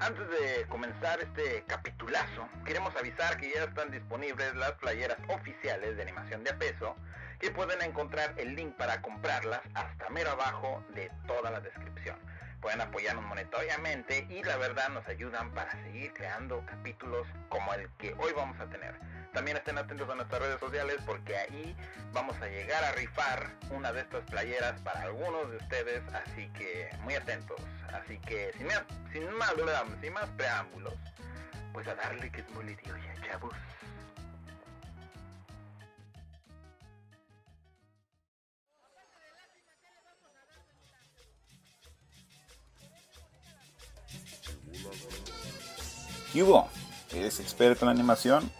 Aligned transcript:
Antes 0.00 0.30
de 0.30 0.66
comenzar 0.70 1.20
este 1.20 1.62
capitulazo, 1.66 2.48
queremos 2.64 2.96
avisar 2.96 3.36
que 3.36 3.52
ya 3.52 3.64
están 3.64 3.90
disponibles 3.90 4.54
las 4.54 4.72
playeras 4.72 5.18
oficiales 5.28 5.94
de 5.94 6.02
animación 6.02 6.42
de 6.42 6.52
a 6.52 6.58
peso, 6.58 6.96
que 7.38 7.50
pueden 7.50 7.82
encontrar 7.82 8.32
el 8.38 8.56
link 8.56 8.74
para 8.76 9.02
comprarlas 9.02 9.60
hasta 9.74 10.08
mero 10.08 10.30
abajo 10.30 10.82
de 10.94 11.10
toda 11.26 11.50
la 11.50 11.60
descripción. 11.60 12.16
Pueden 12.62 12.80
apoyarnos 12.80 13.26
monetariamente 13.26 14.26
y 14.30 14.42
la 14.42 14.56
verdad 14.56 14.88
nos 14.88 15.06
ayudan 15.06 15.50
para 15.52 15.70
seguir 15.84 16.14
creando 16.14 16.64
capítulos 16.64 17.26
como 17.50 17.74
el 17.74 17.86
que 17.98 18.14
hoy 18.14 18.32
vamos 18.34 18.58
a 18.58 18.70
tener. 18.70 18.94
También 19.32 19.56
estén 19.56 19.78
atentos 19.78 20.08
a 20.10 20.14
nuestras 20.16 20.42
redes 20.42 20.58
sociales 20.58 20.96
porque 21.06 21.36
ahí 21.36 21.76
vamos 22.12 22.36
a 22.42 22.48
llegar 22.48 22.82
a 22.82 22.92
rifar 22.92 23.50
una 23.70 23.92
de 23.92 24.00
estas 24.00 24.24
playeras 24.24 24.80
para 24.80 25.02
algunos 25.02 25.50
de 25.50 25.56
ustedes, 25.58 26.02
así 26.12 26.48
que 26.48 26.90
muy 27.02 27.14
atentos. 27.14 27.60
Así 27.92 28.18
que 28.18 28.52
sin 28.56 28.66
más, 28.66 29.54
sin 30.00 30.12
más, 30.12 30.28
preámbulos, 30.36 30.94
pues 31.72 31.86
a 31.86 31.94
darle 31.94 32.30
que 32.32 32.40
es 32.40 32.50
muy 32.50 32.76
ya 32.84 33.28
chavos. 33.28 33.54
¿Qué 46.32 46.42
hubo? 46.42 46.68
¿Eres 47.12 47.40
experto 47.40 47.84
en 47.84 47.90
animación? 47.90 48.59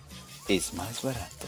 es 0.47 0.73
más 0.73 1.01
barato. 1.01 1.47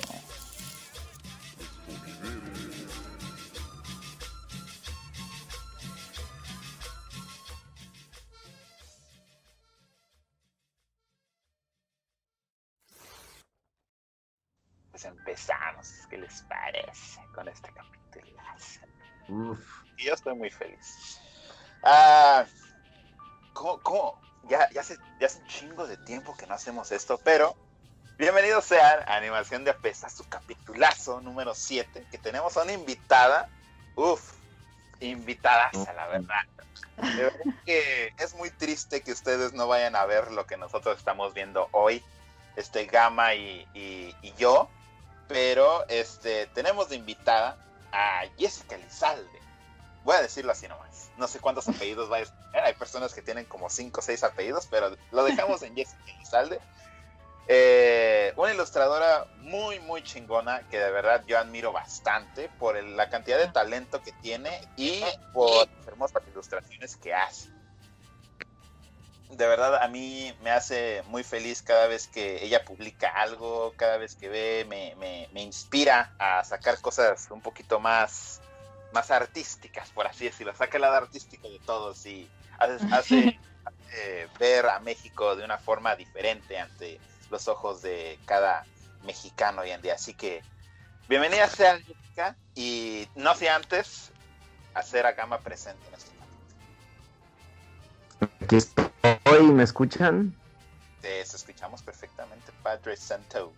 Pues 14.91 15.05
empezamos, 15.05 15.91
¿qué 16.09 16.17
les 16.17 16.41
parece 16.43 17.19
con 17.33 17.47
este 17.47 17.71
capítulo? 17.73 17.93
Uf. 19.29 19.59
Y 19.97 20.05
yo 20.05 20.13
estoy 20.13 20.35
muy 20.35 20.49
feliz. 20.49 21.19
Ah, 21.83 22.45
¿cómo, 23.53 23.79
cómo? 23.81 24.21
Ya, 24.49 24.69
ya, 24.71 24.81
hace, 24.81 24.97
ya 25.19 25.27
hace 25.27 25.39
un 25.39 25.47
chingo 25.47 25.87
de 25.87 25.97
tiempo 25.97 26.35
que 26.35 26.45
no 26.45 26.53
hacemos 26.53 26.91
esto, 26.91 27.19
pero 27.23 27.55
Bienvenidos 28.15 28.65
sean 28.65 28.99
a 29.09 29.15
Animación 29.15 29.63
de 29.63 29.71
Apesa, 29.71 30.07
su 30.07 30.23
capitulazo 30.29 31.19
número 31.21 31.55
7, 31.55 32.05
que 32.11 32.19
tenemos 32.19 32.55
a 32.55 32.61
una 32.61 32.73
invitada, 32.73 33.49
uff, 33.95 34.33
invitada 34.99 35.71
a 35.73 35.93
la 35.93 36.07
verdad. 36.07 36.45
De 36.97 37.23
verdad 37.23 37.39
que 37.65 38.13
es 38.19 38.35
muy 38.35 38.51
triste 38.51 39.01
que 39.01 39.11
ustedes 39.11 39.53
no 39.53 39.67
vayan 39.67 39.95
a 39.95 40.05
ver 40.05 40.31
lo 40.31 40.45
que 40.45 40.57
nosotros 40.57 40.99
estamos 40.99 41.33
viendo 41.33 41.67
hoy, 41.71 42.03
este 42.55 42.85
Gama 42.85 43.33
y, 43.33 43.67
y, 43.73 44.33
yo, 44.37 44.69
pero 45.27 45.83
este 45.89 46.45
tenemos 46.53 46.89
de 46.89 46.97
invitada 46.97 47.57
a 47.91 48.25
Jessica 48.37 48.77
Lizalde. 48.77 49.39
Voy 50.03 50.17
a 50.17 50.21
decirlo 50.21 50.51
así 50.51 50.67
nomás. 50.67 51.09
No 51.17 51.27
sé 51.27 51.39
cuántos 51.39 51.67
apellidos 51.67 52.11
va 52.11 52.17
a 52.17 52.25
tener. 52.25 52.63
Hay 52.63 52.73
personas 52.75 53.11
que 53.15 53.23
tienen 53.23 53.45
como 53.45 53.71
5 53.71 53.99
o 53.99 54.03
6 54.03 54.23
apellidos, 54.23 54.67
pero 54.69 54.95
lo 55.11 55.23
dejamos 55.23 55.63
en 55.63 55.75
Jessica 55.75 56.13
Lizalde. 56.19 56.59
Eh, 57.45 58.33
una 58.37 58.53
ilustradora 58.53 59.27
muy, 59.39 59.79
muy 59.81 60.01
chingona 60.01 60.65
que 60.69 60.79
de 60.79 60.91
verdad 60.91 61.23
yo 61.27 61.37
admiro 61.37 61.73
bastante 61.73 62.49
por 62.57 62.81
la 62.81 63.09
cantidad 63.09 63.37
de 63.37 63.49
talento 63.49 64.01
que 64.01 64.13
tiene 64.13 64.61
y 64.77 65.03
por 65.33 65.67
las 65.67 65.87
hermosas 65.87 66.23
ilustraciones 66.27 66.95
que 66.95 67.13
hace. 67.13 67.49
De 69.29 69.47
verdad 69.47 69.81
a 69.81 69.87
mí 69.87 70.33
me 70.41 70.51
hace 70.51 71.03
muy 71.07 71.23
feliz 71.23 71.61
cada 71.61 71.87
vez 71.87 72.07
que 72.07 72.45
ella 72.45 72.63
publica 72.63 73.09
algo, 73.09 73.73
cada 73.75 73.97
vez 73.97 74.15
que 74.15 74.29
ve, 74.29 74.65
me, 74.69 74.95
me, 74.95 75.41
inspira 75.41 76.13
a 76.19 76.43
sacar 76.43 76.79
cosas 76.79 77.27
un 77.31 77.41
poquito 77.41 77.79
más, 77.79 78.41
más 78.93 79.09
artísticas, 79.11 79.89
por 79.89 80.05
así 80.05 80.25
decirlo. 80.25 80.55
Saca 80.55 80.77
el 80.77 80.81
lado 80.81 80.95
artístico 80.95 81.49
de 81.49 81.59
todos 81.59 82.05
y 82.05 82.29
hace, 82.91 83.39
ver 84.39 84.67
a 84.67 84.79
México 84.79 85.35
de 85.35 85.43
una 85.43 85.57
forma 85.57 85.95
diferente 85.95 86.57
ante 86.59 86.99
los 87.33 87.47
ojos 87.47 87.81
de 87.81 88.19
cada 88.25 88.63
mexicano 89.03 89.61
hoy 89.61 89.71
en 89.71 89.81
día. 89.81 89.95
Así 89.95 90.13
que 90.13 90.43
bienvenida 91.09 91.47
sea 91.47 91.79
Jessica 91.79 92.37
y 92.53 93.07
no 93.15 93.33
sé 93.33 93.49
antes 93.49 94.11
hacer 94.75 95.07
a 95.07 95.13
Gama 95.13 95.39
presente 95.39 95.81
en 95.87 95.95
este 95.95 96.11
momento. 98.19 98.35
Aquí 98.43 98.55
estoy, 98.57 99.51
¿me 99.51 99.63
escuchan? 99.63 100.33
Te 101.01 101.21
escuchamos 101.21 101.81
perfectamente, 101.81 102.51
Padre 102.61 102.95
Santo. 102.95 103.51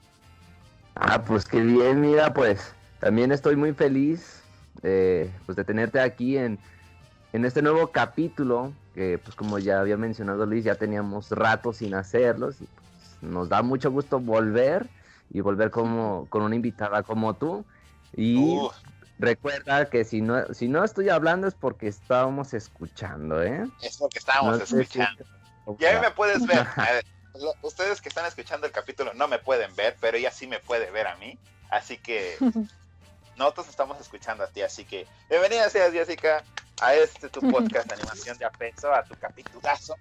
Ah, 0.95 1.21
pues 1.21 1.43
qué 1.43 1.59
bien, 1.59 1.99
mira, 1.99 2.33
pues 2.33 2.73
también 3.01 3.33
estoy 3.33 3.57
muy 3.57 3.73
feliz 3.73 4.41
eh, 4.83 5.29
pues 5.45 5.57
de 5.57 5.65
tenerte 5.65 5.99
aquí 5.99 6.37
en, 6.37 6.57
en 7.33 7.43
este 7.43 7.61
nuevo 7.61 7.91
capítulo, 7.91 8.71
que 8.93 9.17
pues 9.17 9.35
como 9.35 9.59
ya 9.59 9.81
había 9.81 9.97
mencionado 9.97 10.45
Luis, 10.45 10.63
ya 10.63 10.75
teníamos 10.75 11.29
rato 11.31 11.73
sin 11.73 11.93
hacerlos 11.93 12.61
y 12.61 12.69
nos 13.25 13.49
da 13.49 13.61
mucho 13.61 13.91
gusto 13.91 14.19
volver 14.19 14.89
y 15.31 15.41
volver 15.41 15.71
como 15.71 16.27
con 16.29 16.43
una 16.43 16.55
invitada 16.55 17.03
como 17.03 17.35
tú. 17.35 17.65
Y 18.15 18.57
recuerda 19.19 19.89
que 19.89 20.05
si 20.05 20.21
no, 20.21 20.53
si 20.53 20.67
no 20.67 20.83
estoy 20.83 21.09
hablando 21.09 21.47
es 21.47 21.53
porque 21.53 21.87
estábamos 21.87 22.53
escuchando, 22.53 23.41
¿eh? 23.43 23.65
Es 23.81 23.97
porque 23.97 24.19
estábamos 24.19 24.61
escuchando. 24.61 25.25
Y 25.79 25.85
a 25.85 25.93
mí 25.93 25.99
me 26.01 26.11
puedes 26.11 26.45
ver. 26.45 26.65
Ustedes 27.61 27.99
que 27.99 28.07
están 28.07 28.25
escuchando 28.25 28.65
el 28.65 28.71
capítulo 28.71 29.13
no 29.13 29.27
me 29.27 29.39
pueden 29.39 29.75
ver, 29.75 29.97
pero 29.99 30.15
ella 30.15 30.31
sí 30.31 30.47
me 30.47 30.59
puede 30.59 30.89
ver 30.91 31.07
a 31.07 31.17
mí. 31.17 31.37
Así 31.69 31.97
que 31.97 32.37
nosotros 33.37 33.67
estamos 33.67 33.99
escuchando 33.99 34.43
a 34.43 34.47
ti. 34.47 34.61
Así 34.61 34.85
que 34.85 35.05
bienvenida 35.29 35.69
seas, 35.69 35.91
Jessica 35.91 36.43
a 36.81 36.93
este 36.95 37.29
tu 37.29 37.41
podcast 37.51 37.87
de 37.87 37.93
animación 37.93 38.37
de 38.37 38.45
apeso, 38.45 38.93
a 38.93 39.03
tu 39.03 39.15
capitulazo. 39.15 39.95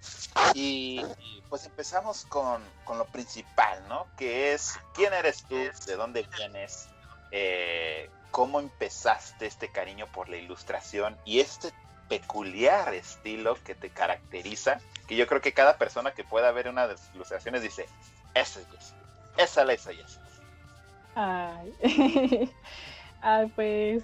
Y, 0.53 1.03
pues 1.49 1.65
empezamos 1.65 2.25
con, 2.25 2.61
lo 2.87 3.05
principal, 3.05 3.87
¿no? 3.87 4.07
Que 4.17 4.53
es 4.53 4.79
quién 4.93 5.13
eres 5.13 5.43
tú, 5.43 5.55
de 5.55 5.95
dónde 5.95 6.27
vienes, 6.37 6.89
eh, 7.31 8.09
cómo 8.31 8.59
empezaste 8.59 9.45
este 9.45 9.71
cariño 9.71 10.07
por 10.07 10.29
la 10.29 10.37
ilustración 10.37 11.17
y 11.25 11.39
este 11.39 11.73
peculiar 12.09 12.93
estilo 12.93 13.55
que 13.63 13.75
te 13.75 13.89
caracteriza, 13.89 14.79
que 15.07 15.15
yo 15.15 15.25
creo 15.27 15.41
que 15.41 15.53
cada 15.53 15.77
persona 15.77 16.11
que 16.11 16.23
pueda 16.23 16.51
ver 16.51 16.67
una 16.67 16.87
de 16.87 16.95
tus 16.95 17.15
ilustraciones 17.15 17.61
dice, 17.61 17.87
esa 18.33 18.59
es 18.59 18.67
Jessica, 18.67 19.01
esa 19.37 19.63
la 19.63 19.73
hizo 19.73 19.91
Jessica. 19.91 20.21
Ay. 21.15 21.73
Ay, 23.21 23.47
pues 23.55 24.03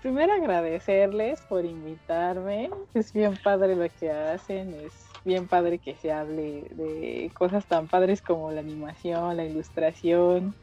primero 0.00 0.32
agradecerles 0.32 1.40
por 1.42 1.64
invitarme. 1.64 2.70
Es 2.94 3.12
bien 3.12 3.36
padre 3.36 3.76
lo 3.76 3.88
que 3.88 4.10
hacen, 4.10 4.74
es 4.74 4.92
bien 5.24 5.46
padre 5.46 5.78
que 5.78 5.94
se 5.96 6.12
hable 6.12 6.66
de 6.70 7.30
cosas 7.34 7.66
tan 7.66 7.88
padres 7.88 8.22
como 8.22 8.50
la 8.50 8.60
animación, 8.60 9.36
la 9.36 9.44
ilustración. 9.44 10.54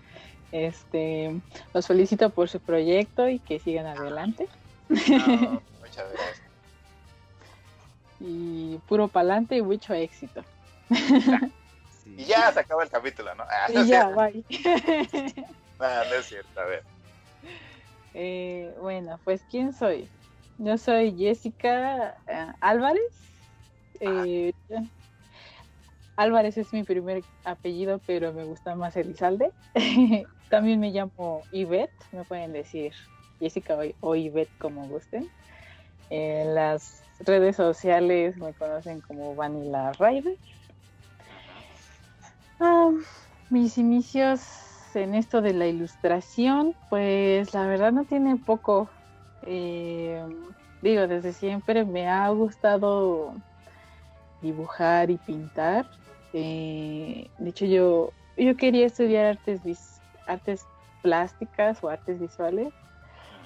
Este, 0.52 1.40
los 1.74 1.88
felicito 1.88 2.30
por 2.30 2.50
su 2.50 2.60
proyecto 2.60 3.28
y 3.28 3.40
que 3.40 3.60
sigan 3.60 3.86
adelante. 3.86 4.48
muchas 4.90 6.12
gracias. 6.14 6.42
y 8.20 8.78
puro 8.88 9.08
pa'lante 9.08 9.58
y 9.58 9.62
mucho 9.62 9.94
éxito. 9.94 10.44
Y 12.16 12.24
ya 12.24 12.54
se 12.54 12.62
acaba 12.62 12.84
el 12.84 12.90
capítulo, 12.90 13.36
¿no? 13.36 13.44
Ah, 13.44 13.68
y 13.74 13.86
ya, 13.86 14.08
bye. 14.08 14.46
no, 15.78 16.06
no 16.06 16.16
es 16.16 16.26
cierto, 16.26 16.60
a 16.62 16.64
ver. 16.64 16.84
Eh, 18.20 18.74
bueno, 18.82 19.20
pues 19.24 19.44
¿quién 19.48 19.74
soy? 19.74 20.10
Yo 20.58 20.80
soy 20.80 21.16
Jessica 21.16 22.18
eh, 22.26 22.48
Álvarez. 22.62 23.04
Eh, 24.00 24.52
Álvarez 26.16 26.58
es 26.58 26.74
mi 26.74 26.82
primer 26.82 27.22
apellido, 27.46 28.02
pero 28.08 28.34
me 28.34 28.44
gusta 28.44 28.74
más 28.74 28.98
Elizalde. 28.98 29.52
También 30.50 30.80
me 30.80 30.90
llamo 30.90 31.44
Ivette, 31.52 31.94
me 32.12 32.24
pueden 32.24 32.54
decir 32.54 32.92
Jessica 33.40 33.78
o, 34.02 34.16
Ivette 34.16 34.58
como 34.58 34.88
gusten. 34.88 35.30
En 36.10 36.56
las 36.56 37.04
redes 37.20 37.56
sociales 37.56 38.36
me 38.38 38.52
conocen 38.54 39.00
como 39.02 39.36
Vanilla 39.36 39.92
Rider. 39.92 40.36
Ah, 42.60 42.90
mis 43.52 43.78
inicios 43.78 44.67
en 44.96 45.16
esto 45.16 45.42
de 45.42 45.54
la 45.54 45.68
ilustración, 45.68 46.76
pues 46.90 47.54
la 47.54 47.66
verdad 47.68 47.92
no 47.92 48.06
tiene 48.06 48.38
poco. 48.38 48.90
Eh, 49.44 50.24
digo, 50.82 51.08
desde 51.08 51.34
siempre 51.34 51.86
me 51.86 52.08
ha 52.08 52.30
gustado 52.30 53.36
dibujar 54.42 55.10
y 55.10 55.18
pintar. 55.18 55.86
Eh, 56.34 57.30
de 57.38 57.50
hecho, 57.50 57.66
yo, 57.66 58.12
yo 58.38 58.56
quería 58.56 58.86
estudiar 58.86 59.26
artes, 59.26 60.02
artes 60.26 60.66
plásticas 61.02 61.84
o 61.84 61.90
artes 61.90 62.20
visuales. 62.20 62.74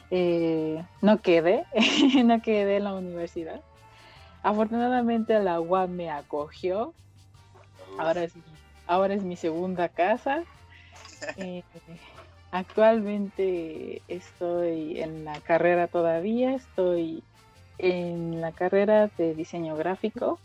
Eh, 0.10 0.84
no 1.02 1.22
quedé, 1.22 1.66
no 2.26 2.42
quedé 2.42 2.78
en 2.78 2.84
la 2.84 2.94
universidad. 2.94 3.62
Afortunadamente 4.44 5.40
la 5.40 5.62
UAM 5.62 5.92
me 5.92 6.10
acogió. 6.10 6.94
Ahora 7.98 8.24
es, 8.24 8.34
ahora 8.88 9.14
es 9.14 9.24
mi 9.24 9.36
segunda 9.36 9.88
casa. 9.90 10.44
Eh, 11.38 11.64
actualmente 12.52 14.02
estoy 14.08 15.02
en 15.02 15.26
la 15.26 15.40
carrera 15.42 15.88
todavía, 15.88 16.56
estoy 16.56 17.24
en 17.78 18.42
la 18.42 18.52
carrera 18.52 19.10
de 19.18 19.34
diseño 19.34 19.76
gráfico. 19.76 20.40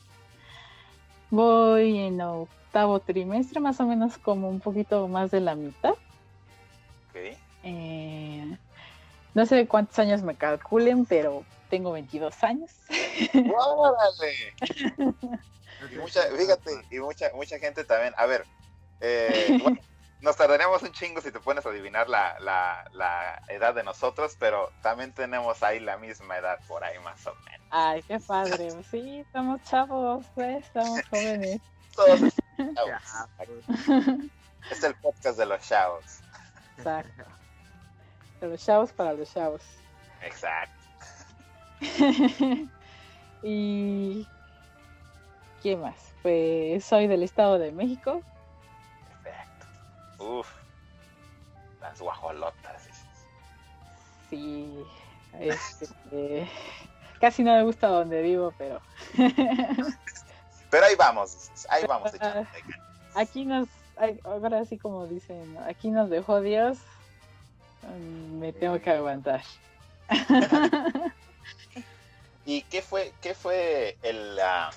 Voy 1.30 1.98
en 1.98 2.20
octavo 2.20 3.00
trimestre, 3.00 3.60
más 3.60 3.80
o 3.80 3.86
menos 3.86 4.18
como 4.18 4.48
un 4.48 4.60
poquito 4.60 5.08
más 5.08 5.30
de 5.30 5.40
la 5.40 5.54
mitad. 5.54 5.94
Eh, 7.62 8.56
no 9.34 9.44
sé 9.44 9.66
cuántos 9.66 9.98
años 9.98 10.22
me 10.22 10.36
calculen, 10.36 11.04
pero 11.04 11.44
tengo 11.68 11.92
22 11.92 12.42
años. 12.44 12.70
y 15.92 15.96
mucha, 15.96 16.22
fíjate, 16.22 16.70
y 16.90 16.98
mucha, 17.00 17.30
mucha 17.34 17.58
gente 17.58 17.84
también. 17.84 18.14
A 18.16 18.26
ver, 18.26 18.44
eh, 19.00 19.58
nos 20.20 20.36
tardaríamos 20.36 20.82
un 20.82 20.92
chingo 20.92 21.20
si 21.20 21.30
te 21.30 21.40
pones 21.40 21.66
a 21.66 21.68
adivinar 21.68 22.08
la, 22.08 22.38
la, 22.40 23.42
edad 23.48 23.74
de 23.74 23.82
nosotros, 23.82 24.36
pero 24.38 24.72
también 24.82 25.12
tenemos 25.12 25.62
ahí 25.62 25.80
la 25.80 25.98
misma 25.98 26.38
edad 26.38 26.58
por 26.66 26.82
ahí 26.84 26.98
más 27.00 27.26
o 27.26 27.34
menos. 27.44 27.66
Ay, 27.70 28.02
qué 28.02 28.18
padre. 28.20 28.68
Sí, 28.90 29.20
estamos 29.20 29.62
chavos, 29.64 30.24
pues, 30.34 30.64
estamos 30.64 31.00
jóvenes. 31.10 31.60
Todos 31.94 32.20
Es 34.70 34.82
el 34.82 34.94
podcast 34.96 35.38
de 35.38 35.46
los 35.46 35.60
chavos. 35.66 36.04
Exacto. 36.76 37.24
De 38.40 38.48
los 38.48 38.64
chavos 38.64 38.92
para 38.92 39.12
los 39.12 39.32
chavos. 39.32 39.62
Exacto. 40.22 40.74
y 43.42 44.26
¿qué 45.62 45.76
más? 45.76 46.14
Pues 46.22 46.84
soy 46.84 47.06
del 47.06 47.22
Estado 47.22 47.58
de 47.58 47.70
México. 47.70 48.22
Uf, 50.18 50.48
las 51.80 52.00
guajolotas. 52.00 52.88
Sí, 54.30 54.84
este, 55.38 56.48
casi 57.20 57.42
no 57.42 57.52
me 57.54 57.62
gusta 57.62 57.88
donde 57.88 58.22
vivo, 58.22 58.52
pero. 58.58 58.80
pero 60.70 60.86
ahí 60.86 60.94
vamos, 60.96 61.50
ahí 61.68 61.84
vamos. 61.86 62.12
aquí 63.14 63.44
nos, 63.44 63.68
ahora 64.24 64.64
sí 64.64 64.78
como 64.78 65.06
dicen, 65.06 65.56
aquí 65.68 65.90
nos 65.90 66.10
dejó 66.10 66.40
Dios, 66.40 66.78
mm, 67.82 68.38
me 68.38 68.52
tengo 68.52 68.80
que 68.80 68.90
aguantar. 68.90 69.42
¿Y 72.46 72.62
qué 72.62 72.80
fue, 72.80 73.12
qué 73.20 73.34
fue 73.34 73.96
el, 74.02 74.38
uh, 74.38 74.72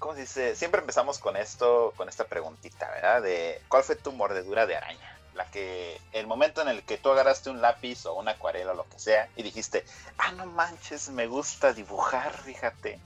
¿cómo 0.00 0.14
se 0.14 0.22
dice? 0.22 0.56
Siempre 0.56 0.80
empezamos 0.80 1.20
con 1.20 1.36
esto, 1.36 1.92
con 1.96 2.08
esta 2.08 2.24
preguntita, 2.24 2.90
¿verdad? 2.90 3.22
De 3.22 3.60
¿cuál 3.68 3.84
fue 3.84 3.94
tu 3.94 4.10
mordedura 4.10 4.66
de 4.66 4.74
araña? 4.74 5.16
La 5.34 5.44
que, 5.44 6.00
el 6.12 6.26
momento 6.26 6.60
en 6.62 6.68
el 6.68 6.82
que 6.82 6.98
tú 6.98 7.10
agarraste 7.10 7.50
un 7.50 7.60
lápiz 7.60 8.04
o 8.06 8.14
una 8.14 8.32
acuarela 8.32 8.72
o 8.72 8.74
lo 8.74 8.88
que 8.88 8.98
sea 8.98 9.28
y 9.36 9.44
dijiste, 9.44 9.84
ah, 10.18 10.32
no 10.32 10.46
manches, 10.46 11.10
me 11.10 11.28
gusta 11.28 11.72
dibujar, 11.72 12.32
fíjate. 12.32 12.98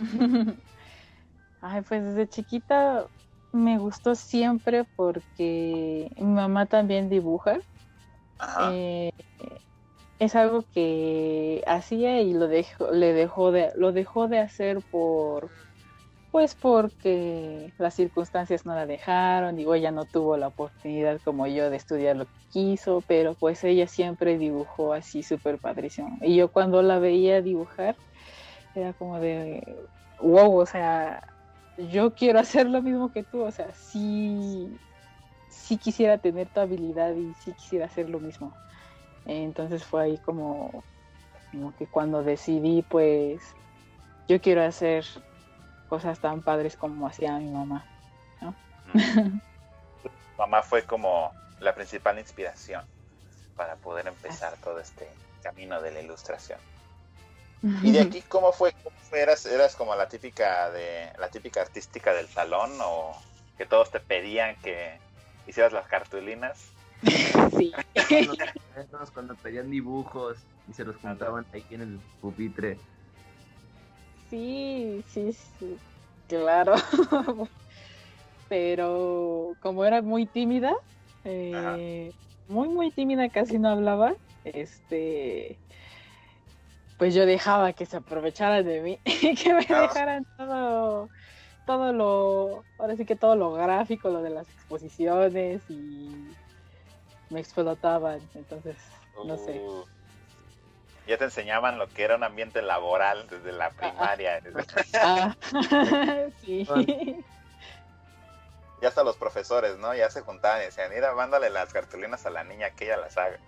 Ay, 1.60 1.82
pues 1.82 2.02
desde 2.02 2.28
chiquita 2.28 3.06
me 3.52 3.78
gustó 3.78 4.16
siempre 4.16 4.84
porque 4.96 6.10
mi 6.16 6.24
mamá 6.24 6.66
también 6.66 7.08
dibuja. 7.08 7.60
Eh, 8.62 9.12
es 10.18 10.34
algo 10.34 10.64
que 10.74 11.62
hacía 11.66 12.20
y 12.20 12.32
lo 12.32 12.48
dejó, 12.48 12.90
le 12.90 13.12
dejó 13.12 13.52
de, 13.52 13.72
lo 13.76 13.92
dejó 13.92 14.26
de 14.26 14.40
hacer 14.40 14.80
por 14.90 15.50
pues 16.32 16.54
porque 16.56 17.74
las 17.76 17.94
circunstancias 17.94 18.64
no 18.64 18.74
la 18.74 18.86
dejaron, 18.86 19.54
digo, 19.54 19.74
ella 19.74 19.90
no 19.92 20.06
tuvo 20.06 20.38
la 20.38 20.48
oportunidad 20.48 21.20
como 21.20 21.46
yo 21.46 21.68
de 21.68 21.76
estudiar 21.76 22.16
lo 22.16 22.24
que 22.26 22.32
quiso, 22.48 23.02
pero 23.06 23.34
pues 23.34 23.62
ella 23.64 23.86
siempre 23.86 24.38
dibujó 24.38 24.94
así 24.94 25.22
súper 25.22 25.58
padrísimo. 25.60 26.16
Y 26.22 26.36
yo 26.36 26.50
cuando 26.50 26.82
la 26.82 26.98
veía 26.98 27.42
dibujar, 27.42 27.98
era 28.74 28.94
como 28.94 29.20
de, 29.20 29.62
wow, 30.20 30.56
o 30.58 30.64
sea, 30.64 31.22
yo 31.76 32.14
quiero 32.14 32.38
hacer 32.40 32.66
lo 32.66 32.80
mismo 32.82 33.12
que 33.12 33.24
tú, 33.24 33.42
o 33.42 33.50
sea, 33.52 33.70
sí, 33.74 34.80
sí 35.48 35.76
quisiera 35.76 36.16
tener 36.16 36.48
tu 36.48 36.60
habilidad 36.60 37.14
y 37.14 37.34
sí 37.34 37.52
quisiera 37.54 37.86
hacer 37.86 38.08
lo 38.08 38.20
mismo. 38.20 38.56
Entonces 39.26 39.84
fue 39.84 40.04
ahí 40.04 40.18
como, 40.18 40.86
como 41.50 41.74
que 41.76 41.88
cuando 41.88 42.22
decidí, 42.22 42.82
pues, 42.82 43.42
yo 44.28 44.40
quiero 44.40 44.62
hacer 44.62 45.04
cosas 45.92 46.18
tan 46.20 46.40
padres 46.40 46.74
como 46.74 47.06
hacía 47.06 47.36
mi 47.36 47.50
mamá. 47.50 47.84
¿no? 48.40 48.54
mamá 50.38 50.62
fue 50.62 50.84
como 50.84 51.30
la 51.60 51.74
principal 51.74 52.18
inspiración 52.18 52.82
para 53.56 53.76
poder 53.76 54.06
empezar 54.06 54.56
todo 54.64 54.80
este 54.80 55.06
camino 55.42 55.82
de 55.82 55.90
la 55.90 56.00
ilustración. 56.00 56.58
¿Y 57.82 57.92
de 57.92 58.00
aquí 58.00 58.22
cómo 58.22 58.52
fue? 58.52 58.74
¿Eras, 59.12 59.44
¿Eras 59.44 59.76
como 59.76 59.94
la 59.94 60.08
típica 60.08 60.70
de 60.70 61.12
la 61.18 61.28
típica 61.28 61.60
artística 61.60 62.14
del 62.14 62.26
salón 62.26 62.70
o 62.82 63.14
que 63.58 63.66
todos 63.66 63.90
te 63.90 64.00
pedían 64.00 64.56
que 64.62 64.98
hicieras 65.46 65.74
las 65.74 65.86
cartulinas? 65.88 66.70
Sí. 67.58 67.70
cuando 69.12 69.34
pedían 69.34 69.70
dibujos 69.70 70.38
y 70.70 70.72
se 70.72 70.84
los 70.84 70.96
juntaban 70.96 71.44
ahí 71.52 71.66
en 71.70 71.82
el 71.82 72.00
pupitre. 72.22 72.78
Sí, 74.32 75.04
sí, 75.08 75.30
sí, 75.30 75.76
claro. 76.26 76.72
Pero 78.48 79.58
como 79.60 79.84
era 79.84 80.00
muy 80.00 80.24
tímida, 80.24 80.74
eh, 81.22 82.10
muy, 82.48 82.68
muy 82.68 82.90
tímida, 82.90 83.28
casi 83.28 83.58
no 83.58 83.68
hablaba, 83.68 84.14
este, 84.44 85.58
pues 86.96 87.14
yo 87.14 87.26
dejaba 87.26 87.74
que 87.74 87.84
se 87.84 87.98
aprovecharan 87.98 88.64
de 88.64 88.80
mí, 88.80 88.98
que 89.36 89.52
me 89.52 89.66
dejaran 89.66 90.24
todo, 90.38 91.10
todo 91.66 91.92
lo, 91.92 92.64
ahora 92.78 92.96
sí 92.96 93.04
que 93.04 93.16
todo 93.16 93.36
lo 93.36 93.52
gráfico, 93.52 94.08
lo 94.08 94.22
de 94.22 94.30
las 94.30 94.48
exposiciones 94.48 95.60
y 95.68 96.10
me 97.28 97.40
explotaban, 97.40 98.18
entonces, 98.34 98.78
no 99.26 99.36
sé. 99.36 99.60
Uh 99.60 100.01
ya 101.06 101.18
te 101.18 101.24
enseñaban 101.24 101.78
lo 101.78 101.88
que 101.88 102.04
era 102.04 102.16
un 102.16 102.24
ambiente 102.24 102.62
laboral 102.62 103.26
desde 103.28 103.52
la 103.52 103.70
primaria. 103.76 104.40
Ah, 105.02 105.34
sí. 106.40 106.66
Ya 108.80 108.88
hasta 108.88 109.04
los 109.04 109.16
profesores, 109.16 109.78
¿no? 109.78 109.94
Ya 109.94 110.10
se 110.10 110.22
juntaban 110.22 110.60
y 110.60 110.64
decían, 110.64 110.90
mira, 110.92 111.14
mándale 111.14 111.50
las 111.50 111.72
cartulinas 111.72 112.26
a 112.26 112.30
la 112.30 112.42
niña 112.42 112.70
que 112.70 112.86
ella 112.86 112.96
las 112.96 113.16
haga. 113.16 113.38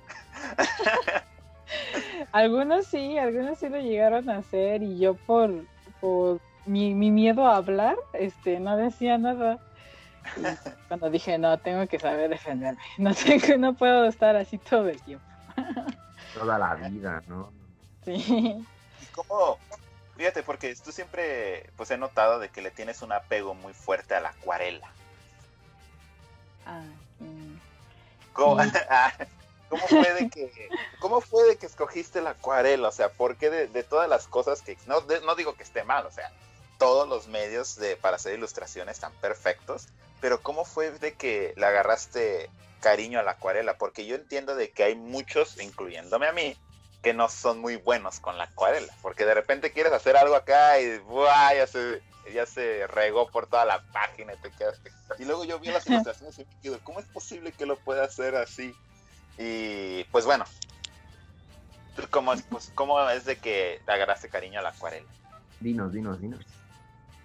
algunos 2.30 2.86
sí, 2.86 3.18
algunos 3.18 3.58
sí 3.58 3.68
lo 3.68 3.80
llegaron 3.80 4.30
a 4.30 4.36
hacer 4.36 4.84
y 4.84 4.96
yo 4.96 5.14
por, 5.14 5.50
por 6.00 6.40
mi, 6.66 6.94
mi 6.94 7.10
miedo 7.10 7.48
a 7.48 7.56
hablar, 7.56 7.96
este, 8.12 8.60
no 8.60 8.76
decía 8.76 9.18
nada. 9.18 9.58
cuando 10.86 11.10
dije, 11.10 11.36
no, 11.36 11.58
tengo 11.58 11.84
que 11.88 11.98
saber 11.98 12.30
defenderme, 12.30 12.80
no, 12.98 13.12
tengo, 13.12 13.56
no 13.58 13.74
puedo 13.74 14.04
estar 14.04 14.36
así 14.36 14.58
todo 14.58 14.88
el 14.88 15.02
tiempo 15.02 15.26
toda 16.34 16.58
la 16.58 16.74
vida, 16.74 17.22
¿no? 17.26 17.52
Sí. 18.04 18.66
¿Y 19.02 19.06
cómo? 19.12 19.58
Fíjate, 20.16 20.42
porque 20.42 20.74
tú 20.76 20.92
siempre, 20.92 21.70
pues 21.76 21.90
he 21.90 21.96
notado 21.96 22.38
de 22.38 22.48
que 22.48 22.62
le 22.62 22.70
tienes 22.70 23.02
un 23.02 23.12
apego 23.12 23.54
muy 23.54 23.72
fuerte 23.72 24.14
a 24.14 24.20
la 24.20 24.30
acuarela. 24.30 24.92
Ah, 26.66 26.84
mm. 27.18 27.54
ah, 28.90 29.12
¿Cómo, 29.68 29.86
fue 29.88 30.14
de 30.14 30.28
que, 30.28 30.68
¿Cómo 31.00 31.20
fue 31.20 31.44
de 31.44 31.56
que 31.56 31.66
escogiste 31.66 32.20
la 32.20 32.30
acuarela? 32.30 32.88
O 32.88 32.92
sea, 32.92 33.10
¿por 33.10 33.36
qué 33.36 33.50
de, 33.50 33.82
todas 33.82 34.08
las 34.08 34.26
cosas 34.28 34.62
que... 34.62 34.76
No, 34.86 35.00
no 35.24 35.34
digo 35.34 35.54
que 35.54 35.62
esté 35.62 35.84
mal, 35.84 36.06
o 36.06 36.10
sea, 36.10 36.30
todos 36.78 37.08
los 37.08 37.28
medios 37.28 37.76
de, 37.76 37.96
para 37.96 38.16
hacer 38.16 38.34
ilustraciones 38.34 38.96
están 38.96 39.12
perfectos, 39.20 39.88
pero 40.20 40.40
¿cómo 40.40 40.64
fue 40.64 40.90
de 40.90 41.14
que 41.14 41.54
le 41.56 41.66
agarraste 41.66 42.50
cariño 42.84 43.18
a 43.18 43.22
la 43.22 43.30
acuarela, 43.30 43.78
porque 43.78 44.04
yo 44.04 44.14
entiendo 44.14 44.54
de 44.54 44.70
que 44.70 44.84
hay 44.84 44.94
muchos, 44.94 45.58
incluyéndome 45.58 46.26
a 46.26 46.32
mí, 46.34 46.54
que 47.02 47.14
no 47.14 47.30
son 47.30 47.58
muy 47.58 47.76
buenos 47.76 48.20
con 48.20 48.36
la 48.36 48.44
acuarela, 48.44 48.92
porque 49.00 49.24
de 49.24 49.32
repente 49.32 49.72
quieres 49.72 49.94
hacer 49.94 50.18
algo 50.18 50.34
acá 50.34 50.78
y 50.78 50.98
¡buah! 50.98 51.54
ya 51.54 51.66
se 51.66 52.02
ya 52.34 52.44
se 52.44 52.86
regó 52.86 53.30
por 53.30 53.46
toda 53.46 53.64
la 53.64 53.82
página 53.92 54.34
y 54.34 54.36
te 54.36 54.50
quedaste. 54.50 54.90
Y 55.18 55.24
luego 55.24 55.46
yo 55.46 55.58
vi 55.60 55.68
las 55.68 55.86
ilustraciones 55.88 56.38
y 56.38 56.44
me 56.44 56.60
quedo, 56.60 56.78
¿cómo 56.84 57.00
es 57.00 57.06
posible 57.06 57.52
que 57.52 57.64
lo 57.64 57.76
pueda 57.76 58.04
hacer 58.04 58.34
así? 58.36 58.74
Y 59.38 60.04
pues 60.04 60.26
bueno, 60.26 60.44
¿cómo 62.10 62.34
es, 62.34 62.42
pues, 62.42 62.70
¿cómo 62.74 63.08
es 63.08 63.24
de 63.24 63.36
que 63.36 63.80
te 63.86 63.92
agarraste 63.92 64.28
cariño 64.28 64.58
a 64.60 64.62
la 64.62 64.70
acuarela? 64.70 65.08
Dinos, 65.60 65.90
dinos, 65.90 66.20
dinos. 66.20 66.40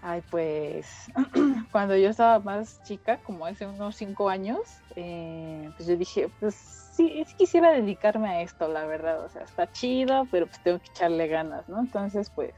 Ay, 0.01 0.23
pues 0.29 0.87
cuando 1.71 1.95
yo 1.97 2.09
estaba 2.09 2.39
más 2.39 2.81
chica, 2.83 3.17
como 3.17 3.45
hace 3.45 3.67
unos 3.67 3.97
cinco 3.97 4.29
años, 4.29 4.59
eh, 4.95 5.69
pues 5.75 5.89
yo 5.89 5.97
dije, 5.97 6.29
pues 6.39 6.55
sí, 6.55 7.25
quisiera 7.37 7.71
dedicarme 7.71 8.29
a 8.29 8.41
esto, 8.41 8.69
la 8.69 8.85
verdad, 8.85 9.23
o 9.25 9.29
sea, 9.29 9.43
está 9.43 9.69
chido, 9.71 10.25
pero 10.31 10.47
pues 10.47 10.61
tengo 10.63 10.79
que 10.79 10.87
echarle 10.87 11.27
ganas, 11.27 11.67
¿no? 11.67 11.79
Entonces, 11.79 12.29
pues, 12.29 12.53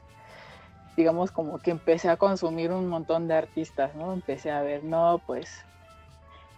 digamos 0.95 1.31
como 1.31 1.57
que 1.59 1.71
empecé 1.71 2.09
a 2.09 2.17
consumir 2.17 2.71
un 2.71 2.87
montón 2.87 3.27
de 3.27 3.35
artistas, 3.35 3.95
¿no? 3.95 4.13
Empecé 4.13 4.51
a 4.51 4.61
ver, 4.61 4.83
no, 4.83 5.19
pues, 5.25 5.65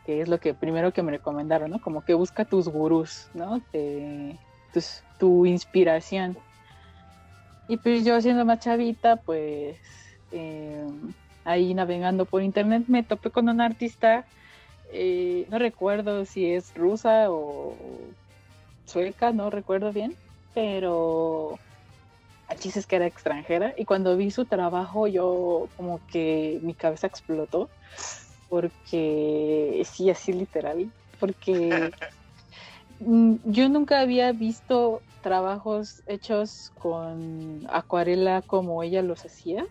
que 0.06 0.20
es 0.20 0.28
lo 0.28 0.38
que 0.40 0.54
primero 0.54 0.92
que 0.92 1.02
me 1.02 1.12
recomendaron, 1.12 1.72
¿no? 1.72 1.80
Como 1.80 2.04
que 2.04 2.14
busca 2.14 2.44
tus 2.44 2.68
gurús, 2.68 3.30
¿no? 3.34 3.62
tu 5.18 5.46
inspiración. 5.46 6.38
Y 7.68 7.78
pues 7.78 8.04
yo 8.04 8.20
siendo 8.20 8.44
más 8.44 8.60
chavita, 8.60 9.16
pues 9.18 9.78
eh, 10.34 10.86
ahí 11.46 11.74
navegando 11.74 12.26
por 12.26 12.42
internet 12.44 12.84
me 12.88 13.04
topé 13.04 13.30
con 13.30 13.50
un 13.50 13.62
artista, 13.62 14.26
eh, 14.92 15.46
no 15.50 15.60
recuerdo 15.60 16.26
si 16.26 16.52
es 16.52 16.74
rusa 16.76 17.28
o 17.30 17.76
sueca, 18.86 19.32
no 19.32 19.50
recuerdo 19.50 19.92
bien, 19.94 20.16
pero 20.54 21.60
aquí 22.48 22.70
es 22.70 22.86
que 22.86 22.96
era 22.96 23.08
extranjera 23.08 23.74
y 23.78 23.86
cuando 23.86 24.16
vi 24.18 24.32
su 24.32 24.46
trabajo 24.46 25.08
yo 25.08 25.70
como 25.76 26.00
que 26.12 26.60
mi 26.62 26.74
cabeza 26.74 27.08
explotó 27.08 27.70
porque 28.50 29.82
sí, 29.86 30.10
así 30.10 30.32
literal, 30.34 30.92
porque 31.20 31.92
mm, 33.00 33.36
yo 33.46 33.70
nunca 33.70 34.00
había 34.00 34.32
visto 34.32 35.02
trabajos 35.22 36.04
hechos 36.06 36.72
con 36.76 37.66
acuarela 37.70 38.44
como 38.44 38.84
ella 38.84 39.02
los 39.02 39.26
hacía 39.26 39.66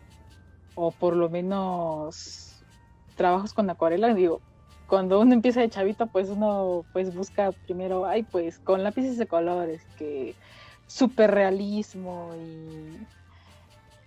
o 0.74 0.90
por 0.90 1.16
lo 1.16 1.28
menos 1.28 2.64
trabajos 3.16 3.52
con 3.52 3.68
acuarela, 3.70 4.14
digo, 4.14 4.40
cuando 4.86 5.20
uno 5.20 5.32
empieza 5.32 5.60
de 5.60 5.70
chavito, 5.70 6.06
pues 6.06 6.28
uno 6.28 6.84
pues 6.92 7.14
busca 7.14 7.52
primero, 7.66 8.04
ay, 8.04 8.24
pues 8.24 8.58
con 8.58 8.82
lápices 8.82 9.16
de 9.16 9.26
colores, 9.26 9.82
que 9.96 10.34
súper 10.86 11.30
realismo 11.30 12.34
y 12.36 13.06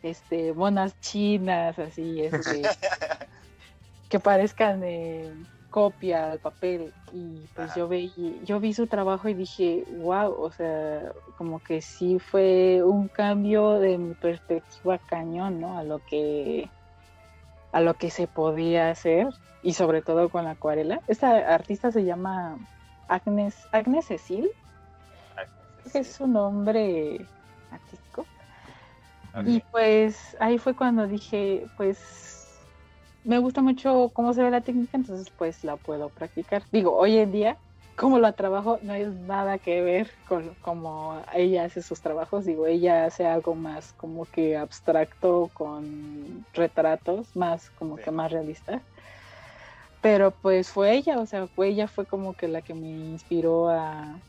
este 0.03 0.53
monas 0.53 0.99
chinas, 0.99 1.79
así, 1.79 2.21
este, 2.21 2.61
que 4.09 4.19
parezcan 4.19 4.81
de 4.81 5.33
copia 5.75 6.31
al 6.31 6.39
papel 6.39 6.93
y 7.11 7.49
pues 7.53 7.75
yo 7.75 7.89
vi 7.89 8.13
yo 8.45 8.61
vi 8.61 8.73
su 8.73 8.87
trabajo 8.87 9.27
y 9.27 9.33
dije 9.33 9.83
wow 9.97 10.33
o 10.39 10.49
sea 10.49 11.11
como 11.37 11.59
que 11.59 11.81
sí 11.81 12.17
fue 12.17 12.81
un 12.81 13.09
cambio 13.09 13.73
de 13.79 13.97
mi 13.97 14.13
perspectiva 14.13 14.97
cañón 14.99 15.59
no 15.59 15.77
a 15.77 15.83
lo 15.83 15.99
que 15.99 16.69
a 17.73 17.81
lo 17.81 17.95
que 17.95 18.09
se 18.09 18.25
podía 18.25 18.89
hacer 18.89 19.27
y 19.65 19.73
sobre 19.73 20.01
todo 20.01 20.29
con 20.29 20.45
la 20.45 20.51
acuarela. 20.51 21.01
Esta 21.07 21.53
artista 21.53 21.91
se 21.91 22.05
llama 22.05 22.55
Agnes 23.09 23.67
Agnes 23.73 24.05
Cecil. 24.05 24.49
Es 25.93 26.13
su 26.13 26.25
nombre 26.25 27.25
artístico. 27.71 28.25
Y 29.45 29.59
pues 29.71 30.37
ahí 30.39 30.57
fue 30.57 30.73
cuando 30.73 31.05
dije 31.05 31.65
pues 31.75 32.34
me 33.25 33.39
gusta 33.39 33.61
mucho 33.61 34.11
cómo 34.13 34.33
se 34.33 34.43
ve 34.43 34.51
la 34.51 34.61
técnica, 34.61 34.97
entonces 34.97 35.27
pues 35.37 35.63
la 35.63 35.75
puedo 35.77 36.09
practicar. 36.09 36.63
Digo, 36.71 36.95
hoy 36.95 37.17
en 37.17 37.31
día, 37.31 37.57
como 37.97 38.19
la 38.19 38.33
trabajo, 38.33 38.79
no 38.83 38.93
es 38.93 39.13
nada 39.13 39.57
que 39.57 39.81
ver 39.81 40.11
con 40.27 40.55
cómo 40.61 41.21
ella 41.33 41.65
hace 41.65 41.81
sus 41.81 42.01
trabajos. 42.01 42.45
Digo, 42.45 42.67
ella 42.67 43.05
hace 43.05 43.25
algo 43.25 43.55
más 43.55 43.93
como 43.93 44.25
que 44.25 44.55
abstracto 44.55 45.49
con 45.53 46.45
retratos, 46.53 47.35
más 47.35 47.69
como 47.71 47.95
que 47.95 48.11
más 48.11 48.31
realista. 48.31 48.81
Pero 50.01 50.29
pues 50.29 50.69
fue 50.69 50.93
ella, 50.93 51.19
o 51.19 51.25
sea, 51.25 51.47
fue 51.47 51.69
ella 51.69 51.87
fue 51.87 52.05
como 52.05 52.35
que 52.35 52.47
la 52.47 52.61
que 52.61 52.75
me 52.75 52.89
inspiró 52.89 53.69
a, 53.69 54.19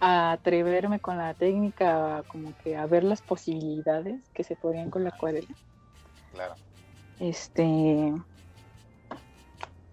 a 0.00 0.32
atreverme 0.32 1.00
con 1.00 1.18
la 1.18 1.34
técnica, 1.34 2.24
como 2.28 2.54
que 2.64 2.76
a 2.76 2.86
ver 2.86 3.04
las 3.04 3.20
posibilidades 3.20 4.18
que 4.32 4.42
se 4.42 4.56
podían 4.56 4.88
con 4.88 5.04
la 5.04 5.10
acuarela. 5.10 5.54
Claro. 6.32 6.54
Este. 7.20 8.12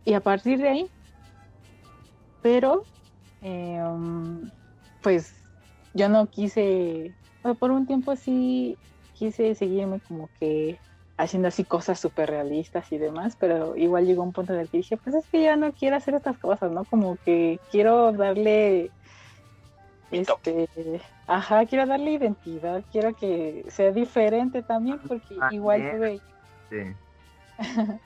Y 0.06 0.14
a 0.14 0.20
partir 0.20 0.60
de 0.60 0.70
ahí, 0.70 0.90
pero, 2.42 2.84
em, 3.42 4.52
pues 5.02 5.34
yo 5.96 6.10
no 6.10 6.28
quise, 6.28 7.12
por 7.60 7.72
un 7.72 7.88
tiempo 7.88 8.16
sí 8.16 8.78
quise 9.16 9.56
seguirme 9.56 10.00
como 10.02 10.30
que 10.40 10.78
haciendo 11.18 11.48
así 11.48 11.64
cosas 11.64 12.00
súper 12.00 12.30
realistas 12.30 12.92
y 12.92 12.98
demás, 12.98 13.38
pero 13.40 13.76
igual 13.76 14.06
llegó 14.06 14.24
un 14.24 14.34
punto 14.34 14.54
en 14.54 14.60
el 14.60 14.70
que 14.70 14.78
dije, 14.78 14.98
pues 14.98 15.16
es 15.16 15.26
que 15.28 15.42
ya 15.42 15.56
no 15.56 15.72
quiero 15.72 15.96
hacer 15.96 16.14
estas 16.14 16.38
cosas, 16.38 16.72
¿no? 16.72 16.84
Como 16.84 17.18
que 17.24 17.60
quiero 17.72 18.12
darle, 18.12 18.92
este, 20.12 20.68
ajá, 21.26 21.66
quiero 21.66 21.86
darle 21.86 22.12
identidad, 22.12 22.84
quiero 22.92 23.16
que 23.16 23.66
sea 23.70 23.92
diferente 23.92 24.62
también, 24.62 25.00
porque 25.08 25.36
ah, 25.42 25.50
igual 25.52 25.90
tuve... 25.92 26.22
Sí. 26.70 26.96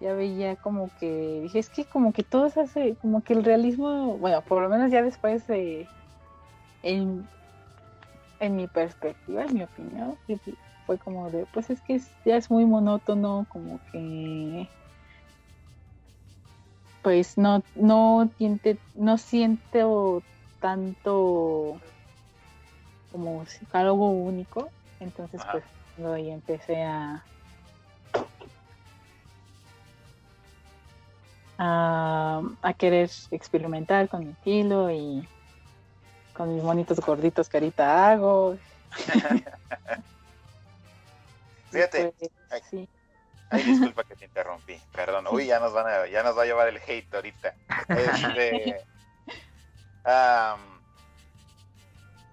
ya 0.00 0.14
veía 0.14 0.56
como 0.56 0.90
que 0.98 1.40
dije 1.42 1.58
es 1.58 1.70
que 1.70 1.84
como 1.84 2.12
que 2.12 2.22
todo 2.22 2.48
se 2.50 2.60
hace 2.60 2.96
como 2.96 3.22
que 3.22 3.32
el 3.32 3.44
realismo 3.44 4.16
bueno 4.18 4.42
por 4.42 4.62
lo 4.62 4.68
menos 4.68 4.90
ya 4.90 5.02
después 5.02 5.46
de 5.46 5.88
en, 6.82 7.28
en 8.40 8.56
mi 8.56 8.66
perspectiva 8.68 9.44
en 9.44 9.54
mi 9.54 9.62
opinión 9.62 10.16
fue 10.86 10.98
como 10.98 11.30
de 11.30 11.46
pues 11.46 11.70
es 11.70 11.80
que 11.80 12.00
ya 12.24 12.36
es 12.36 12.50
muy 12.50 12.64
monótono 12.64 13.46
como 13.48 13.80
que 13.90 14.68
pues 17.02 17.36
no 17.36 17.62
no 17.74 18.30
siente 18.36 18.78
no 18.94 19.18
siento 19.18 20.22
tanto 20.60 21.80
como 23.10 23.44
algo 23.72 24.10
único 24.10 24.68
entonces 25.00 25.40
pues 25.50 25.64
cuando 25.94 26.14
ahí 26.14 26.30
empecé 26.30 26.82
a 26.82 27.24
a, 31.58 32.42
querer 32.78 33.10
experimentar 33.30 34.08
con 34.08 34.20
mi 34.20 34.30
estilo 34.30 34.90
y 34.90 35.28
con 36.32 36.54
mis 36.54 36.62
monitos 36.62 37.00
gorditos 37.00 37.48
que 37.48 37.56
ahorita 37.56 38.10
hago. 38.10 38.56
Fíjate. 41.70 42.14
Pues, 42.48 42.88
ay, 43.50 43.62
disculpa 43.62 44.04
que 44.04 44.14
te 44.14 44.24
interrumpí, 44.26 44.80
perdón. 44.92 45.26
Uy, 45.30 45.46
ya 45.46 45.58
nos 45.58 45.72
van 45.72 45.86
a, 45.86 46.06
ya 46.06 46.22
nos 46.22 46.38
va 46.38 46.42
a 46.42 46.46
llevar 46.46 46.68
el 46.68 46.76
hate 46.78 47.12
ahorita. 47.12 47.54
Este, 47.88 48.84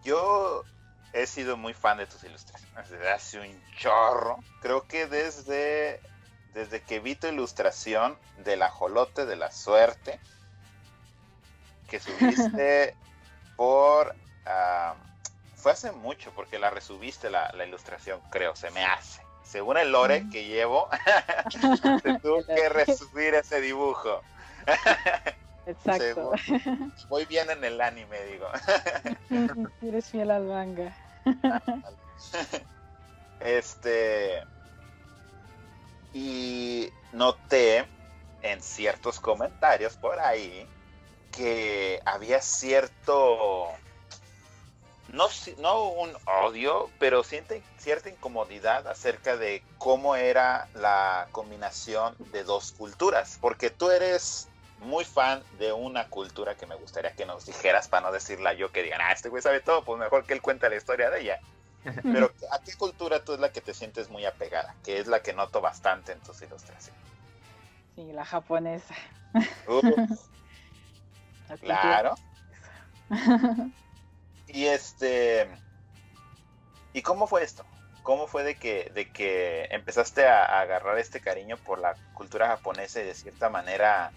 yo 0.03 0.63
he 1.13 1.25
sido 1.25 1.57
muy 1.57 1.73
fan 1.73 1.97
de 1.97 2.05
tus 2.05 2.23
ilustraciones 2.23 2.89
desde 2.89 3.11
hace 3.11 3.39
un 3.39 3.61
chorro. 3.77 4.37
Creo 4.61 4.87
que 4.87 5.07
desde 5.07 5.99
desde 6.55 6.81
que 6.81 7.01
vi 7.01 7.15
tu 7.15 7.27
ilustración 7.27 8.17
del 8.45 8.63
ajolote 8.63 9.25
de 9.25 9.35
la 9.35 9.51
suerte 9.51 10.19
que 11.89 11.99
subiste 11.99 12.95
por... 13.57 14.15
fue 15.55 15.73
hace 15.73 15.91
mucho 15.91 16.31
porque 16.33 16.57
la 16.57 16.69
resubiste 16.69 17.29
la, 17.29 17.51
ilustración, 17.67 18.21
creo, 18.31 18.55
se 18.55 18.71
me 18.71 18.85
hace. 18.85 19.21
Según 19.43 19.77
el 19.77 19.91
lore 19.91 20.27
que 20.31 20.45
llevo, 20.45 20.87
se 22.01 22.19
tuvo 22.23 22.43
que 22.45 22.69
resubir 22.69 23.35
ese 23.35 23.59
dibujo. 23.59 24.21
Exacto. 25.67 26.31
voy 27.09 27.25
bien 27.25 27.49
en 27.49 27.63
el 27.65 27.81
anime, 27.81 28.17
digo. 28.23 28.47
Eres 29.81 30.09
fiel 30.09 30.31
al 30.31 30.45
manga. 30.45 30.95
este 33.41 34.41
y 36.15 36.93
noté 37.11 37.85
en 38.41 38.61
ciertos 38.61 39.19
comentarios 39.19 39.97
por 39.97 40.17
ahí 40.17 40.65
que 41.29 41.99
había 42.05 42.41
cierto, 42.41 43.67
no, 45.09 45.27
no 45.57 45.89
un 45.89 46.15
odio, 46.25 46.89
pero 46.99 47.21
siente, 47.25 47.61
cierta 47.77 48.09
incomodidad 48.09 48.87
acerca 48.87 49.35
de 49.35 49.61
cómo 49.77 50.15
era 50.15 50.69
la 50.73 51.27
combinación 51.33 52.15
de 52.31 52.45
dos 52.45 52.71
culturas, 52.71 53.37
porque 53.41 53.69
tú 53.69 53.91
eres 53.91 54.47
muy 54.79 55.03
fan 55.03 55.43
de 55.59 55.73
una 55.73 56.07
cultura 56.07 56.55
que 56.55 56.65
me 56.65 56.75
gustaría 56.75 57.11
que 57.11 57.25
nos 57.25 57.45
dijeras 57.45 57.89
para 57.89 58.07
no 58.07 58.13
decirla 58.13 58.53
yo 58.53 58.71
que 58.71 58.83
digan, 58.83 59.01
ah, 59.01 59.11
este 59.11 59.27
güey 59.27 59.43
sabe 59.43 59.59
todo, 59.59 59.83
pues 59.83 59.99
mejor 59.99 60.25
que 60.25 60.33
él 60.33 60.41
cuente 60.41 60.69
la 60.69 60.77
historia 60.77 61.09
de 61.09 61.21
ella. 61.21 61.41
Pero 62.03 62.31
¿a 62.51 62.59
qué 62.59 62.73
cultura 62.73 63.23
tú 63.23 63.33
es 63.33 63.39
la 63.39 63.51
que 63.51 63.61
te 63.61 63.73
sientes 63.73 64.09
muy 64.09 64.25
apegada? 64.25 64.75
Que 64.83 64.99
es 64.99 65.07
la 65.07 65.21
que 65.21 65.33
noto 65.33 65.61
bastante 65.61 66.11
en 66.11 66.19
tus 66.21 66.41
ilustraciones. 66.41 67.01
Sí, 67.95 68.11
la 68.11 68.25
japonesa. 68.25 68.95
claro. 71.61 72.15
y 74.47 74.65
este... 74.65 75.47
¿Y 76.93 77.01
cómo 77.01 77.27
fue 77.27 77.43
esto? 77.43 77.65
¿Cómo 78.03 78.27
fue 78.27 78.43
de 78.43 78.55
que, 78.55 78.91
de 78.93 79.11
que 79.11 79.65
empezaste 79.71 80.27
a, 80.27 80.61
agarrar 80.61 80.97
este 80.97 81.19
cariño 81.19 81.57
por 81.57 81.79
la 81.79 81.95
cultura 82.13 82.47
japonesa 82.47 83.01
y 83.01 83.05
de 83.05 83.13
cierta 83.13 83.49
manera 83.49 84.11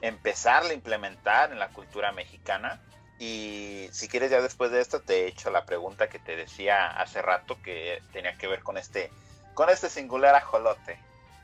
empezar 0.00 0.64
a 0.64 0.72
implementar 0.72 1.52
en 1.52 1.58
la 1.58 1.68
cultura 1.68 2.12
mexicana? 2.12 2.80
Y 3.20 3.86
si 3.92 4.08
quieres 4.08 4.30
ya 4.30 4.40
después 4.40 4.70
de 4.70 4.80
esto 4.80 5.02
te 5.02 5.24
he 5.24 5.26
hecho 5.28 5.50
la 5.50 5.66
pregunta 5.66 6.08
que 6.08 6.18
te 6.18 6.36
decía 6.36 6.86
hace 6.86 7.20
rato 7.20 7.58
que 7.62 8.02
tenía 8.14 8.34
que 8.38 8.46
ver 8.46 8.62
con 8.62 8.78
este, 8.78 9.10
con 9.52 9.68
este 9.68 9.90
singular 9.90 10.34
ajolote. 10.34 10.98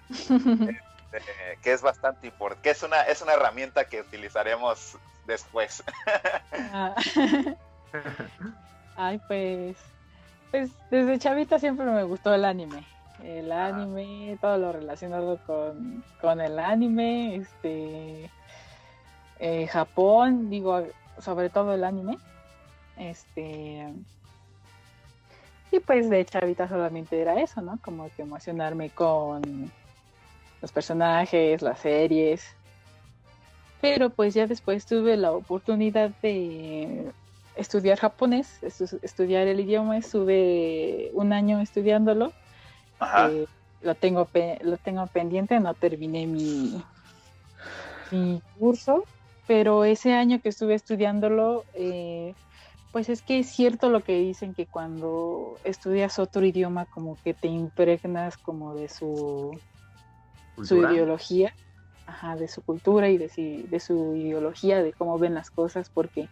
Este, 1.13 1.59
que 1.63 1.73
es 1.73 1.83
bastante 1.83 2.27
importante, 2.27 2.63
que 2.63 2.71
es 2.71 2.83
una, 2.83 3.01
es 3.03 3.23
una 3.23 3.35
herramienta 3.35 3.87
que 3.87 4.01
utilizaremos 4.01 4.99
después. 5.25 5.83
Ah. 6.73 6.95
Ay, 8.97 9.21
pues, 9.29 9.77
pues 10.51 10.71
desde 10.91 11.19
chavita 11.19 11.59
siempre 11.59 11.87
me 11.87 12.03
gustó 12.03 12.35
el 12.35 12.45
anime. 12.45 12.85
El 13.23 13.51
ah. 13.53 13.67
anime, 13.67 14.37
todo 14.41 14.59
lo 14.59 14.73
relacionado 14.73 15.39
con, 15.47 16.05
con 16.21 16.41
el 16.41 16.59
anime, 16.59 17.37
este, 17.37 18.31
eh, 19.39 19.67
Japón, 19.69 20.51
digo, 20.51 20.87
sobre 21.21 21.51
todo 21.51 21.75
el 21.75 21.85
anime. 21.85 22.19
Este. 22.97 23.93
Y 25.73 25.81
pues 25.81 26.09
de 26.09 26.25
chavita 26.25 26.69
solamente 26.69 27.21
era 27.21 27.41
eso, 27.41 27.61
¿no? 27.61 27.79
Como 27.83 28.09
que 28.15 28.23
emocionarme 28.23 28.91
con 28.91 29.71
los 30.63 30.73
personajes, 30.73 31.63
las 31.63 31.81
series. 31.81 32.47
Pero 33.81 34.11
pues 34.11 34.35
ya 34.35 34.47
después 34.47 34.87
tuve 34.87 35.17
la 35.17 35.33
oportunidad 35.33 36.11
de 36.23 37.13
estudiar 37.57 37.99
japonés, 37.99 38.63
estudiar 38.63 39.47
el 39.49 39.61
idioma, 39.61 39.99
estuve 39.99 41.11
un 41.15 41.33
año 41.33 41.61
estudiándolo. 41.61 42.33
Eh, 43.31 43.47
lo 43.83 43.95
tengo 43.95 44.29
lo 44.63 44.77
tengo 44.79 45.07
pendiente, 45.07 45.61
no 45.61 45.75
terminé 45.75 46.27
mi, 46.27 46.83
mi 48.11 48.41
curso, 48.59 49.05
pero 49.47 49.85
ese 49.85 50.13
año 50.13 50.41
que 50.41 50.49
estuve 50.49 50.75
estudiándolo, 50.75 51.65
eh, 51.75 52.35
pues 52.93 53.09
es 53.09 53.23
que 53.23 53.41
es 53.41 53.51
cierto 53.51 53.91
lo 53.91 54.03
que 54.03 54.19
dicen 54.19 54.55
que 54.55 54.67
cuando 54.67 55.59
estudias 55.65 56.19
otro 56.19 56.45
idioma 56.45 56.87
como 56.87 57.17
que 57.23 57.35
te 57.35 57.49
impregnas 57.49 58.37
como 58.39 58.75
de 58.75 58.89
su, 58.89 59.59
su 60.63 60.77
ideología, 60.77 61.55
ajá, 62.07 62.37
de 62.37 62.49
su 62.49 62.63
cultura 62.63 63.09
y 63.09 63.19
de, 63.19 63.31
de 63.69 63.81
su 63.81 64.17
ideología, 64.17 64.83
de 64.83 64.93
cómo 64.93 65.19
ven 65.19 65.35
las 65.35 65.51
cosas, 65.51 65.91
porque 65.91 66.29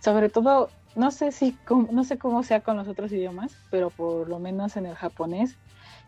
sobre 0.00 0.28
todo, 0.28 0.70
no 0.94 1.10
sé 1.10 1.32
si 1.32 1.56
no 1.90 2.04
sé 2.04 2.18
cómo 2.18 2.42
sea 2.42 2.60
con 2.60 2.76
los 2.76 2.88
otros 2.88 3.12
idiomas, 3.12 3.56
pero 3.70 3.90
por 3.90 4.28
lo 4.28 4.38
menos 4.38 4.76
en 4.76 4.86
el 4.86 4.94
japonés 4.94 5.56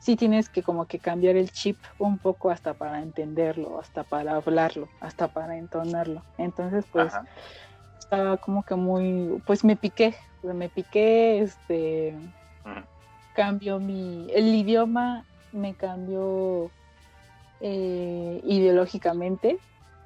sí 0.01 0.17
tienes 0.17 0.49
que 0.49 0.63
como 0.63 0.87
que 0.87 0.99
cambiar 0.99 1.37
el 1.37 1.51
chip 1.51 1.79
un 1.99 2.19
poco 2.19 2.51
hasta 2.51 2.75
para 2.75 3.03
entenderlo, 3.03 3.79
hasta 3.79 4.03
para 4.03 4.37
hablarlo, 4.37 4.89
hasta 5.01 5.29
para 5.29 5.57
entonarlo. 5.57 6.23
Entonces, 6.39 6.85
pues 6.91 7.13
estaba 7.99 8.39
como 8.39 8.65
que 8.65 8.75
muy, 8.75 9.41
pues 9.47 9.63
me 9.63 9.77
piqué, 9.77 10.15
me 10.43 10.69
piqué, 10.69 11.41
este, 11.41 12.17
cambió 13.35 13.79
mi, 13.79 14.27
el 14.35 14.55
idioma 14.55 15.25
me 15.53 15.75
cambió 15.75 16.71
eh, 17.61 18.41
ideológicamente, 18.45 19.59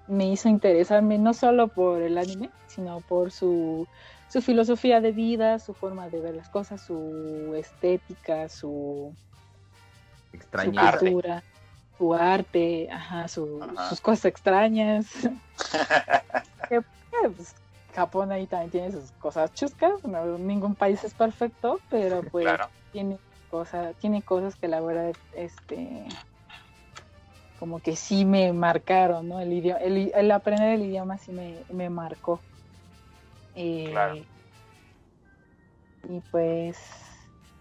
me 0.06 0.26
hizo 0.26 0.48
interesarme 0.48 1.18
no 1.18 1.32
solo 1.34 1.68
por 1.68 2.02
el 2.02 2.18
anime, 2.18 2.50
sino 2.66 3.00
por 3.00 3.30
su, 3.30 3.86
su 4.28 4.42
filosofía 4.42 5.00
de 5.00 5.12
vida, 5.12 5.58
su 5.58 5.74
forma 5.74 6.08
de 6.08 6.20
ver 6.20 6.34
las 6.34 6.48
cosas, 6.48 6.80
su 6.80 7.54
estética, 7.56 8.48
su 8.48 9.14
su 10.32 10.72
cultura, 10.72 11.42
su 11.98 12.14
arte, 12.14 12.88
ajá, 12.90 13.28
sus 13.28 14.00
cosas 14.00 14.26
extrañas. 14.26 15.06
Pues, 17.36 17.54
Japón 17.94 18.32
ahí 18.32 18.46
también 18.46 18.70
tiene 18.70 18.92
sus 18.92 19.12
cosas 19.12 19.54
chuscas, 19.54 19.92
ningún 20.04 20.74
país 20.74 21.02
es 21.04 21.14
perfecto, 21.14 21.80
pero 21.88 22.22
pues 22.32 22.48
tiene 22.92 23.18
cosas, 23.50 23.94
tiene 23.96 24.20
cosas 24.22 24.56
que 24.56 24.66
la 24.66 24.80
verdad, 24.80 25.12
este, 25.34 26.04
como 27.58 27.80
que 27.80 27.96
sí 27.96 28.24
me 28.24 28.52
marcaron, 28.52 29.28
¿no? 29.28 29.40
El, 29.40 29.52
idioma, 29.52 29.78
el, 29.80 30.30
aprender 30.32 30.74
el 30.74 30.82
idioma 30.82 31.18
sí 31.18 31.32
me, 31.32 31.88
marcó. 31.88 32.40
Eh, 33.54 34.24
y 36.08 36.20
pues, 36.30 36.78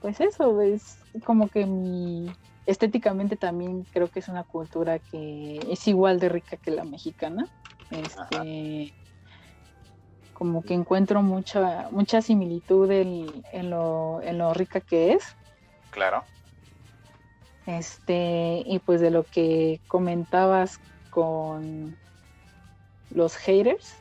pues 0.01 0.19
eso, 0.19 0.61
es 0.61 0.97
como 1.23 1.47
que 1.47 1.65
mi, 1.65 2.31
estéticamente 2.65 3.35
también 3.35 3.85
creo 3.91 4.09
que 4.09 4.19
es 4.19 4.27
una 4.27 4.43
cultura 4.43 4.99
que 4.99 5.59
es 5.69 5.87
igual 5.87 6.19
de 6.19 6.29
rica 6.29 6.57
que 6.57 6.71
la 6.71 6.83
mexicana. 6.83 7.47
Este, 7.91 8.93
como 10.33 10.63
que 10.63 10.73
encuentro 10.73 11.21
mucha 11.21 11.89
mucha 11.91 12.21
similitud 12.21 12.89
en, 12.89 13.69
lo, 13.69 14.21
en 14.21 14.37
lo 14.37 14.53
rica 14.53 14.81
que 14.81 15.13
es. 15.13 15.23
Claro. 15.91 16.23
Este, 17.65 18.63
y 18.65 18.79
pues 18.79 18.99
de 18.99 19.11
lo 19.11 19.23
que 19.23 19.79
comentabas 19.87 20.79
con 21.09 21.95
los 23.13 23.35
haters. 23.37 23.95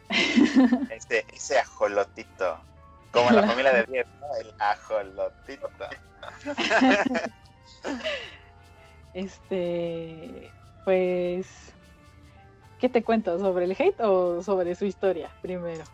Ese, 0.90 1.24
ese 1.32 1.58
ajolotito. 1.58 2.58
Como 3.12 3.30
la 3.30 3.42
familia 3.46 3.72
de 3.72 3.84
Diez, 3.84 4.06
El 4.40 4.54
ajolotito. 4.58 5.70
Este, 9.14 10.50
pues, 10.86 11.46
¿qué 12.80 12.88
te 12.88 13.02
cuento? 13.02 13.38
¿Sobre 13.38 13.66
el 13.66 13.72
hate 13.72 14.00
o 14.00 14.42
sobre 14.42 14.74
su 14.74 14.86
historia 14.86 15.30
primero? 15.42 15.84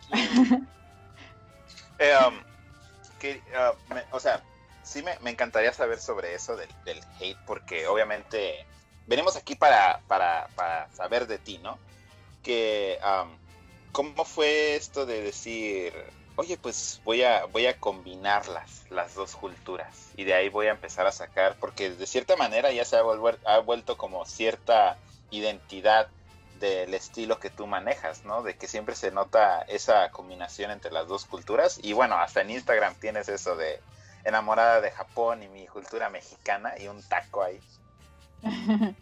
Eh, 1.99 2.13
um, 2.25 2.35
uh, 2.37 3.99
o 4.11 4.19
sea, 4.21 4.41
sí 4.83 5.03
me, 5.03 5.29
encantaría 5.29 5.73
saber 5.73 5.99
sobre 5.99 6.33
eso 6.33 6.55
del, 6.55 6.69
hate, 7.19 7.37
porque 7.45 7.87
obviamente 7.87 8.65
venimos 9.05 9.35
aquí 9.35 9.55
para, 9.55 9.99
para, 10.07 10.47
saber 10.93 11.27
de 11.27 11.37
ti, 11.37 11.57
¿no? 11.57 11.77
Que, 12.43 12.99
um, 13.03 13.29
¿cómo 13.91 14.25
fue 14.25 14.75
esto 14.75 15.05
de 15.05 15.21
decir, 15.21 15.93
oye, 16.35 16.57
pues 16.57 17.01
voy 17.03 17.23
a, 17.23 17.45
voy 17.45 17.65
a 17.65 17.77
combinar 17.77 18.43
las, 18.47 19.13
dos 19.15 19.35
culturas 19.35 20.11
y 20.15 20.23
de 20.23 20.33
ahí 20.33 20.49
voy 20.49 20.67
a 20.67 20.71
empezar 20.71 21.05
a 21.05 21.11
sacar, 21.11 21.57
porque 21.59 21.89
de 21.89 22.07
cierta 22.07 22.35
manera 22.35 22.71
ya 22.71 22.85
se 22.85 22.95
ha, 22.95 23.01
ha 23.45 23.59
vuelto 23.59 23.97
como 23.97 24.25
cierta 24.25 24.97
identidad 25.31 26.07
del 26.59 26.93
estilo 26.93 27.39
que 27.39 27.49
tú 27.49 27.67
manejas, 27.67 28.25
¿no? 28.25 28.43
De 28.43 28.55
que 28.55 28.67
siempre 28.67 28.95
se 28.95 29.11
nota 29.11 29.61
esa 29.63 30.11
combinación 30.11 30.71
entre 30.71 30.91
las 30.91 31.07
dos 31.07 31.25
culturas 31.25 31.79
y 31.81 31.93
bueno, 31.93 32.15
hasta 32.15 32.41
en 32.41 32.51
Instagram 32.51 32.95
tienes 32.95 33.29
eso 33.29 33.55
de 33.55 33.81
enamorada 34.23 34.81
de 34.81 34.91
Japón 34.91 35.43
y 35.43 35.47
mi 35.47 35.67
cultura 35.67 36.09
mexicana 36.09 36.73
y 36.77 36.87
un 36.87 37.01
taco 37.03 37.43
ahí. 37.43 37.59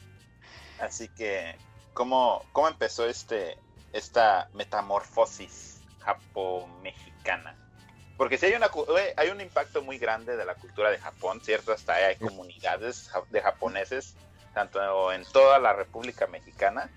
Así 0.80 1.10
que, 1.10 1.56
¿cómo, 1.97 2.45
cómo 2.51 2.67
empezó 2.67 3.07
este, 3.07 3.57
esta 3.91 4.49
metamorfosis 4.53 5.81
Japón-México? 6.01 7.17
Porque 8.17 8.38
si 8.38 8.45
hay, 8.45 8.53
una, 8.53 8.69
hay 9.17 9.29
un 9.29 9.41
impacto 9.41 9.81
muy 9.81 9.97
grande 9.97 10.38
de 10.38 10.45
la 10.45 10.53
cultura 10.53 10.91
de 10.91 10.99
Japón, 10.99 11.41
¿cierto? 11.41 11.73
Hasta 11.73 11.93
hay 11.95 12.15
comunidades 12.17 13.10
de 13.31 13.41
japoneses, 13.41 14.13
tanto 14.53 15.12
en 15.12 15.25
toda 15.25 15.57
la 15.60 15.73
República 15.73 16.27
Mexicana, 16.27 16.89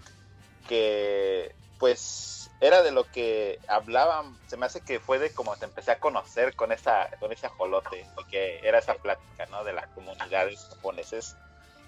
que 0.69 1.55
pues 1.79 2.51
era 2.61 2.83
de 2.83 2.93
lo 2.93 3.05
que 3.05 3.59
hablaban, 3.69 4.39
se 4.49 4.59
me 4.59 4.67
hace 4.67 4.83
que 4.83 5.01
fue 5.01 5.19
de 5.19 5.33
como 5.33 5.57
te 5.57 5.65
empecé 5.65 5.93
a 5.93 5.99
conocer 5.99 6.55
con 6.55 6.73
esa 6.73 7.09
con 7.19 7.33
ese 7.33 7.47
ajolote, 7.47 8.07
que 8.31 8.61
era 8.63 8.79
esa 8.79 8.95
plática, 8.95 9.47
¿no? 9.47 9.65
De 9.65 9.73
las 9.73 9.89
comunidades 9.89 10.69
japoneses. 10.71 11.37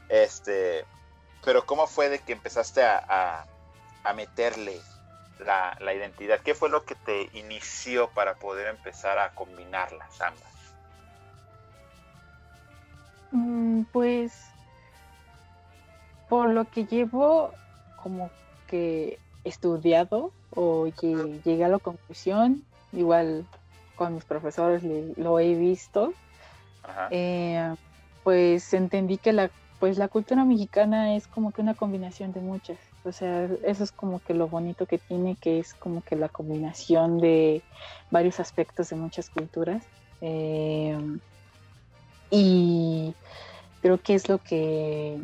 Este, 0.08 0.84
pero 1.44 1.66
¿cómo 1.66 1.86
fue 1.86 2.08
de 2.08 2.18
que 2.20 2.32
empezaste 2.32 2.82
a, 2.82 3.46
a 4.04 4.12
meterle 4.14 4.80
la, 5.40 5.76
la, 5.80 5.94
identidad? 5.94 6.40
¿Qué 6.40 6.54
fue 6.54 6.68
lo 6.68 6.84
que 6.84 6.94
te 6.94 7.30
inició 7.34 8.08
para 8.10 8.34
poder 8.34 8.68
empezar 8.68 9.18
a 9.18 9.30
combinarlas 9.34 10.20
ambas? 10.20 10.52
Mm, 13.32 13.82
pues 13.92 14.32
por 16.28 16.50
lo 16.50 16.64
que 16.64 16.86
llevo 16.86 17.52
como 18.02 18.30
que 18.66 19.18
estudiado 19.44 20.32
o 20.54 20.88
que 20.98 21.40
llegué 21.44 21.64
a 21.64 21.68
la 21.68 21.78
conclusión, 21.78 22.64
igual 22.92 23.46
con 23.96 24.14
mis 24.14 24.24
profesores 24.24 24.82
lo 25.16 25.38
he 25.38 25.54
visto, 25.54 26.14
eh, 27.10 27.74
pues 28.24 28.72
entendí 28.74 29.18
que 29.18 29.32
la, 29.32 29.50
pues 29.82 29.98
la 29.98 30.06
cultura 30.06 30.44
mexicana 30.44 31.16
es 31.16 31.26
como 31.26 31.50
que 31.50 31.60
una 31.60 31.74
combinación 31.74 32.30
de 32.30 32.40
muchas. 32.40 32.78
O 33.04 33.10
sea, 33.10 33.48
eso 33.64 33.82
es 33.82 33.90
como 33.90 34.20
que 34.20 34.32
lo 34.32 34.46
bonito 34.46 34.86
que 34.86 34.98
tiene, 34.98 35.36
que 35.40 35.58
es 35.58 35.74
como 35.74 36.02
que 36.02 36.14
la 36.14 36.28
combinación 36.28 37.18
de 37.18 37.64
varios 38.08 38.38
aspectos 38.38 38.90
de 38.90 38.94
muchas 38.94 39.28
culturas. 39.28 39.84
Eh, 40.20 40.96
y 42.30 43.12
creo 43.80 44.00
que 44.00 44.14
es 44.14 44.28
lo 44.28 44.38
que 44.38 45.20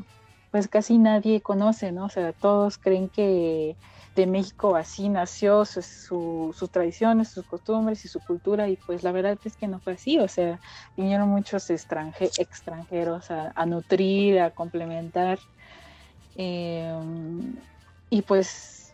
pues 0.51 0.67
casi 0.67 0.99
nadie 0.99 1.41
conoce, 1.41 1.93
¿no? 1.93 2.07
O 2.07 2.09
sea, 2.09 2.33
todos 2.33 2.79
creen 2.79 3.11
que 3.11 3.77
de 4.19 4.27
México 4.27 4.75
así 4.75 5.09
nació 5.09 5.65
su, 5.65 6.53
sus 6.57 6.71
tradiciones, 6.71 7.29
sus 7.29 7.47
costumbres 7.47 8.05
y 8.05 8.09
su 8.09 8.19
cultura 8.21 8.69
y 8.69 8.77
pues 8.77 9.05
la 9.05 9.13
verdad 9.13 9.39
es 9.45 9.57
que 9.57 9.69
no 9.69 9.79
fue 9.79 9.93
así, 9.93 10.19
o 10.19 10.27
sea, 10.27 10.59
vinieron 10.97 11.29
muchos 11.29 11.71
extranjeros 11.71 13.31
a, 13.31 13.67
nutrir, 13.67 14.41
a 14.41 14.51
complementar 14.51 15.39
em, 16.35 17.55
y 18.11 18.23
pues 18.23 18.93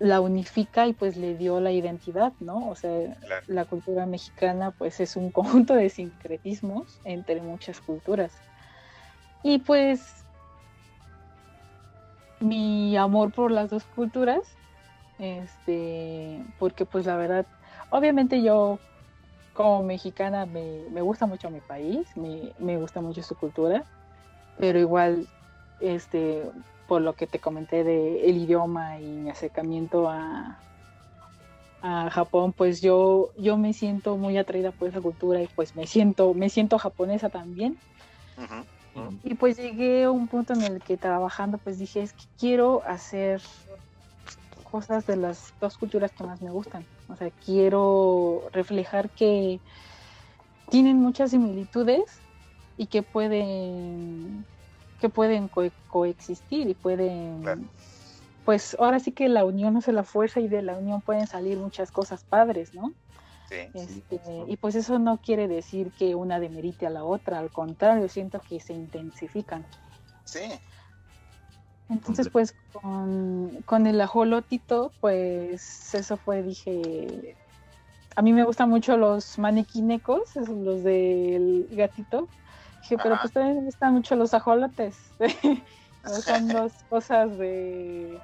la 0.00 0.20
unifica 0.20 0.88
y 0.88 0.92
pues 0.92 1.16
le 1.16 1.36
dio 1.36 1.60
la 1.60 1.70
identidad, 1.70 2.32
¿no? 2.40 2.68
O 2.68 2.74
sea, 2.74 2.90
la 3.46 3.64
cultura 3.64 4.06
mexicana 4.06 4.72
pues 4.72 4.98
es 4.98 5.14
un 5.16 5.30
conjunto 5.38 5.74
de 5.74 5.88
sincretismos 5.88 7.00
entre 7.04 7.40
muchas 7.40 7.80
culturas. 7.80 8.32
Y 9.44 9.58
pues 9.58 10.24
mi 12.40 12.96
amor 12.96 13.32
por 13.32 13.50
las 13.50 13.70
dos 13.70 13.84
culturas, 13.84 14.40
este, 15.18 16.42
porque 16.58 16.84
pues 16.84 17.06
la 17.06 17.16
verdad, 17.16 17.46
obviamente 17.90 18.42
yo 18.42 18.78
como 19.52 19.82
mexicana 19.82 20.46
me, 20.46 21.00
gusta 21.02 21.26
mucho 21.26 21.50
mi 21.50 21.60
país, 21.60 22.06
me, 22.16 22.76
gusta 22.76 23.00
mucho 23.00 23.22
su 23.22 23.34
cultura, 23.34 23.84
pero 24.56 24.78
igual, 24.78 25.26
este, 25.80 26.44
por 26.86 27.02
lo 27.02 27.14
que 27.14 27.26
te 27.26 27.40
comenté 27.40 27.82
de 27.82 28.28
el 28.28 28.36
idioma 28.36 29.00
y 29.00 29.06
mi 29.06 29.30
acercamiento 29.30 30.08
a, 30.08 30.60
a 31.82 32.08
Japón, 32.10 32.52
pues 32.52 32.80
yo, 32.80 33.30
yo 33.36 33.56
me 33.56 33.72
siento 33.72 34.16
muy 34.16 34.38
atraída 34.38 34.70
por 34.70 34.88
esa 34.88 35.00
cultura 35.00 35.42
y 35.42 35.48
pues 35.48 35.74
me 35.74 35.86
siento, 35.88 36.34
me 36.34 36.50
siento 36.50 36.78
japonesa 36.78 37.28
también. 37.28 37.76
Y 39.22 39.34
pues 39.34 39.56
llegué 39.56 40.04
a 40.04 40.10
un 40.10 40.28
punto 40.28 40.52
en 40.54 40.62
el 40.62 40.82
que 40.82 40.96
trabajando, 40.96 41.58
pues 41.58 41.78
dije, 41.78 42.02
es 42.02 42.12
que 42.12 42.24
quiero 42.38 42.82
hacer 42.86 43.42
cosas 44.62 45.06
de 45.06 45.16
las 45.16 45.54
dos 45.60 45.76
culturas 45.76 46.12
que 46.12 46.24
más 46.24 46.40
me 46.40 46.50
gustan. 46.50 46.86
O 47.08 47.16
sea, 47.16 47.30
quiero 47.44 48.48
reflejar 48.52 49.10
que 49.10 49.60
tienen 50.70 50.98
muchas 50.98 51.30
similitudes 51.30 52.04
y 52.76 52.86
que 52.86 53.02
pueden 53.02 54.46
que 55.00 55.08
pueden 55.08 55.48
coexistir 55.48 56.68
y 56.68 56.74
pueden 56.74 57.70
pues 58.44 58.76
ahora 58.78 58.98
sí 58.98 59.12
que 59.12 59.28
la 59.28 59.44
unión 59.44 59.76
es 59.76 59.88
la 59.88 60.04
fuerza 60.04 60.40
y 60.40 60.48
de 60.48 60.62
la 60.62 60.76
unión 60.76 61.02
pueden 61.02 61.26
salir 61.26 61.58
muchas 61.58 61.92
cosas 61.92 62.24
padres, 62.24 62.72
¿no? 62.72 62.94
Este, 63.50 64.20
y 64.46 64.56
pues 64.56 64.74
eso 64.74 64.98
no 64.98 65.18
quiere 65.18 65.48
decir 65.48 65.90
que 65.92 66.14
una 66.14 66.38
demerite 66.38 66.86
a 66.86 66.90
la 66.90 67.04
otra, 67.04 67.38
al 67.38 67.50
contrario, 67.50 68.08
siento 68.08 68.40
que 68.40 68.60
se 68.60 68.74
intensifican. 68.74 69.64
Sí. 70.24 70.40
Entonces, 71.88 72.28
pues 72.28 72.54
con, 72.72 73.86
el 73.86 74.00
ajolotito, 74.00 74.92
pues 75.00 75.94
eso 75.94 76.18
fue, 76.18 76.42
dije, 76.42 77.36
a 78.14 78.20
mí 78.20 78.32
me 78.32 78.44
gustan 78.44 78.68
mucho 78.68 78.96
los 78.98 79.38
maniquinecos, 79.38 80.36
los 80.36 80.82
del 80.82 81.66
gatito. 81.70 82.28
Dije, 82.82 82.98
pero 83.02 83.16
pues 83.20 83.32
también 83.32 83.56
me 83.56 83.64
gustan 83.64 83.94
mucho 83.94 84.16
los 84.16 84.34
ajolotes. 84.34 84.96
Son 86.24 86.48
dos 86.48 86.72
cosas 86.88 87.36
de 87.38 88.20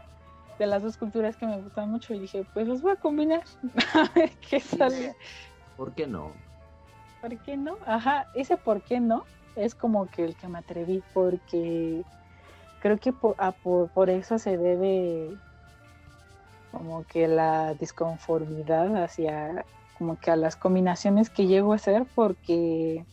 de 0.58 0.66
las 0.66 0.82
dos 0.82 0.96
culturas 0.96 1.36
que 1.36 1.46
me 1.46 1.60
gustan 1.60 1.90
mucho 1.90 2.14
y 2.14 2.20
dije, 2.20 2.46
pues 2.54 2.66
los 2.66 2.82
voy 2.82 2.92
a 2.92 2.96
combinar. 2.96 3.42
a 3.94 4.08
ver 4.14 4.30
qué 4.48 4.60
sale. 4.60 5.14
¿Por 5.76 5.92
qué 5.92 6.06
no? 6.06 6.32
¿Por 7.20 7.36
qué 7.38 7.56
no? 7.56 7.76
Ajá, 7.86 8.26
ese 8.34 8.56
por 8.56 8.82
qué 8.82 9.00
no 9.00 9.24
es 9.56 9.74
como 9.74 10.06
que 10.06 10.24
el 10.24 10.36
que 10.36 10.48
me 10.48 10.58
atreví 10.58 11.02
porque 11.12 12.02
creo 12.80 12.98
que 12.98 13.12
por, 13.12 13.36
por, 13.94 14.10
eso 14.10 14.38
se 14.38 14.56
debe 14.56 15.36
como 16.70 17.04
que 17.06 17.28
la 17.28 17.74
disconformidad 17.74 19.02
hacia 19.02 19.64
como 19.96 20.18
que 20.18 20.30
a 20.30 20.36
las 20.36 20.56
combinaciones 20.56 21.30
que 21.30 21.46
llego 21.46 21.72
a 21.72 21.76
hacer 21.76 22.04
porque 22.14 23.04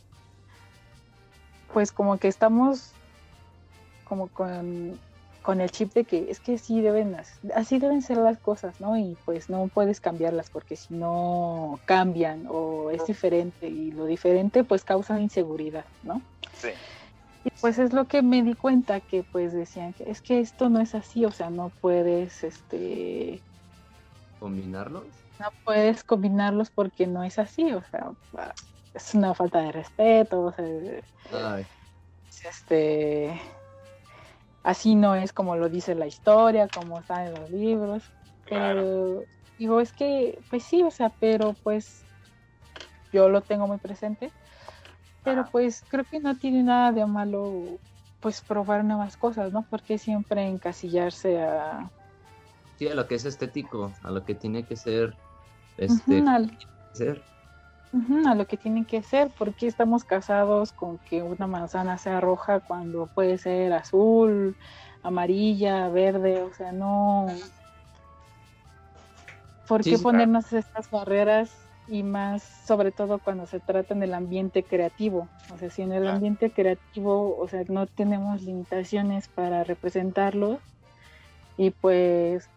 pues 1.73 1.91
como 1.91 2.17
que 2.17 2.27
estamos 2.27 2.91
como 4.03 4.27
con 4.27 4.99
con 5.41 5.59
el 5.59 5.71
chip 5.71 5.93
de 5.93 6.03
que 6.03 6.29
es 6.29 6.39
que 6.39 6.57
sí 6.57 6.81
deben, 6.81 7.17
así 7.55 7.79
deben 7.79 8.01
ser 8.01 8.17
las 8.17 8.37
cosas, 8.37 8.79
¿no? 8.79 8.97
Y 8.97 9.17
pues 9.25 9.49
no 9.49 9.67
puedes 9.67 9.99
cambiarlas 9.99 10.49
porque 10.49 10.75
si 10.75 10.93
no 10.93 11.79
cambian 11.85 12.45
o 12.47 12.91
es 12.91 13.05
diferente 13.05 13.67
y 13.67 13.91
lo 13.91 14.05
diferente 14.05 14.63
pues 14.63 14.83
causa 14.83 15.19
inseguridad, 15.19 15.85
¿no? 16.03 16.21
Sí. 16.53 16.69
Y 17.43 17.49
pues 17.59 17.79
es 17.79 17.91
lo 17.91 18.05
que 18.05 18.21
me 18.21 18.43
di 18.43 18.53
cuenta 18.53 18.99
que 18.99 19.23
pues 19.23 19.51
decían 19.51 19.93
que 19.93 20.09
es 20.09 20.21
que 20.21 20.39
esto 20.39 20.69
no 20.69 20.79
es 20.79 20.93
así, 20.93 21.25
o 21.25 21.31
sea, 21.31 21.49
no 21.49 21.69
puedes, 21.81 22.43
este... 22.43 23.41
¿Combinarlos? 24.39 25.05
No 25.39 25.47
puedes 25.63 26.03
combinarlos 26.03 26.69
porque 26.69 27.07
no 27.07 27.23
es 27.23 27.39
así, 27.39 27.73
o 27.73 27.83
sea, 27.89 28.11
es 28.93 29.15
una 29.15 29.33
falta 29.33 29.59
de 29.61 29.71
respeto, 29.71 30.41
o 30.41 30.53
sea... 30.53 31.55
Ay. 31.55 31.65
Este 32.47 33.39
así 34.63 34.95
no 34.95 35.15
es 35.15 35.33
como 35.33 35.55
lo 35.55 35.69
dice 35.69 35.95
la 35.95 36.07
historia, 36.07 36.67
como 36.67 36.99
está 36.99 37.25
en 37.25 37.33
los 37.33 37.49
libros. 37.51 38.03
Pero 38.49 39.23
digo, 39.57 39.79
es 39.79 39.93
que, 39.93 40.39
pues 40.49 40.63
sí, 40.63 40.83
o 40.83 40.91
sea, 40.91 41.09
pero 41.19 41.53
pues 41.63 42.05
yo 43.13 43.29
lo 43.29 43.41
tengo 43.41 43.67
muy 43.67 43.77
presente. 43.77 44.31
Pero 45.23 45.47
pues 45.51 45.83
creo 45.87 46.03
que 46.05 46.19
no 46.19 46.35
tiene 46.37 46.63
nada 46.63 46.91
de 46.91 47.05
malo, 47.05 47.77
pues 48.19 48.41
probar 48.41 48.83
nuevas 48.83 49.17
cosas, 49.17 49.53
¿no? 49.53 49.65
Porque 49.69 49.97
siempre 49.97 50.47
encasillarse 50.47 51.41
a... 51.41 51.91
Sí, 52.77 52.87
a 52.87 52.95
lo 52.95 53.07
que 53.07 53.15
es 53.15 53.25
estético, 53.25 53.91
a 54.01 54.09
lo 54.09 54.25
que 54.25 54.33
tiene 54.33 54.63
que 54.63 54.75
ser... 54.75 55.15
Este, 55.77 56.23
ser 56.93 57.23
a 58.25 58.35
lo 58.35 58.47
que 58.47 58.55
tiene 58.55 58.85
que 58.85 59.03
ser, 59.03 59.31
porque 59.37 59.67
estamos 59.67 60.05
casados 60.05 60.71
con 60.71 60.97
que 60.97 61.21
una 61.23 61.47
manzana 61.47 61.97
sea 61.97 62.21
roja 62.21 62.61
cuando 62.61 63.07
puede 63.07 63.37
ser 63.37 63.73
azul, 63.73 64.55
amarilla, 65.03 65.89
verde, 65.89 66.41
o 66.41 66.53
sea, 66.53 66.71
no. 66.71 67.27
¿Por 69.67 69.83
qué 69.83 69.97
ponernos 69.97 70.53
estas 70.53 70.89
barreras 70.89 71.51
y 71.87 72.03
más, 72.03 72.43
sobre 72.43 72.91
todo 72.91 73.19
cuando 73.19 73.45
se 73.45 73.59
trata 73.59 73.93
en 73.93 74.03
el 74.03 74.13
ambiente 74.13 74.63
creativo? 74.63 75.27
O 75.53 75.57
sea, 75.57 75.69
si 75.69 75.81
en 75.81 75.91
el 75.91 76.07
ambiente 76.07 76.49
creativo, 76.49 77.37
o 77.37 77.47
sea, 77.49 77.63
no 77.67 77.87
tenemos 77.87 78.41
limitaciones 78.41 79.27
para 79.27 79.65
representarlo 79.65 80.59
y 81.57 81.71
pues 81.71 82.47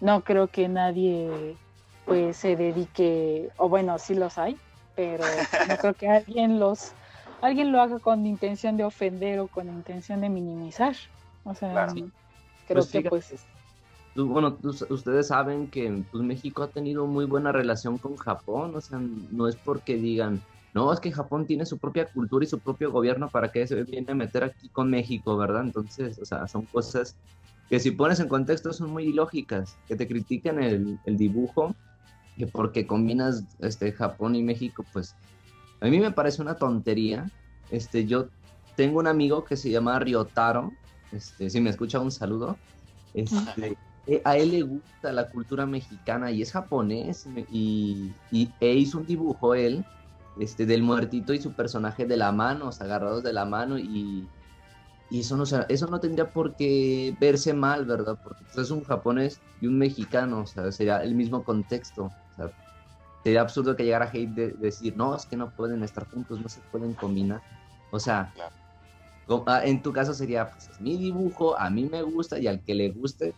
no 0.00 0.22
creo 0.22 0.48
que 0.48 0.68
nadie 0.68 1.56
pues 2.04 2.36
se 2.36 2.56
dedique, 2.56 3.50
o 3.56 3.68
bueno, 3.68 3.96
sí 3.98 4.14
los 4.14 4.38
hay, 4.38 4.58
pero 4.94 5.24
no 5.68 5.76
creo 5.76 5.94
que 5.94 6.08
alguien 6.08 6.58
los 6.58 6.92
alguien 7.40 7.72
lo 7.72 7.80
haga 7.80 7.98
con 7.98 8.24
intención 8.26 8.76
de 8.76 8.84
ofender 8.84 9.40
o 9.40 9.48
con 9.48 9.68
intención 9.68 10.20
de 10.20 10.28
minimizar. 10.28 10.94
O 11.44 11.54
sea, 11.54 11.88
creo 11.88 12.06
pues 12.68 12.90
que 12.90 13.02
pues 13.02 13.44
bueno, 14.14 14.58
ustedes 14.62 15.28
saben 15.28 15.68
que 15.68 16.04
pues, 16.10 16.22
México 16.22 16.62
ha 16.62 16.68
tenido 16.68 17.06
muy 17.06 17.24
buena 17.24 17.50
relación 17.50 17.98
con 17.98 18.16
Japón, 18.16 18.74
o 18.74 18.80
sea, 18.80 19.00
no 19.30 19.48
es 19.48 19.56
porque 19.56 19.96
digan, 19.96 20.40
no, 20.74 20.92
es 20.92 21.00
que 21.00 21.10
Japón 21.10 21.46
tiene 21.46 21.64
su 21.64 21.78
propia 21.78 22.06
cultura 22.06 22.44
y 22.44 22.48
su 22.48 22.60
propio 22.60 22.92
gobierno 22.92 23.30
para 23.30 23.50
que 23.50 23.66
se 23.66 23.82
viene 23.84 24.12
a 24.12 24.14
meter 24.14 24.44
aquí 24.44 24.68
con 24.68 24.90
México, 24.90 25.36
¿verdad? 25.36 25.62
Entonces, 25.62 26.18
o 26.18 26.24
sea, 26.24 26.46
son 26.46 26.66
cosas 26.66 27.16
que 27.70 27.80
si 27.80 27.90
pones 27.92 28.20
en 28.20 28.28
contexto 28.28 28.72
son 28.72 28.90
muy 28.90 29.04
ilógicas, 29.04 29.78
que 29.88 29.96
te 29.96 30.06
critiquen 30.06 30.62
el, 30.62 30.98
el 31.06 31.16
dibujo 31.16 31.74
que 32.36 32.46
porque 32.46 32.86
combinas 32.86 33.44
este, 33.60 33.92
Japón 33.92 34.34
y 34.34 34.42
México, 34.42 34.84
pues 34.92 35.14
a 35.80 35.86
mí 35.86 35.98
me 35.98 36.12
parece 36.12 36.42
una 36.42 36.54
tontería. 36.54 37.30
Este, 37.70 38.06
yo 38.06 38.28
tengo 38.76 38.98
un 38.98 39.06
amigo 39.06 39.44
que 39.44 39.56
se 39.56 39.70
llama 39.70 39.98
Ryotaro, 39.98 40.72
este, 41.12 41.50
si 41.50 41.60
me 41.60 41.70
escucha 41.70 42.00
un 42.00 42.10
saludo. 42.10 42.56
Este, 43.14 43.76
a 44.24 44.36
él 44.36 44.50
le 44.50 44.62
gusta 44.62 45.12
la 45.12 45.28
cultura 45.28 45.66
mexicana 45.66 46.30
y 46.30 46.42
es 46.42 46.52
japonés 46.52 47.26
y, 47.50 48.12
y 48.30 48.50
e 48.60 48.74
hizo 48.74 48.98
un 48.98 49.06
dibujo 49.06 49.54
él 49.54 49.84
este, 50.38 50.66
del 50.66 50.82
muertito 50.82 51.34
y 51.34 51.40
su 51.40 51.52
personaje 51.52 52.06
de 52.06 52.16
la 52.16 52.32
mano, 52.32 52.70
agarrados 52.80 53.22
de 53.22 53.32
la 53.32 53.44
mano 53.44 53.78
y, 53.78 54.26
y 55.10 55.20
eso 55.20 55.36
no, 55.36 55.44
eso 55.44 55.86
no 55.88 56.00
tendría 56.00 56.32
por 56.32 56.54
qué 56.54 57.14
verse 57.20 57.52
mal, 57.52 57.84
¿verdad? 57.84 58.18
Porque 58.24 58.42
pues, 58.44 58.56
es 58.56 58.70
un 58.70 58.82
japonés 58.82 59.40
y 59.60 59.66
un 59.66 59.78
mexicano, 59.78 60.40
o 60.40 60.46
sea, 60.46 60.72
sería 60.72 61.02
el 61.02 61.14
mismo 61.14 61.44
contexto. 61.44 62.10
Sería 63.22 63.40
absurdo 63.40 63.76
que 63.76 63.84
llegara 63.84 64.10
hate 64.12 64.30
de, 64.30 64.48
decir, 64.52 64.96
no, 64.96 65.14
es 65.14 65.26
que 65.26 65.36
no 65.36 65.50
pueden 65.50 65.82
estar 65.82 66.08
juntos, 66.10 66.40
no 66.40 66.48
se 66.48 66.60
pueden 66.72 66.94
combinar. 66.94 67.40
O 67.90 68.00
sea, 68.00 68.32
ah, 69.46 69.60
en 69.64 69.82
tu 69.82 69.92
caso 69.92 70.14
sería, 70.14 70.50
pues 70.50 70.68
es 70.68 70.80
mi 70.80 70.96
dibujo, 70.96 71.58
a 71.58 71.70
mí 71.70 71.84
me 71.84 72.02
gusta 72.02 72.38
y 72.38 72.46
al 72.46 72.60
que 72.60 72.74
le 72.74 72.90
guste, 72.90 73.34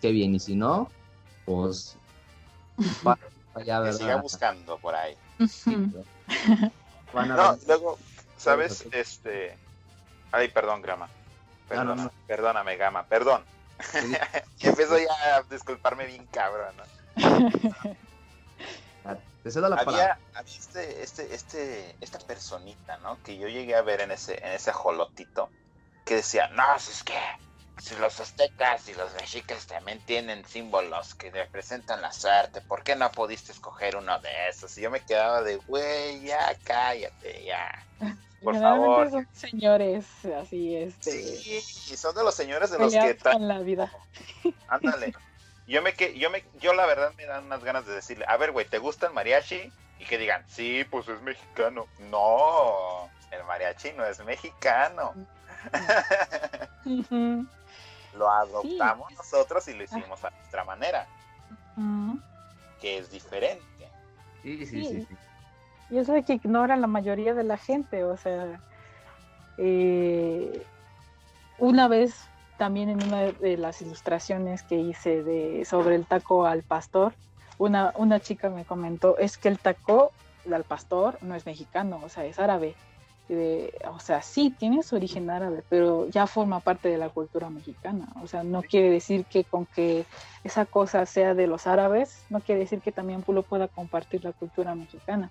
qué 0.00 0.10
bien. 0.10 0.34
Y 0.34 0.40
si 0.40 0.54
no, 0.54 0.90
pues... 1.46 1.96
que 3.54 3.92
siga 3.92 4.16
buscando 4.16 4.78
por 4.78 4.94
ahí. 4.94 5.16
no, 7.14 7.58
luego, 7.66 7.98
¿sabes? 8.36 8.86
Este... 8.92 9.56
Ay, 10.32 10.48
perdón, 10.48 10.82
Grama. 10.82 11.08
Perdona, 11.68 12.10
Perdóname, 12.26 12.76
Gama, 12.76 13.04
perdón. 13.04 13.42
y 14.58 14.66
empiezo 14.66 14.98
ya 14.98 15.36
a 15.36 15.42
disculparme 15.42 16.06
bien 16.06 16.26
cabrón, 16.26 16.74
¿no? 16.76 17.94
Había, 19.46 20.18
este, 20.46 21.02
este, 21.02 21.34
este, 21.34 21.96
esta 22.00 22.18
personita, 22.18 22.96
¿no? 22.98 23.22
Que 23.22 23.36
yo 23.36 23.48
llegué 23.48 23.74
a 23.74 23.82
ver 23.82 24.00
en 24.00 24.10
ese, 24.10 24.38
en 24.44 24.52
ese 24.52 24.72
jolotito, 24.72 25.50
que 26.04 26.16
decía, 26.16 26.48
no, 26.48 26.74
es 26.76 27.02
que 27.02 27.18
si 27.80 27.96
los 27.96 28.18
aztecas 28.20 28.88
y 28.88 28.94
los 28.94 29.12
mexicas 29.14 29.66
también 29.66 30.00
tienen 30.06 30.44
símbolos 30.46 31.14
que 31.14 31.30
representan 31.30 32.00
la 32.00 32.12
suerte, 32.12 32.60
¿por 32.62 32.82
qué 32.82 32.96
no 32.96 33.10
pudiste 33.10 33.52
escoger 33.52 33.96
uno 33.96 34.18
de 34.20 34.30
esos? 34.48 34.76
Y 34.78 34.82
yo 34.82 34.90
me 34.90 35.00
quedaba 35.00 35.42
de, 35.42 35.56
güey, 35.56 36.22
ya 36.22 36.56
cállate, 36.64 37.44
ya. 37.44 37.84
Por 38.42 38.58
favor. 38.58 39.10
Son 39.10 39.26
señores 39.32 40.04
así, 40.38 40.76
este. 40.76 41.10
Sí, 41.10 41.92
y 41.92 41.96
son 41.96 42.14
de 42.14 42.22
los 42.22 42.34
señores 42.34 42.70
de 42.70 42.78
los 42.78 42.92
que. 42.92 43.16
Con 43.16 43.48
la 43.48 43.60
vida. 43.60 43.90
Ándale. 44.68 45.14
Yo 45.66 45.80
me 45.80 45.94
que 45.94 46.18
yo 46.18 46.30
me 46.30 46.44
yo 46.60 46.74
la 46.74 46.86
verdad 46.86 47.12
me 47.16 47.24
dan 47.24 47.46
unas 47.46 47.64
ganas 47.64 47.86
de 47.86 47.94
decirle, 47.94 48.24
a 48.28 48.36
ver, 48.36 48.52
güey, 48.52 48.66
¿te 48.66 48.78
gusta 48.78 49.06
el 49.06 49.14
mariachi? 49.14 49.72
Y 49.98 50.04
que 50.04 50.18
digan, 50.18 50.44
sí, 50.46 50.84
pues 50.90 51.08
es 51.08 51.22
mexicano. 51.22 51.86
No, 52.10 53.08
el 53.30 53.44
mariachi 53.44 53.92
no 53.92 54.04
es 54.04 54.22
mexicano. 54.24 55.14
lo 58.14 58.30
adoptamos 58.30 59.12
nosotros 59.12 59.66
y 59.68 59.74
lo 59.74 59.84
hicimos 59.84 60.24
a 60.24 60.30
nuestra 60.30 60.64
manera, 60.64 61.06
que 62.80 62.98
es 62.98 63.10
diferente. 63.10 63.64
Sí, 64.42 64.66
sí, 64.66 64.84
sí, 64.84 65.08
Y 65.90 65.98
eso 65.98 66.14
es 66.14 66.26
que 66.26 66.34
ignora 66.34 66.76
la 66.76 66.86
mayoría 66.86 67.32
de 67.34 67.44
la 67.44 67.56
gente, 67.56 68.04
o 68.04 68.16
sea, 68.16 68.60
eh, 69.56 70.66
una 71.58 71.88
vez 71.88 72.28
también 72.56 72.88
en 72.88 73.02
una 73.02 73.22
de 73.32 73.56
las 73.56 73.82
ilustraciones 73.82 74.62
que 74.62 74.76
hice 74.76 75.22
de 75.22 75.64
sobre 75.64 75.96
el 75.96 76.06
taco 76.06 76.46
al 76.46 76.62
pastor, 76.62 77.14
una, 77.58 77.92
una 77.96 78.20
chica 78.20 78.50
me 78.50 78.64
comentó, 78.64 79.18
es 79.18 79.38
que 79.38 79.48
el 79.48 79.58
taco 79.58 80.12
al 80.52 80.64
pastor 80.64 81.18
no 81.22 81.34
es 81.34 81.46
mexicano, 81.46 82.00
o 82.04 82.08
sea, 82.08 82.24
es 82.24 82.38
árabe. 82.38 82.74
o 83.90 84.00
sea, 84.00 84.22
sí, 84.22 84.54
tiene 84.56 84.82
su 84.82 84.96
origen 84.96 85.30
árabe, 85.30 85.62
pero 85.68 86.08
ya 86.08 86.26
forma 86.26 86.60
parte 86.60 86.88
de 86.88 86.98
la 86.98 87.08
cultura 87.08 87.50
mexicana. 87.50 88.06
O 88.22 88.26
sea, 88.26 88.44
no 88.44 88.62
quiere 88.62 88.90
decir 88.90 89.24
que 89.24 89.44
con 89.44 89.66
que 89.66 90.04
esa 90.44 90.66
cosa 90.66 91.06
sea 91.06 91.34
de 91.34 91.46
los 91.46 91.66
árabes, 91.66 92.24
no 92.28 92.40
quiere 92.40 92.60
decir 92.60 92.80
que 92.80 92.92
también 92.92 93.22
Pulo 93.22 93.42
pueda 93.42 93.68
compartir 93.68 94.24
la 94.24 94.32
cultura 94.32 94.74
mexicana. 94.74 95.30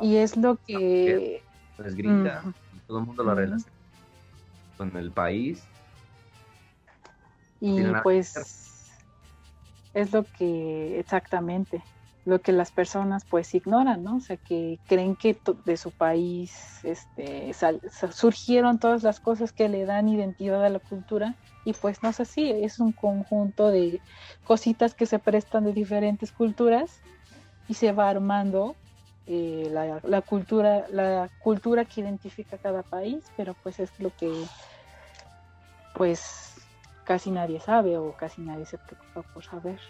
Y 0.00 0.16
es 0.16 0.36
lo 0.36 0.56
que... 0.66 1.42
Pues 1.76 1.94
grita, 1.94 2.42
todo 2.86 2.98
el 2.98 3.06
mundo 3.06 3.22
lo 3.24 3.34
relaciona 3.34 3.72
con 4.76 4.94
el 4.96 5.10
país 5.10 5.62
y 7.60 7.82
pues 8.02 8.34
es 9.92 10.12
lo 10.12 10.24
que 10.24 10.98
exactamente, 10.98 11.82
lo 12.24 12.40
que 12.40 12.52
las 12.52 12.70
personas 12.70 13.24
pues 13.28 13.54
ignoran, 13.54 14.02
¿no? 14.02 14.16
O 14.16 14.20
sea, 14.20 14.36
que 14.36 14.78
creen 14.86 15.16
que 15.16 15.36
de 15.64 15.76
su 15.76 15.90
país 15.90 16.80
este, 16.84 17.52
surgieron 18.12 18.78
todas 18.78 19.02
las 19.02 19.20
cosas 19.20 19.52
que 19.52 19.68
le 19.68 19.84
dan 19.84 20.08
identidad 20.08 20.64
a 20.64 20.70
la 20.70 20.78
cultura 20.78 21.34
y 21.64 21.72
pues 21.72 22.02
no 22.02 22.08
es 22.08 22.20
así, 22.20 22.50
es 22.50 22.78
un 22.78 22.92
conjunto 22.92 23.68
de 23.68 24.00
cositas 24.44 24.94
que 24.94 25.06
se 25.06 25.18
prestan 25.18 25.64
de 25.64 25.72
diferentes 25.72 26.32
culturas 26.32 27.00
y 27.68 27.74
se 27.74 27.92
va 27.92 28.08
armando 28.08 28.74
eh, 29.26 29.68
la, 29.70 30.00
la, 30.02 30.22
cultura, 30.22 30.86
la 30.90 31.28
cultura 31.38 31.84
que 31.84 32.00
identifica 32.00 32.58
cada 32.58 32.82
país, 32.82 33.24
pero 33.36 33.54
pues 33.62 33.78
es 33.78 33.90
lo 34.00 34.10
que 34.16 34.32
pues 35.94 36.49
casi 37.10 37.32
nadie 37.32 37.58
sabe 37.58 37.98
o 37.98 38.12
casi 38.12 38.40
nadie 38.40 38.64
se 38.64 38.78
preocupa 38.78 39.22
por 39.34 39.42
saber. 39.42 39.80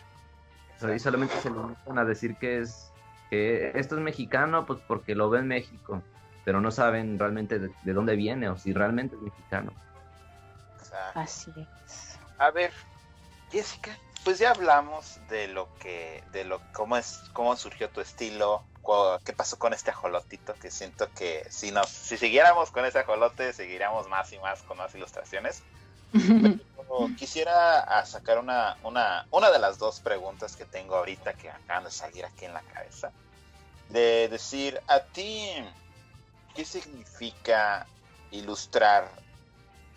Y 0.95 0.99
solamente 0.99 1.35
se 1.43 1.51
limitan 1.51 1.99
a 1.99 2.05
decir 2.07 2.35
que 2.37 2.61
es 2.61 2.91
que 3.29 3.73
esto 3.75 3.97
es 3.97 4.01
mexicano, 4.01 4.65
pues 4.65 4.81
porque 4.89 5.15
lo 5.15 5.29
ve 5.29 5.41
en 5.41 5.49
México, 5.49 6.03
pero 6.47 6.63
no 6.63 6.71
saben 6.71 7.19
realmente 7.19 7.59
de, 7.59 7.93
dónde 7.93 8.17
viene 8.17 8.49
o 8.49 8.57
si 8.57 8.73
realmente 8.73 9.17
es 9.17 9.21
mexicano. 9.21 9.71
Así 11.13 11.53
es. 11.85 12.19
A 12.39 12.51
ver, 12.53 12.73
Jessica, 13.53 13.91
pues 14.25 14.39
ya 14.39 14.53
hablamos 14.53 15.21
de 15.29 15.49
lo 15.49 15.69
que, 15.75 16.25
de 16.33 16.47
lo 16.47 16.59
cómo 16.73 16.97
es, 16.97 17.21
cómo 17.35 17.55
surgió 17.55 17.91
tu 17.91 18.01
estilo, 18.01 18.65
qué 19.27 19.35
pasó 19.35 19.59
con 19.59 19.75
este 19.75 19.91
ajolotito, 19.91 20.55
que 20.55 20.71
siento 20.71 21.07
que 21.13 21.47
si 21.51 21.71
nos, 21.71 21.87
si 21.91 22.17
siguiéramos 22.17 22.71
con 22.71 22.87
ese 22.87 23.01
ajolote, 23.01 23.53
seguiríamos 23.53 24.09
más 24.09 24.33
y 24.33 24.39
más 24.39 24.63
con 24.63 24.79
más 24.79 24.95
ilustraciones. 24.95 25.63
Quisiera 27.17 28.05
sacar 28.05 28.39
una, 28.39 28.77
una, 28.83 29.27
una 29.31 29.51
de 29.51 29.59
las 29.59 29.79
dos 29.79 30.01
preguntas 30.01 30.57
que 30.57 30.65
tengo 30.65 30.97
ahorita 30.97 31.35
que 31.35 31.51
acaban 31.51 31.85
de 31.85 31.91
salir 31.91 32.25
aquí 32.25 32.45
en 32.45 32.55
la 32.55 32.63
cabeza. 32.63 33.13
De 33.89 34.29
decir, 34.29 34.81
a 34.87 35.01
ti, 35.01 35.49
¿qué 36.55 36.65
significa 36.65 37.87
ilustrar 38.31 39.11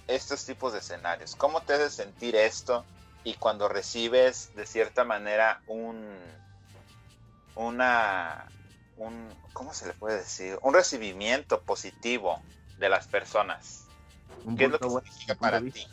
estos 0.08 0.46
tipos 0.46 0.74
de 0.74 0.80
escenarios? 0.80 1.36
¿Cómo 1.36 1.62
te 1.62 1.74
hace 1.74 1.90
sentir 1.90 2.36
esto? 2.36 2.86
Y 3.24 3.36
cuando 3.36 3.68
recibes 3.68 4.54
de 4.56 4.66
cierta 4.66 5.04
manera 5.04 5.62
un, 5.68 6.18
una, 7.56 8.48
un, 8.98 9.30
¿cómo 9.54 9.74
se 9.74 9.88
le 9.88 9.94
puede 9.94 10.18
decir? 10.18 10.60
Un 10.62 10.74
recibimiento 10.74 11.62
positivo 11.62 12.42
de 12.80 12.90
las 12.90 13.08
personas. 13.08 13.86
¿Qué 14.58 14.66
es 14.66 14.72
lo 14.72 14.80
que 14.80 14.90
significa 14.90 15.36
para 15.36 15.62
ti? 15.62 15.88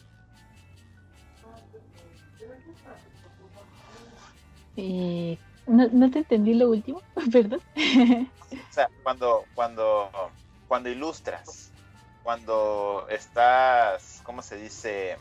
Eh, 4.76 5.38
no, 5.66 6.10
te 6.10 6.18
entendí 6.18 6.54
lo 6.54 6.70
último, 6.70 7.02
¿verdad? 7.26 7.60
o 7.70 8.72
sea, 8.72 8.88
cuando, 9.02 9.44
cuando, 9.54 10.10
cuando 10.68 10.88
ilustras, 10.88 11.70
cuando 12.22 13.06
estás, 13.08 14.20
¿cómo 14.24 14.42
se 14.42 14.56
dice? 14.56 15.18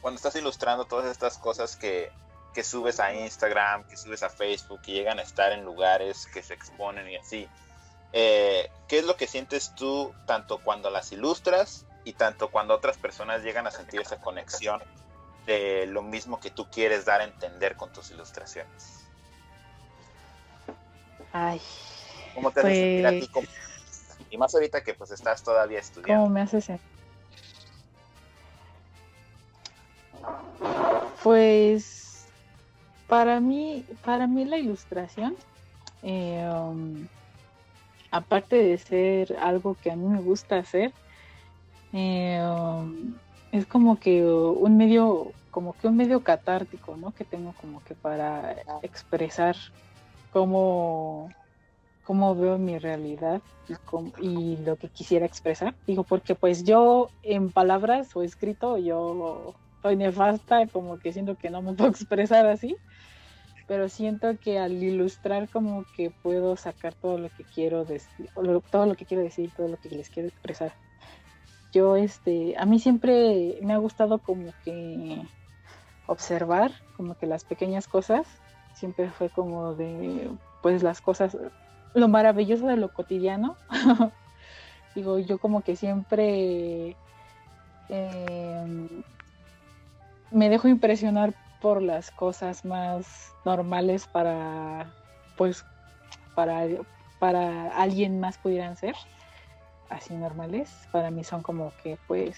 Cuando 0.00 0.16
estás 0.16 0.36
ilustrando 0.36 0.84
todas 0.84 1.10
estas 1.10 1.36
cosas 1.38 1.76
que, 1.76 2.10
que 2.54 2.64
subes 2.64 3.00
a 3.00 3.14
Instagram, 3.14 3.84
que 3.84 3.96
subes 3.96 4.22
a 4.22 4.30
Facebook, 4.30 4.80
que 4.82 4.92
llegan 4.92 5.18
a 5.18 5.22
estar 5.22 5.52
en 5.52 5.64
lugares 5.64 6.26
que 6.26 6.42
se 6.42 6.54
exponen 6.54 7.08
y 7.08 7.16
así. 7.16 7.48
Eh, 8.12 8.70
¿Qué 8.88 8.98
es 8.98 9.04
lo 9.04 9.16
que 9.16 9.26
sientes 9.26 9.74
tú 9.74 10.12
tanto 10.26 10.58
cuando 10.58 10.90
las 10.90 11.12
ilustras 11.12 11.86
y 12.04 12.14
tanto 12.14 12.50
cuando 12.50 12.74
otras 12.74 12.96
personas 12.96 13.42
llegan 13.42 13.66
a 13.66 13.70
sentir 13.70 14.00
esa 14.00 14.20
conexión 14.20 14.82
de 15.50 15.86
lo 15.86 16.02
mismo 16.02 16.38
que 16.38 16.50
tú 16.50 16.66
quieres 16.70 17.04
dar 17.04 17.20
a 17.20 17.24
entender 17.24 17.76
con 17.76 17.92
tus 17.92 18.10
ilustraciones. 18.10 19.04
Ay. 21.32 21.60
¿Cómo 22.34 22.50
te 22.50 22.60
hace 22.60 22.74
sentir 22.74 23.06
a 23.06 23.10
ti 23.10 23.30
pues 23.32 23.48
Y 24.30 24.38
más 24.38 24.54
ahorita 24.54 24.82
que 24.82 24.94
pues 24.94 25.10
estás 25.10 25.42
todavía 25.42 25.80
estudiando. 25.80 26.22
¿Cómo 26.22 26.34
me 26.34 26.42
hace 26.42 26.60
sentir? 26.60 26.86
Pues 31.22 32.26
para 33.08 33.40
mí, 33.40 33.84
para 34.04 34.26
mí 34.26 34.44
la 34.44 34.56
ilustración, 34.56 35.36
eh, 36.02 36.48
um, 36.52 37.06
aparte 38.10 38.56
de 38.56 38.78
ser 38.78 39.36
algo 39.40 39.76
que 39.82 39.90
a 39.90 39.96
mí 39.96 40.06
me 40.06 40.20
gusta 40.20 40.58
hacer, 40.58 40.92
eh, 41.92 42.40
um, 42.42 43.14
es 43.52 43.66
como 43.66 43.98
que 43.98 44.24
un 44.24 44.76
medio, 44.76 45.32
como 45.50 45.72
que 45.74 45.88
un 45.88 45.96
medio 45.96 46.22
catártico, 46.22 46.96
¿no? 46.96 47.12
Que 47.12 47.24
tengo 47.24 47.52
como 47.60 47.82
que 47.84 47.94
para 47.94 48.56
expresar 48.82 49.56
cómo, 50.32 51.30
cómo 52.04 52.34
veo 52.34 52.58
mi 52.58 52.78
realidad 52.78 53.42
y, 54.20 54.56
lo 54.58 54.76
que 54.76 54.88
quisiera 54.88 55.26
expresar. 55.26 55.74
Digo, 55.86 56.04
porque 56.04 56.34
pues 56.34 56.64
yo 56.64 57.08
en 57.22 57.50
palabras 57.50 58.14
o 58.16 58.22
escrito, 58.22 58.78
yo 58.78 59.54
soy 59.82 59.96
nefasta, 59.96 60.66
como 60.66 60.98
que 60.98 61.12
siento 61.12 61.36
que 61.36 61.50
no 61.50 61.62
me 61.62 61.72
puedo 61.74 61.90
expresar 61.90 62.46
así, 62.46 62.76
pero 63.66 63.88
siento 63.88 64.36
que 64.38 64.58
al 64.58 64.82
ilustrar 64.82 65.48
como 65.48 65.84
que 65.96 66.10
puedo 66.10 66.56
sacar 66.56 66.94
todo 66.94 67.18
lo 67.18 67.28
que 67.30 67.44
quiero 67.44 67.84
decir, 67.84 68.28
todo 68.70 68.86
lo 68.86 68.94
que 68.94 69.04
quiero 69.04 69.22
decir, 69.22 69.50
todo 69.56 69.68
lo 69.68 69.76
que 69.76 69.90
les 69.90 70.10
quiero 70.10 70.28
expresar 70.28 70.72
yo 71.72 71.96
este 71.96 72.54
a 72.58 72.66
mí 72.66 72.78
siempre 72.78 73.58
me 73.62 73.72
ha 73.72 73.78
gustado 73.78 74.18
como 74.18 74.52
que 74.64 75.22
observar 76.10 76.72
como 76.96 77.16
que 77.16 77.26
las 77.26 77.44
pequeñas 77.44 77.86
cosas 77.86 78.26
siempre 78.74 79.10
fue 79.10 79.30
como 79.30 79.74
de 79.74 80.28
pues 80.60 80.82
las 80.82 81.00
cosas, 81.00 81.36
lo 81.94 82.08
maravilloso 82.08 82.66
de 82.66 82.76
lo 82.76 82.92
cotidiano. 82.92 83.56
Digo, 84.94 85.18
yo 85.20 85.38
como 85.38 85.62
que 85.62 85.76
siempre 85.76 86.96
em, 87.88 88.88
me 90.32 90.48
dejo 90.50 90.66
impresionar 90.66 91.32
por 91.62 91.80
las 91.80 92.10
cosas 92.10 92.64
más 92.64 93.32
normales 93.44 94.08
para, 94.08 94.92
pues, 95.36 95.64
para, 96.34 96.66
para 97.20 97.68
alguien 97.76 98.18
más 98.18 98.36
pudieran 98.36 98.76
ser 98.76 98.96
así 99.88 100.14
normales. 100.14 100.88
Para 100.90 101.12
mí 101.12 101.22
son 101.22 101.42
como 101.42 101.72
que, 101.82 101.98
pues, 102.08 102.36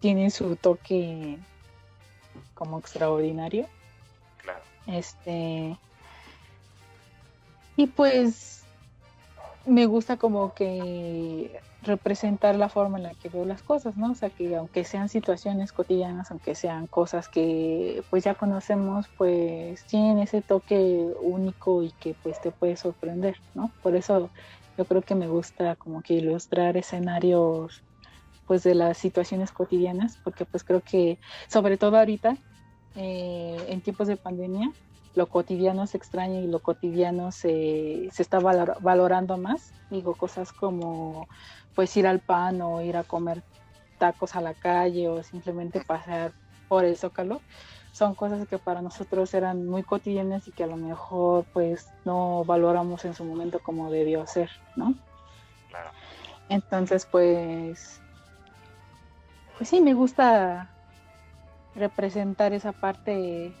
tienen 0.00 0.32
su 0.32 0.56
toque 0.56 1.38
como 2.54 2.78
extraordinario. 2.78 3.66
Claro. 4.42 4.60
Este. 4.86 5.76
Y 7.76 7.86
pues 7.88 8.64
me 9.66 9.86
gusta 9.86 10.16
como 10.16 10.54
que 10.54 11.60
representar 11.82 12.56
la 12.56 12.68
forma 12.68 12.98
en 12.98 13.04
la 13.04 13.14
que 13.14 13.28
veo 13.28 13.44
las 13.44 13.62
cosas, 13.62 13.96
¿no? 13.96 14.12
O 14.12 14.14
sea, 14.14 14.30
que 14.30 14.56
aunque 14.56 14.84
sean 14.84 15.08
situaciones 15.08 15.72
cotidianas, 15.72 16.30
aunque 16.30 16.54
sean 16.54 16.86
cosas 16.86 17.28
que 17.28 18.02
pues 18.10 18.24
ya 18.24 18.34
conocemos, 18.34 19.06
pues 19.16 19.84
tienen 19.84 20.18
ese 20.18 20.42
toque 20.42 21.06
único 21.20 21.82
y 21.82 21.90
que 21.92 22.14
pues 22.22 22.40
te 22.40 22.50
puede 22.50 22.76
sorprender, 22.76 23.36
¿no? 23.54 23.70
Por 23.82 23.96
eso 23.96 24.30
yo 24.76 24.84
creo 24.84 25.02
que 25.02 25.14
me 25.14 25.28
gusta 25.28 25.76
como 25.76 26.02
que 26.02 26.14
ilustrar 26.14 26.76
escenarios 26.76 27.82
pues 28.46 28.62
de 28.62 28.74
las 28.74 28.98
situaciones 28.98 29.52
cotidianas, 29.52 30.18
porque 30.22 30.44
pues 30.44 30.64
creo 30.64 30.80
que 30.80 31.18
sobre 31.48 31.76
todo 31.76 31.98
ahorita, 31.98 32.36
eh, 32.94 33.56
en 33.68 33.80
tiempos 33.80 34.08
de 34.08 34.16
pandemia, 34.16 34.70
lo 35.14 35.28
cotidiano 35.28 35.86
se 35.86 35.96
extraña 35.96 36.40
y 36.40 36.46
lo 36.46 36.60
cotidiano 36.60 37.32
se, 37.32 38.08
se 38.12 38.22
está 38.22 38.38
valorando 38.38 39.38
más. 39.38 39.72
Digo, 39.90 40.14
cosas 40.14 40.52
como 40.52 41.26
pues 41.74 41.96
ir 41.96 42.06
al 42.06 42.20
pan 42.20 42.60
o 42.60 42.82
ir 42.82 42.96
a 42.96 43.04
comer 43.04 43.42
tacos 43.98 44.36
a 44.36 44.40
la 44.42 44.54
calle 44.54 45.08
o 45.08 45.22
simplemente 45.22 45.80
pasar 45.80 46.32
por 46.68 46.84
el 46.84 46.96
zócalo 46.96 47.40
son 47.92 48.14
cosas 48.14 48.46
que 48.46 48.58
para 48.58 48.82
nosotros 48.82 49.32
eran 49.32 49.66
muy 49.66 49.82
cotidianas 49.82 50.46
y 50.48 50.52
que 50.52 50.64
a 50.64 50.66
lo 50.66 50.76
mejor 50.76 51.46
pues 51.54 51.88
no 52.04 52.44
valoramos 52.44 53.06
en 53.06 53.14
su 53.14 53.24
momento 53.24 53.58
como 53.60 53.90
debió 53.90 54.26
ser, 54.26 54.50
¿no? 54.76 54.94
Claro. 55.70 55.90
Entonces 56.50 57.08
pues 57.10 58.02
pues 59.56 59.70
sí 59.70 59.80
me 59.80 59.94
gusta 59.94 60.70
representar 61.74 62.52
esa 62.52 62.72
parte 62.72 63.52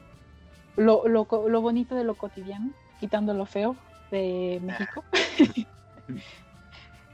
lo, 0.76 1.06
lo, 1.08 1.26
lo 1.48 1.60
bonito 1.60 1.94
de 1.94 2.04
lo 2.04 2.14
cotidiano, 2.14 2.70
quitando 3.00 3.34
lo 3.34 3.46
feo 3.46 3.76
de 4.10 4.60
México. 4.62 5.04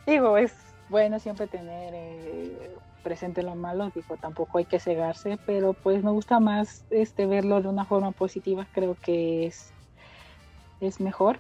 digo, 0.07 0.37
es 0.37 0.55
bueno 0.89 1.19
siempre 1.19 1.47
tener 1.47 1.93
eh, 1.95 2.75
presente 3.03 3.43
lo 3.43 3.55
malo, 3.55 3.91
digo, 3.95 4.17
tampoco 4.17 4.59
hay 4.59 4.65
que 4.65 4.81
cegarse, 4.81 5.39
pero 5.47 5.73
pues 5.73 6.03
me 6.03 6.11
gusta 6.11 6.41
más 6.41 6.85
este 6.91 7.27
verlo 7.27 7.63
de 7.63 7.69
una 7.69 7.85
forma 7.85 8.13
positiva, 8.13 8.67
creo 8.73 8.97
que 8.97 9.47
es, 9.47 9.73
es 10.81 11.01
mejor. 11.01 11.39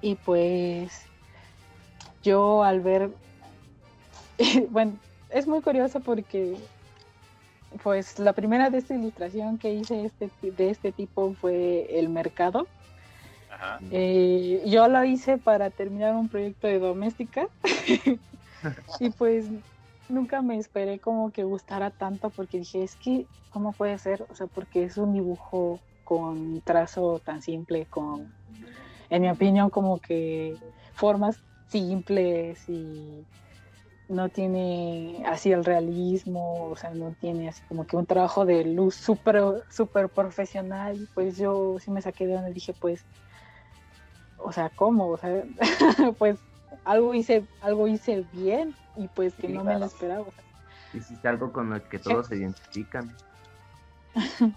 Y 0.00 0.16
pues 0.16 1.06
yo 2.22 2.62
al 2.62 2.80
ver, 2.80 3.10
bueno, 4.70 4.98
es 5.30 5.46
muy 5.46 5.60
curioso 5.60 6.00
porque 6.00 6.56
pues 7.82 8.18
la 8.18 8.32
primera 8.32 8.70
de 8.70 8.78
esta 8.78 8.94
ilustración 8.94 9.58
que 9.58 9.72
hice 9.74 10.04
este, 10.04 10.30
de 10.42 10.70
este 10.70 10.92
tipo 10.92 11.34
fue 11.34 11.98
el 11.98 12.08
mercado. 12.08 12.66
Eh, 13.90 14.62
yo 14.66 14.86
lo 14.88 15.02
hice 15.04 15.38
para 15.38 15.70
terminar 15.70 16.14
un 16.14 16.28
proyecto 16.28 16.66
de 16.66 16.78
doméstica 16.78 17.48
y 19.00 19.10
pues 19.10 19.46
nunca 20.08 20.42
me 20.42 20.58
esperé 20.58 20.98
como 20.98 21.30
que 21.30 21.44
gustara 21.44 21.90
tanto 21.90 22.30
porque 22.30 22.58
dije, 22.58 22.82
es 22.82 22.96
que, 22.96 23.26
¿cómo 23.50 23.72
puede 23.72 23.98
ser? 23.98 24.26
O 24.28 24.34
sea, 24.34 24.46
porque 24.46 24.84
es 24.84 24.98
un 24.98 25.12
dibujo 25.14 25.80
con 26.04 26.60
trazo 26.60 27.20
tan 27.24 27.42
simple, 27.42 27.86
con, 27.86 28.32
en 29.10 29.22
mi 29.22 29.30
opinión, 29.30 29.70
como 29.70 29.98
que 29.98 30.56
formas 30.94 31.38
simples 31.68 32.68
y 32.68 33.24
no 34.08 34.28
tiene 34.28 35.22
así 35.26 35.52
el 35.52 35.64
realismo, 35.64 36.66
o 36.66 36.76
sea, 36.76 36.90
no 36.90 37.12
tiene 37.20 37.48
así 37.48 37.62
como 37.68 37.86
que 37.86 37.96
un 37.96 38.06
trabajo 38.06 38.44
de 38.44 38.64
luz 38.64 38.94
súper 38.94 39.64
super 39.68 40.08
profesional. 40.08 41.08
Pues 41.14 41.36
yo 41.36 41.78
sí 41.80 41.90
me 41.90 42.02
saqué 42.02 42.26
de 42.26 42.34
donde 42.34 42.52
dije, 42.52 42.74
pues, 42.80 43.04
o 44.38 44.52
sea, 44.52 44.70
¿cómo? 44.70 45.08
O 45.08 45.16
sea, 45.18 45.44
pues 46.18 46.38
algo 46.84 47.14
hice, 47.14 47.44
algo 47.60 47.88
hice 47.88 48.24
bien 48.32 48.74
y 48.96 49.08
pues 49.08 49.34
que 49.34 49.48
no 49.48 49.64
me 49.64 49.78
lo 49.78 49.86
esperaba. 49.86 50.26
Hiciste 50.94 51.26
algo 51.28 51.52
con 51.52 51.70
lo 51.70 51.88
que 51.88 51.98
todos 51.98 52.28
se 52.28 52.36
identifican. 52.36 53.12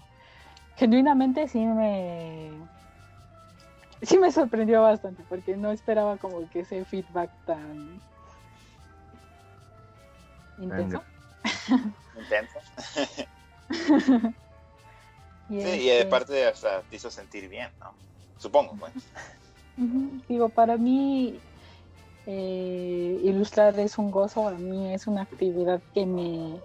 Genuinamente 0.76 1.48
sí 1.48 1.58
me 1.58 2.50
sí 4.02 4.16
me 4.18 4.32
sorprendió 4.32 4.80
bastante 4.80 5.22
porque 5.28 5.56
no 5.56 5.72
esperaba 5.72 6.16
como 6.16 6.48
que 6.48 6.60
ese 6.60 6.84
feedback 6.86 7.30
tan 7.44 8.00
intenso. 10.60 11.02
Intenso. 12.18 12.58
y 15.48 15.60
sí, 15.60 15.68
y 15.68 15.90
este 15.90 16.02
aparte 16.02 16.46
hasta 16.46 16.82
te 16.82 16.96
hizo 16.96 17.10
sentir 17.10 17.48
bien, 17.48 17.70
¿no? 17.80 17.94
Supongo, 18.38 18.76
pues. 18.76 18.92
Digo, 20.28 20.48
para 20.48 20.76
mí 20.76 21.40
eh, 22.26 23.20
ilustrar 23.22 23.78
es 23.78 23.98
un 23.98 24.10
gozo, 24.10 24.48
a 24.48 24.52
mí 24.52 24.92
es 24.92 25.06
una 25.06 25.22
actividad 25.22 25.80
que 25.94 26.06
me, 26.06 26.60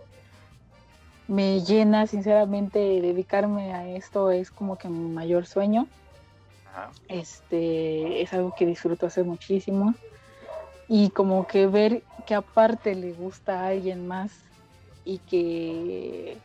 me 1.27 1.61
llena, 1.61 2.07
sinceramente, 2.07 2.79
dedicarme 2.79 3.73
a 3.73 3.87
esto 3.89 4.31
es 4.31 4.51
como 4.51 4.77
que 4.77 4.89
mi 4.89 5.09
mayor 5.09 5.45
sueño. 5.45 5.87
Este 7.07 8.21
es 8.21 8.33
algo 8.33 8.53
que 8.57 8.65
disfruto 8.65 9.05
hacer 9.05 9.23
muchísimo 9.23 9.95
y 10.87 11.09
como 11.09 11.47
que 11.47 11.67
ver 11.67 12.03
que 12.25 12.35
aparte 12.35 12.95
le 12.95 13.13
gusta 13.13 13.61
a 13.61 13.67
alguien 13.67 14.07
más 14.07 14.31
y 15.03 15.19
que 15.19 16.37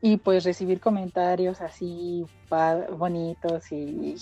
y 0.00 0.16
pues 0.18 0.44
recibir 0.44 0.80
comentarios 0.80 1.60
así 1.60 2.24
bonitos 2.96 3.72
y, 3.72 4.16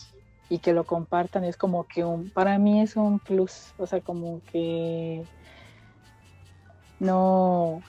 y, 0.49 0.59
que 0.59 0.73
lo 0.73 0.85
compartan 0.85 1.45
es 1.45 1.57
como 1.57 1.85
que 1.85 2.05
un 2.05 2.31
para 2.31 2.59
mí 2.59 2.81
es 2.81 2.97
un 2.97 3.19
plus 3.19 3.75
o 3.77 3.87
sea 3.87 4.01
como 4.01 4.41
que 4.51 5.25
no 6.99 7.83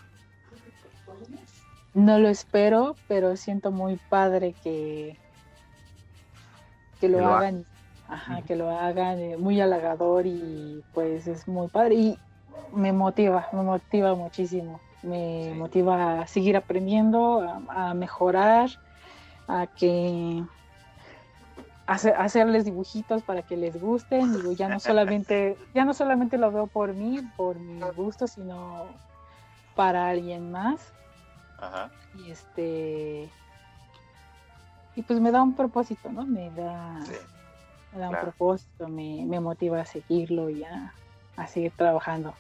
no 1.94 2.20
lo 2.20 2.28
espero 2.28 2.96
pero 3.08 3.38
siento 3.38 3.72
muy 3.72 3.98
padre 4.10 4.54
que 4.64 5.18
que 7.00 7.10
lo 7.10 7.26
hagan 7.26 7.66
Ajá, 8.08 8.42
que 8.42 8.56
lo 8.56 8.70
hagan 8.70 9.20
eh, 9.20 9.38
muy 9.38 9.60
halagador 9.60 10.26
y 10.26 10.84
pues 10.94 11.28
es 11.28 11.48
muy 11.48 11.68
padre 11.68 11.96
y 11.96 12.20
me 12.72 12.94
motiva, 12.94 13.50
me 13.52 13.62
motiva 13.64 14.16
muchísimo, 14.16 14.80
me 15.04 15.54
motiva 15.56 16.22
a 16.22 16.28
seguir 16.28 16.56
aprendiendo, 16.56 17.42
a, 17.70 17.94
mejorar, 17.94 18.70
a 19.48 19.68
que 19.68 20.44
hacerles 21.86 22.66
dibujitos 22.66 23.24
para 23.24 23.42
que 23.42 23.58
les 23.58 23.80
gusten, 23.80 24.34
digo, 24.34 24.54
ya 24.54 24.70
no 24.70 24.80
solamente, 24.80 25.58
ya 25.74 25.84
no 25.84 25.94
solamente 25.94 26.38
lo 26.38 26.52
veo 26.52 26.68
por 26.68 26.94
mí, 26.94 27.20
por 27.36 27.60
mi 27.60 27.82
gusto, 27.96 28.28
sino 28.28 28.86
para 29.76 30.08
alguien 30.10 30.52
más. 30.52 30.94
Ajá. 31.60 31.92
Y 32.16 32.32
este 32.32 33.30
y 34.96 35.04
pues 35.04 35.20
me 35.20 35.32
da 35.32 35.44
un 35.44 35.56
propósito, 35.56 36.12
¿no? 36.12 36.26
Me 36.26 36.50
da 36.52 37.00
me 37.98 38.04
da 38.04 38.10
un 38.10 38.20
propósito, 38.20 38.88
me, 38.88 39.40
motiva 39.40 39.82
a 39.82 39.86
seguirlo 39.86 40.50
y 40.50 40.64
a, 40.64 40.94
seguir 41.48 41.72
trabajando. 41.76 42.34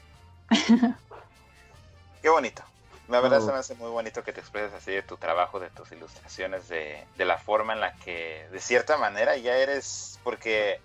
Qué 2.21 2.29
bonito. 2.29 2.63
La 3.07 3.21
verdad 3.21 3.39
se 3.39 3.51
me 3.51 3.57
hace 3.57 3.73
muy 3.75 3.89
bonito 3.89 4.23
que 4.23 4.33
te 4.33 4.41
expreses 4.41 4.73
así 4.73 4.91
de 4.91 5.01
tu 5.01 5.15
trabajo, 5.17 5.59
de 5.59 5.69
tus 5.69 5.91
ilustraciones, 5.93 6.67
de, 6.67 7.05
de, 7.17 7.25
la 7.25 7.37
forma 7.37 7.73
en 7.73 7.79
la 7.79 7.93
que, 7.93 8.47
de 8.51 8.59
cierta 8.59 8.97
manera, 8.97 9.37
ya 9.37 9.55
eres, 9.55 10.19
porque, 10.23 10.81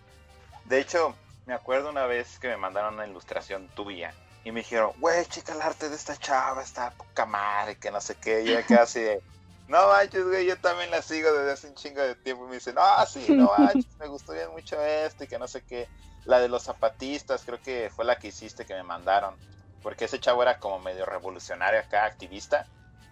de 0.67 0.81
hecho, 0.81 1.17
me 1.47 1.55
acuerdo 1.55 1.91
una 1.91 2.07
vez 2.07 2.39
que 2.39 2.49
me 2.49 2.57
mandaron 2.57 2.95
una 2.95 3.07
ilustración 3.07 3.69
tuya 3.75 4.15
y 4.45 4.53
me 4.53 4.61
dijeron, 4.61 4.93
güey, 4.99 5.27
chica, 5.27 5.53
el 5.53 5.63
arte 5.63 5.89
de 5.89 5.97
esta 5.97 6.17
chava 6.17 6.63
está 6.63 6.91
poca 6.93 7.27
madre, 7.27 7.77
que 7.77 7.91
no 7.91 8.01
sé 8.01 8.15
qué, 8.15 8.43
y 8.43 8.53
yo 8.53 8.59
casi 8.69 9.01
de, 9.01 9.23
no 9.69 9.89
manches, 9.89 10.25
güey, 10.25 10.47
yo 10.47 10.57
también 10.59 10.91
la 10.91 11.03
sigo 11.03 11.33
desde 11.33 11.53
hace 11.53 11.69
un 11.69 11.75
chingo 11.75 12.03
de 12.03 12.15
tiempo. 12.17 12.45
Y 12.45 12.49
me 12.49 12.55
dicen, 12.55 12.75
ah, 12.79 13.07
sí, 13.07 13.25
no 13.29 13.53
manches, 13.57 13.87
me 13.99 14.09
bien 14.35 14.51
mucho 14.51 14.81
esto 14.83 15.25
y 15.25 15.27
que 15.27 15.39
no 15.39 15.49
sé 15.49 15.63
qué. 15.63 15.89
La 16.25 16.41
de 16.41 16.49
los 16.49 16.65
zapatistas, 16.65 17.43
creo 17.45 17.61
que 17.61 17.91
fue 17.95 18.05
la 18.05 18.17
que 18.17 18.29
hiciste 18.29 18.65
que 18.65 18.75
me 18.75 18.83
mandaron. 18.83 19.35
Porque 19.83 20.05
ese 20.05 20.21
chavo 20.21 20.43
era 20.43 20.59
como 20.59 20.79
medio 20.79 21.05
revolucionario 21.05 21.81
acá, 21.81 22.05
activista. 22.05 22.67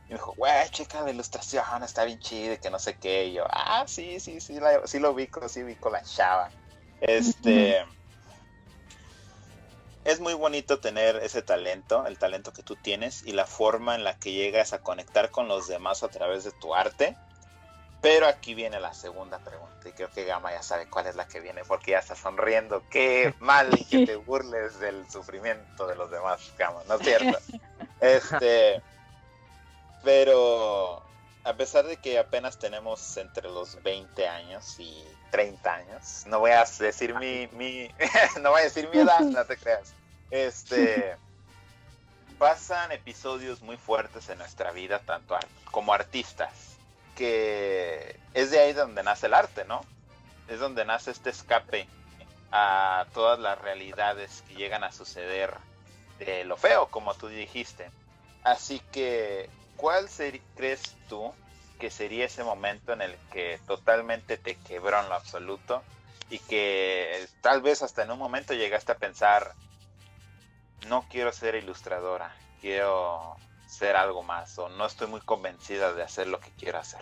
Y 0.06 0.10
me 0.12 0.16
dijo, 0.16 0.34
güey, 0.36 0.68
checa 0.70 1.02
la 1.02 1.10
ilustración, 1.10 1.82
está 1.82 2.04
bien 2.04 2.18
chida, 2.18 2.56
que 2.56 2.70
no 2.70 2.78
sé 2.78 2.94
qué. 2.94 3.26
Y 3.26 3.34
yo, 3.34 3.44
ah, 3.48 3.84
sí, 3.86 4.20
sí, 4.20 4.40
sí, 4.40 4.58
sí 4.84 4.98
lo 4.98 5.10
ubico, 5.10 5.48
sí 5.48 5.62
ubico 5.62 5.90
la 5.90 6.02
chava. 6.02 6.50
Este. 7.00 7.84
Es 10.04 10.18
muy 10.18 10.34
bonito 10.34 10.80
tener 10.80 11.16
ese 11.16 11.42
talento, 11.42 12.06
el 12.06 12.18
talento 12.18 12.52
que 12.52 12.62
tú 12.62 12.76
tienes 12.76 13.22
y 13.26 13.32
la 13.32 13.46
forma 13.46 13.94
en 13.94 14.04
la 14.04 14.16
que 14.16 14.32
llegas 14.32 14.72
a 14.72 14.80
conectar 14.80 15.30
con 15.30 15.46
los 15.46 15.68
demás 15.68 16.02
a 16.02 16.08
través 16.08 16.44
de 16.44 16.52
tu 16.52 16.74
arte. 16.74 17.16
Pero 18.00 18.26
aquí 18.26 18.54
viene 18.54 18.80
la 18.80 18.94
segunda 18.94 19.38
pregunta 19.40 19.88
y 19.88 19.92
creo 19.92 20.08
que 20.10 20.24
Gama 20.24 20.52
ya 20.52 20.62
sabe 20.62 20.88
cuál 20.88 21.06
es 21.06 21.16
la 21.16 21.28
que 21.28 21.40
viene 21.40 21.62
porque 21.66 21.90
ya 21.90 21.98
está 21.98 22.14
sonriendo. 22.14 22.82
Qué 22.88 23.34
mal 23.40 23.68
que 23.90 24.06
te 24.06 24.16
burles 24.16 24.80
del 24.80 25.08
sufrimiento 25.10 25.86
de 25.86 25.96
los 25.96 26.10
demás, 26.10 26.50
Gama, 26.56 26.80
¿no 26.88 26.94
es 26.94 27.02
cierto? 27.02 27.38
Este, 28.00 28.80
pero 30.02 31.02
a 31.44 31.54
pesar 31.54 31.84
de 31.86 31.98
que 31.98 32.18
apenas 32.18 32.58
tenemos 32.58 33.14
entre 33.18 33.50
los 33.50 33.82
20 33.82 34.26
años 34.26 34.80
y 34.80 35.04
30 35.30 35.74
años, 35.74 36.24
no 36.26 36.40
voy 36.40 36.50
a 36.50 36.64
decir 36.78 37.14
mi, 37.14 37.48
mi 37.52 37.90
no 38.40 38.50
voy 38.50 38.60
a 38.60 38.64
decir 38.64 38.88
mi 38.92 39.00
edad, 39.00 39.20
no 39.20 39.44
te 39.44 39.56
creas. 39.56 39.94
Este 40.30 41.16
pasan 42.38 42.90
episodios 42.90 43.60
muy 43.60 43.76
fuertes 43.76 44.30
en 44.30 44.38
nuestra 44.38 44.72
vida, 44.72 45.00
tanto 45.00 45.38
como 45.70 45.92
artistas, 45.92 46.78
que 47.14 48.18
es 48.32 48.50
de 48.50 48.60
ahí 48.60 48.72
donde 48.72 49.02
nace 49.02 49.26
el 49.26 49.34
arte, 49.34 49.66
¿no? 49.66 49.82
Es 50.48 50.58
donde 50.58 50.86
nace 50.86 51.10
este 51.10 51.28
escape 51.28 51.86
a 52.50 53.06
todas 53.12 53.38
las 53.38 53.58
realidades 53.58 54.42
que 54.48 54.54
llegan 54.54 54.84
a 54.84 54.90
suceder 54.90 55.52
de 56.18 56.44
lo 56.44 56.56
feo, 56.56 56.86
como 56.86 57.14
tú 57.14 57.28
dijiste. 57.28 57.90
Así 58.42 58.80
que 58.90 59.50
¿cuál 59.76 60.08
crees 60.56 60.96
tú 61.08 61.32
que 61.80 61.90
sería 61.90 62.26
ese 62.26 62.44
momento 62.44 62.92
en 62.92 63.00
el 63.00 63.16
que 63.32 63.58
totalmente 63.66 64.36
te 64.36 64.54
quebró 64.54 65.00
en 65.00 65.08
lo 65.08 65.14
absoluto 65.14 65.82
y 66.28 66.38
que 66.38 67.26
tal 67.40 67.62
vez 67.62 67.82
hasta 67.82 68.02
en 68.02 68.10
un 68.10 68.18
momento 68.18 68.52
llegaste 68.52 68.92
a 68.92 68.98
pensar, 68.98 69.54
no 70.88 71.06
quiero 71.10 71.32
ser 71.32 71.54
ilustradora, 71.54 72.32
quiero 72.60 73.34
ser 73.66 73.96
algo 73.96 74.22
más 74.22 74.58
o 74.58 74.68
no 74.68 74.84
estoy 74.84 75.08
muy 75.08 75.20
convencida 75.22 75.92
de 75.94 76.02
hacer 76.02 76.26
lo 76.28 76.38
que 76.38 76.50
quiero 76.52 76.78
hacer? 76.78 77.00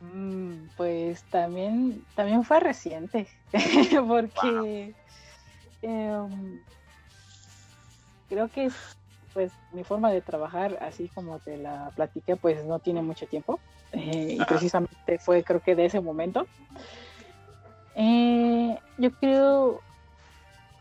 Mm, 0.00 0.66
pues 0.76 1.22
también, 1.30 2.04
también 2.16 2.42
fue 2.42 2.58
reciente, 2.58 3.28
porque 4.08 4.92
em, 5.82 6.58
creo 8.28 8.48
que 8.48 8.70
pues 9.32 9.52
mi 9.72 9.84
forma 9.84 10.10
de 10.10 10.20
trabajar, 10.20 10.78
así 10.80 11.08
como 11.14 11.38
te 11.38 11.56
la 11.56 11.90
platiqué, 11.94 12.36
pues 12.36 12.64
no 12.64 12.78
tiene 12.78 13.02
mucho 13.02 13.26
tiempo. 13.26 13.58
Eh, 13.92 14.36
y 14.38 14.44
precisamente 14.44 15.18
fue 15.18 15.42
creo 15.42 15.60
que 15.60 15.74
de 15.74 15.86
ese 15.86 16.00
momento. 16.00 16.46
Eh, 17.94 18.78
yo 18.98 19.10
creo, 19.12 19.80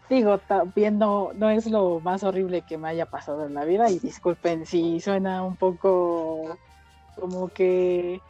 digo, 0.10 0.38
también 0.40 1.00
no, 1.00 1.32
es 1.50 1.68
lo 1.68 2.00
más 2.02 2.24
horrible 2.24 2.62
que 2.62 2.78
me 2.78 2.90
haya 2.90 3.06
pasado 3.06 3.46
en 3.46 3.54
la 3.54 3.66
vida 3.66 3.90
y 3.90 4.00
disculpen 4.00 4.66
si 4.66 5.00
suena 5.00 5.44
un 5.44 5.56
poco 5.56 6.58
como 7.16 7.50
que 7.50 8.22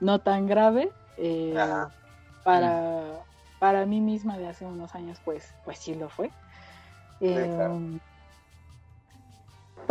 no 0.00 0.20
tan 0.20 0.46
grave. 0.46 0.90
Eh, 1.16 1.54
para, 2.44 3.20
para 3.58 3.84
mí 3.84 4.00
misma 4.00 4.38
de 4.38 4.48
hace 4.48 4.64
unos 4.64 4.94
años, 4.94 5.20
pues, 5.24 5.52
pues 5.64 5.78
sí 5.78 5.94
lo 5.94 6.08
fue 6.08 6.30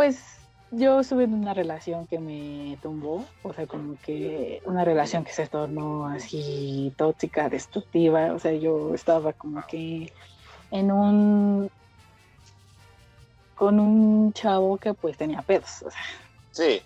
pues 0.00 0.18
yo 0.70 1.00
estuve 1.00 1.24
en 1.24 1.34
una 1.34 1.52
relación 1.52 2.06
que 2.06 2.18
me 2.18 2.78
tumbó, 2.80 3.22
o 3.42 3.52
sea, 3.52 3.66
como 3.66 3.98
que 4.00 4.62
una 4.64 4.82
relación 4.82 5.24
que 5.24 5.32
se 5.32 5.46
tornó 5.46 6.06
así 6.06 6.90
tóxica, 6.96 7.50
destructiva, 7.50 8.32
o 8.32 8.38
sea, 8.38 8.54
yo 8.54 8.94
estaba 8.94 9.34
como 9.34 9.60
que 9.66 10.10
en 10.70 10.90
un 10.90 11.70
con 13.54 13.78
un 13.78 14.32
chavo 14.32 14.78
que 14.78 14.94
pues 14.94 15.18
tenía 15.18 15.42
pedos, 15.42 15.82
o 15.82 15.90
sea. 15.90 16.00
Sí. 16.52 16.82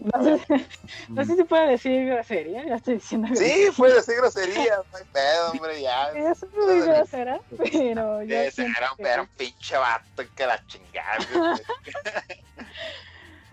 No 1.08 1.24
sé, 1.24 1.36
si 1.36 1.44
puede 1.44 1.70
decir 1.70 2.06
grosería, 2.06 2.66
ya 2.66 2.76
estoy 2.76 2.94
diciendo 2.94 3.28
Sí, 3.34 3.68
puede 3.76 3.94
decir 3.94 4.16
grosería, 4.16 4.76
no 4.76 4.98
hay 4.98 5.04
pedo, 5.04 5.50
hombre, 5.52 5.80
ya. 5.80 6.10
Es 6.14 6.44
muy 6.52 6.80
grosera, 6.80 7.40
pero 7.56 8.22
yo. 8.24 8.36
Era, 8.36 8.92
era, 8.98 9.22
un 9.22 9.28
pinche 9.28 9.76
vato 9.76 10.22
que 10.36 10.46
la 10.46 10.64
chingada. 10.66 11.18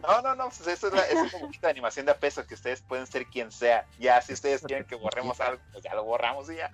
No, 0.02 0.20
no, 0.24 0.34
no, 0.34 0.46
pues 0.46 0.66
eso 0.66 0.88
es, 0.88 0.94
la, 0.94 1.06
es 1.06 1.32
como 1.32 1.46
una 1.46 1.70
animación 1.70 2.08
de 2.08 2.16
peso 2.16 2.44
que 2.48 2.56
ustedes 2.56 2.82
pueden 2.82 3.06
ser 3.06 3.28
quien 3.28 3.52
sea. 3.52 3.86
Ya, 4.00 4.20
si 4.20 4.34
ustedes 4.34 4.64
quieren 4.64 4.84
que 4.84 4.96
borremos 4.96 5.40
algo, 5.40 5.62
pues 5.72 5.84
ya 5.84 5.94
lo 5.94 6.04
borramos 6.04 6.50
y 6.50 6.56
ya. 6.56 6.72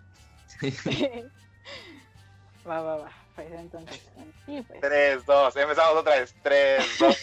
va, 2.65 2.81
va, 2.81 2.95
va. 2.99 3.11
Pues 3.35 3.51
entonces. 3.51 4.01
Sí, 4.45 4.63
pues. 4.65 4.79
3, 4.79 5.25
2, 5.25 5.55
empezamos 5.57 5.95
otra 5.97 6.15
vez. 6.15 6.33
3, 6.41 6.85
2. 6.99 7.17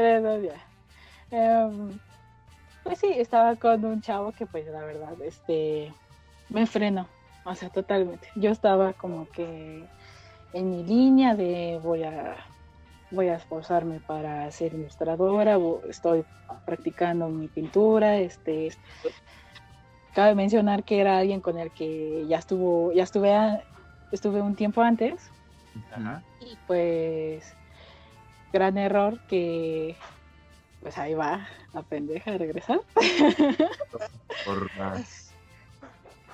3, 0.00 0.22
2, 0.22 0.42
ya. 0.42 1.66
Um, 1.66 1.98
pues 2.82 2.98
sí, 2.98 3.12
estaba 3.16 3.56
con 3.56 3.84
un 3.84 4.00
chavo 4.00 4.32
que, 4.32 4.46
pues, 4.46 4.66
la 4.66 4.80
verdad, 4.80 5.14
este. 5.22 5.92
Me 6.48 6.66
frenó. 6.66 7.06
O 7.44 7.54
sea, 7.54 7.68
totalmente. 7.68 8.28
Yo 8.34 8.50
estaba 8.50 8.92
como 8.94 9.28
que 9.30 9.84
en 10.52 10.70
mi 10.70 10.84
línea 10.84 11.34
de 11.34 11.78
voy 11.82 12.02
a 12.02 12.36
voy 13.10 13.28
a 13.28 13.36
esforzarme 13.36 14.00
para 14.00 14.50
ser 14.52 14.72
ilustradora, 14.74 15.58
estoy 15.88 16.24
practicando 16.64 17.28
mi 17.28 17.48
pintura, 17.48 18.18
este 18.18 18.72
cabe 20.14 20.34
mencionar 20.34 20.84
que 20.84 21.00
era 21.00 21.18
alguien 21.18 21.40
con 21.40 21.58
el 21.58 21.70
que 21.72 22.24
ya 22.28 22.38
estuvo, 22.38 22.92
ya 22.92 23.02
estuve 23.02 23.62
estuve 24.12 24.40
un 24.40 24.54
tiempo 24.54 24.82
antes. 24.82 25.30
Y 26.40 26.56
pues 26.66 27.56
gran 28.52 28.78
error 28.78 29.18
que 29.28 29.96
pues 30.80 30.96
ahí 30.98 31.14
va 31.14 31.46
la 31.72 31.82
pendeja 31.82 32.32
de 32.32 32.38
regresar. 32.38 32.80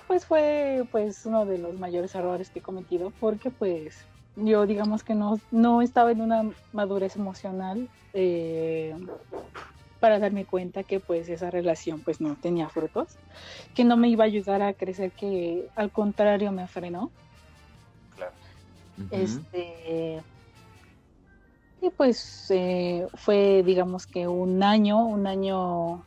pues 0.06 0.24
fue 0.24 0.84
pues 0.90 1.26
uno 1.26 1.44
de 1.46 1.58
los 1.58 1.78
mayores 1.78 2.14
errores 2.14 2.50
que 2.50 2.60
he 2.60 2.62
cometido 2.62 3.10
porque 3.18 3.50
pues 3.50 4.04
yo 4.36 4.66
digamos 4.66 5.02
que 5.02 5.14
no, 5.14 5.40
no 5.50 5.82
estaba 5.82 6.12
en 6.12 6.20
una 6.20 6.48
madurez 6.72 7.16
emocional 7.16 7.88
eh, 8.12 8.94
para 9.98 10.18
darme 10.18 10.44
cuenta 10.44 10.84
que 10.84 11.00
pues 11.00 11.28
esa 11.28 11.50
relación 11.50 12.00
pues 12.00 12.20
no 12.20 12.36
tenía 12.36 12.68
frutos, 12.68 13.16
que 13.74 13.84
no 13.84 13.96
me 13.96 14.08
iba 14.08 14.24
a 14.24 14.26
ayudar 14.26 14.62
a 14.62 14.74
crecer, 14.74 15.10
que 15.12 15.68
al 15.74 15.90
contrario 15.90 16.52
me 16.52 16.68
frenó. 16.68 17.10
Claro. 18.14 18.32
Este 19.10 20.22
y 21.86 21.90
pues 21.90 22.46
eh, 22.50 23.06
fue 23.14 23.62
digamos 23.64 24.06
que 24.06 24.26
un 24.26 24.62
año, 24.62 25.04
un 25.06 25.26
año 25.26 26.04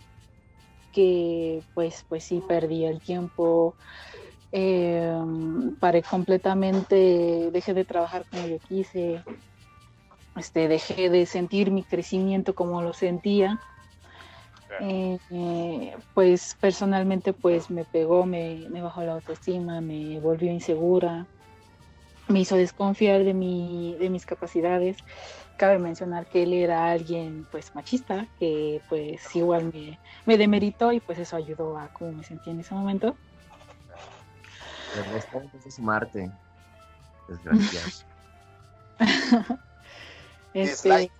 que 0.92 1.64
pues 1.74 2.06
pues 2.10 2.24
sí 2.24 2.42
perdí 2.48 2.86
el 2.86 3.00
tiempo, 3.00 3.76
eh, 4.52 5.16
paré 5.80 6.04
completamente, 6.04 7.50
dejé 7.52 7.74
de 7.74 7.86
trabajar 7.86 8.26
como 8.30 8.48
yo 8.48 8.58
quise, 8.68 9.24
este, 10.36 10.68
dejé 10.68 11.10
de 11.10 11.26
sentir 11.26 11.72
mi 11.72 11.84
crecimiento 11.84 12.54
como 12.54 12.82
lo 12.82 12.94
sentía. 12.94 13.60
Eh, 14.82 15.94
pues 16.14 16.56
personalmente 16.60 17.34
pues 17.34 17.70
me 17.70 17.84
pegó, 17.86 18.26
me, 18.26 18.70
bajó 18.82 19.02
la 19.04 19.14
autoestima, 19.14 19.82
me 19.82 20.20
volvió 20.20 20.52
insegura, 20.52 21.28
me 22.28 22.42
hizo 22.42 22.56
desconfiar 22.56 23.24
de, 23.24 23.34
mi, 23.34 23.98
de 24.00 24.10
mis 24.10 24.26
capacidades. 24.26 24.98
Cabe 25.60 25.78
mencionar 25.78 26.26
que 26.26 26.44
él 26.44 26.54
era 26.54 26.90
alguien 26.90 27.46
pues 27.52 27.76
machista, 27.76 28.26
que 28.40 28.82
pues 28.88 29.36
igual 29.36 29.74
me, 29.74 30.00
me 30.26 30.38
demeritó 30.38 30.94
y 30.94 31.02
pues 31.02 31.20
eso 31.20 31.36
ayudó 31.36 31.78
a 31.78 31.90
cómo 31.90 32.14
me 32.14 32.24
sentí 32.24 32.50
en 32.50 32.62
ese 32.62 32.74
momento. 32.74 33.18
Es 35.68 35.76
sumarte. 35.76 36.32
Desgraciado. 37.28 37.90
Este, 40.52 40.90
dislike. 40.90 41.12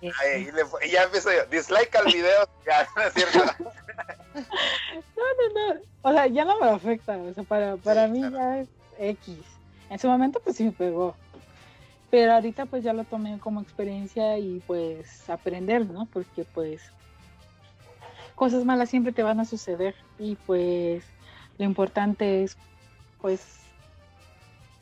ya 0.90 1.04
empezó 1.04 1.30
yo. 1.30 1.46
Dislike 1.50 1.94
al 1.94 2.06
video. 2.06 2.48
Ya, 2.66 2.88
¿no 2.96 3.02
es 3.02 3.14
cierto? 3.14 3.38
no, 4.34 4.42
no, 5.14 5.74
no. 5.74 5.80
O 6.02 6.12
sea, 6.12 6.26
ya 6.26 6.44
no 6.44 6.58
me 6.58 6.68
afecta. 6.68 7.16
O 7.16 7.32
sea, 7.32 7.44
para, 7.44 7.76
para 7.76 8.08
mí 8.08 8.22
ya 8.22 8.58
es 8.58 8.68
X. 8.98 9.38
En 9.88 9.98
su 10.00 10.08
momento, 10.08 10.40
pues 10.40 10.56
sí 10.56 10.64
me 10.64 10.72
pegó. 10.72 11.14
Pero 12.10 12.32
ahorita, 12.32 12.66
pues 12.66 12.82
ya 12.82 12.92
lo 12.92 13.04
tomé 13.04 13.38
como 13.38 13.60
experiencia 13.60 14.36
y 14.38 14.60
pues 14.66 15.30
aprender, 15.30 15.86
¿no? 15.86 16.06
Porque, 16.06 16.44
pues, 16.44 16.82
cosas 18.34 18.64
malas 18.64 18.90
siempre 18.90 19.12
te 19.12 19.22
van 19.22 19.38
a 19.38 19.44
suceder. 19.44 19.94
Y 20.18 20.34
pues, 20.46 21.04
lo 21.58 21.64
importante 21.64 22.42
es, 22.42 22.56
pues, 23.20 23.60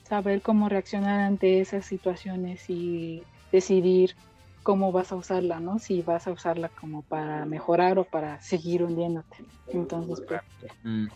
saber 0.09 0.41
cómo 0.41 0.69
reaccionar 0.69 1.21
ante 1.21 1.61
esas 1.61 1.85
situaciones 1.85 2.71
y 2.71 3.23
decidir 3.53 4.17
cómo 4.63 4.93
vas 4.93 5.13
a 5.13 5.17
usarla, 5.17 5.61
¿no? 5.61 5.79
Si 5.79 6.03
vas 6.03 6.27
a 6.27 6.31
usarla 6.31 6.69
como 6.69 7.03
para 7.03 7.45
mejorar 7.45 7.99
o 7.99 8.05
para 8.05 8.41
seguir 8.41 8.83
hundiéndote. 8.83 9.39
Entonces, 9.69 10.25
pues, 10.27 10.41
mm. 10.83 11.07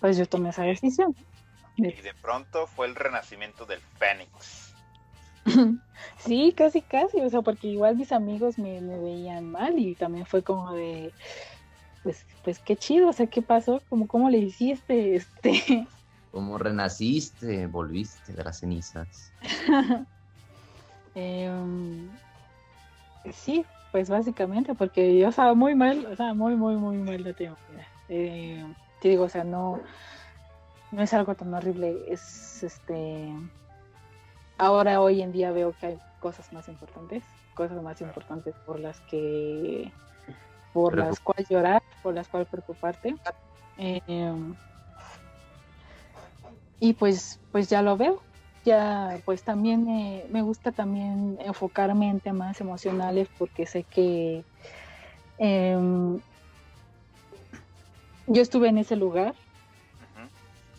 pues 0.00 0.16
yo 0.16 0.26
tomé 0.26 0.50
esa 0.50 0.62
decisión. 0.62 1.16
Y 1.76 1.90
de 1.90 2.14
pronto 2.20 2.66
fue 2.68 2.86
el 2.86 2.94
renacimiento 2.94 3.66
del 3.66 3.80
Fénix. 3.98 4.73
sí, 6.18 6.52
casi, 6.56 6.82
casi, 6.82 7.20
o 7.20 7.28
sea, 7.28 7.42
porque 7.42 7.68
igual 7.68 7.96
mis 7.96 8.12
amigos 8.12 8.58
me, 8.58 8.80
veían 8.80 9.50
mal 9.50 9.78
y 9.78 9.94
también 9.94 10.26
fue 10.26 10.42
como 10.42 10.72
de, 10.72 11.12
pues, 12.02 12.24
pues 12.42 12.58
qué 12.58 12.76
chido, 12.76 13.08
o 13.08 13.12
sea, 13.12 13.26
¿qué 13.26 13.42
pasó? 13.42 13.82
Como, 13.88 14.06
¿Cómo 14.06 14.30
le 14.30 14.38
hiciste? 14.38 15.16
Este... 15.16 15.86
¿Cómo 16.30 16.58
renaciste? 16.58 17.68
Volviste 17.68 18.32
de 18.32 18.42
las 18.42 18.58
cenizas. 18.58 19.32
Em, 21.16 22.10
sí, 23.32 23.64
pues 23.92 24.10
básicamente, 24.10 24.74
porque 24.74 25.16
yo 25.16 25.28
estaba 25.28 25.54
muy 25.54 25.76
mal, 25.76 26.04
o 26.06 26.16
sea, 26.16 26.34
muy, 26.34 26.56
muy, 26.56 26.74
muy 26.74 26.96
mal 26.96 27.22
de 27.22 27.34
tiempo. 27.34 27.60
Eh, 28.08 28.66
te 29.00 29.10
digo, 29.10 29.22
o 29.22 29.28
sea, 29.28 29.44
no, 29.44 29.80
no 30.90 31.02
es 31.02 31.14
algo 31.14 31.36
tan 31.36 31.54
horrible, 31.54 32.02
es 32.08 32.64
este 32.64 33.32
ahora 34.58 35.00
hoy 35.00 35.22
en 35.22 35.32
día 35.32 35.52
veo 35.52 35.74
que 35.78 35.86
hay 35.86 35.98
cosas 36.20 36.52
más 36.52 36.68
importantes, 36.68 37.22
cosas 37.54 37.82
más 37.82 38.00
importantes 38.00 38.54
por 38.64 38.80
las 38.80 39.00
que 39.00 39.92
por 40.72 40.96
las 40.96 41.20
cuales 41.20 41.48
llorar, 41.48 41.82
por 42.02 42.14
las 42.14 42.26
cuales 42.26 42.48
preocuparte. 42.48 43.14
Em, 43.76 44.54
y 46.80 46.92
pues 46.94 47.38
pues 47.52 47.68
ya 47.68 47.82
lo 47.82 47.96
veo. 47.96 48.20
Ya 48.64 49.20
pues 49.24 49.42
también 49.42 49.84
me 50.30 50.42
gusta 50.42 50.72
también 50.72 51.38
enfocarme 51.40 52.08
en 52.08 52.20
temas 52.20 52.60
emocionales 52.60 53.28
porque 53.38 53.66
sé 53.66 53.82
que 53.84 54.42
em, 55.38 56.18
yo 58.26 58.42
estuve 58.42 58.68
en 58.68 58.78
ese 58.78 58.96
lugar. 58.96 59.34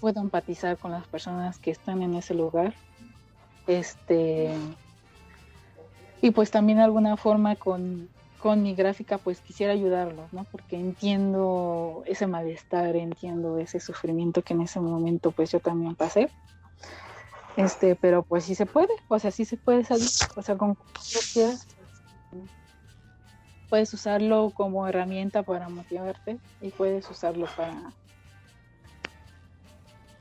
Puedo 0.02 0.20
empatizar 0.20 0.78
con 0.78 0.92
las 0.92 1.08
personas 1.08 1.58
que 1.60 1.72
están 1.72 2.02
en 2.02 2.16
ese 2.16 2.34
lugar 2.34 2.74
este 3.68 4.54
y 6.22 6.32
pues 6.32 6.50
también 6.50 6.80
de 6.80 6.84
alguna 6.84 7.18
forma 7.18 7.56
con, 7.56 8.10
mi 8.58 8.76
gráfica 8.76 9.18
pues 9.18 9.42
quisiera 9.42 9.74
ayudarlos, 9.74 10.32
¿no? 10.32 10.44
Porque 10.52 10.76
entiendo 10.76 12.04
ese 12.06 12.28
malestar, 12.28 12.96
entiendo 12.96 13.58
ese 13.58 13.80
sufrimiento 13.80 14.44
que 14.44 14.54
en 14.54 14.62
ese 14.62 14.80
momento 14.80 15.32
pues 15.32 15.52
yo 15.52 15.60
también 15.60 15.96
pasé. 15.96 16.30
Este, 17.58 17.96
pero 17.96 18.22
pues 18.22 18.44
sí 18.44 18.54
se 18.54 18.66
puede, 18.66 18.94
o 19.08 19.18
sea, 19.18 19.32
sí 19.32 19.46
se 19.46 19.58
puede 19.58 19.84
salir, 19.84 20.10
o 20.36 20.42
sea, 20.42 20.58
con 20.58 20.78
quieras. 21.34 21.68
Puedes 23.70 23.94
usarlo 23.94 24.52
como 24.54 24.88
herramienta 24.88 25.42
para 25.42 25.70
motivarte 25.70 26.40
y 26.62 26.70
puedes 26.70 27.10
usarlo 27.10 27.48
para 27.56 27.94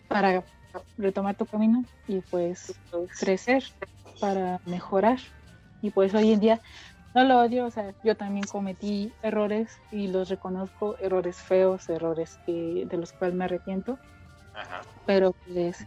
para 0.08 0.44
retomar 0.96 1.36
tu 1.36 1.46
camino 1.46 1.84
y 2.06 2.20
pues 2.30 2.72
crecer 3.18 3.64
para 4.18 4.60
mejorar. 4.64 5.18
Y 5.82 5.90
pues 5.90 6.14
hoy 6.14 6.32
en 6.32 6.40
día 6.40 6.62
no 7.14 7.24
lo 7.24 7.40
odio, 7.40 7.66
o 7.66 7.70
sea, 7.70 7.94
yo 8.02 8.16
también 8.16 8.46
cometí 8.46 9.12
errores 9.22 9.78
y 9.92 10.08
los 10.08 10.28
reconozco, 10.28 10.96
errores 10.98 11.36
feos, 11.36 11.88
errores 11.88 12.38
que, 12.44 12.86
de 12.86 12.96
los 12.96 13.12
cuales 13.12 13.36
me 13.36 13.44
arrepiento. 13.44 13.98
Pero 15.06 15.32
pues 15.46 15.86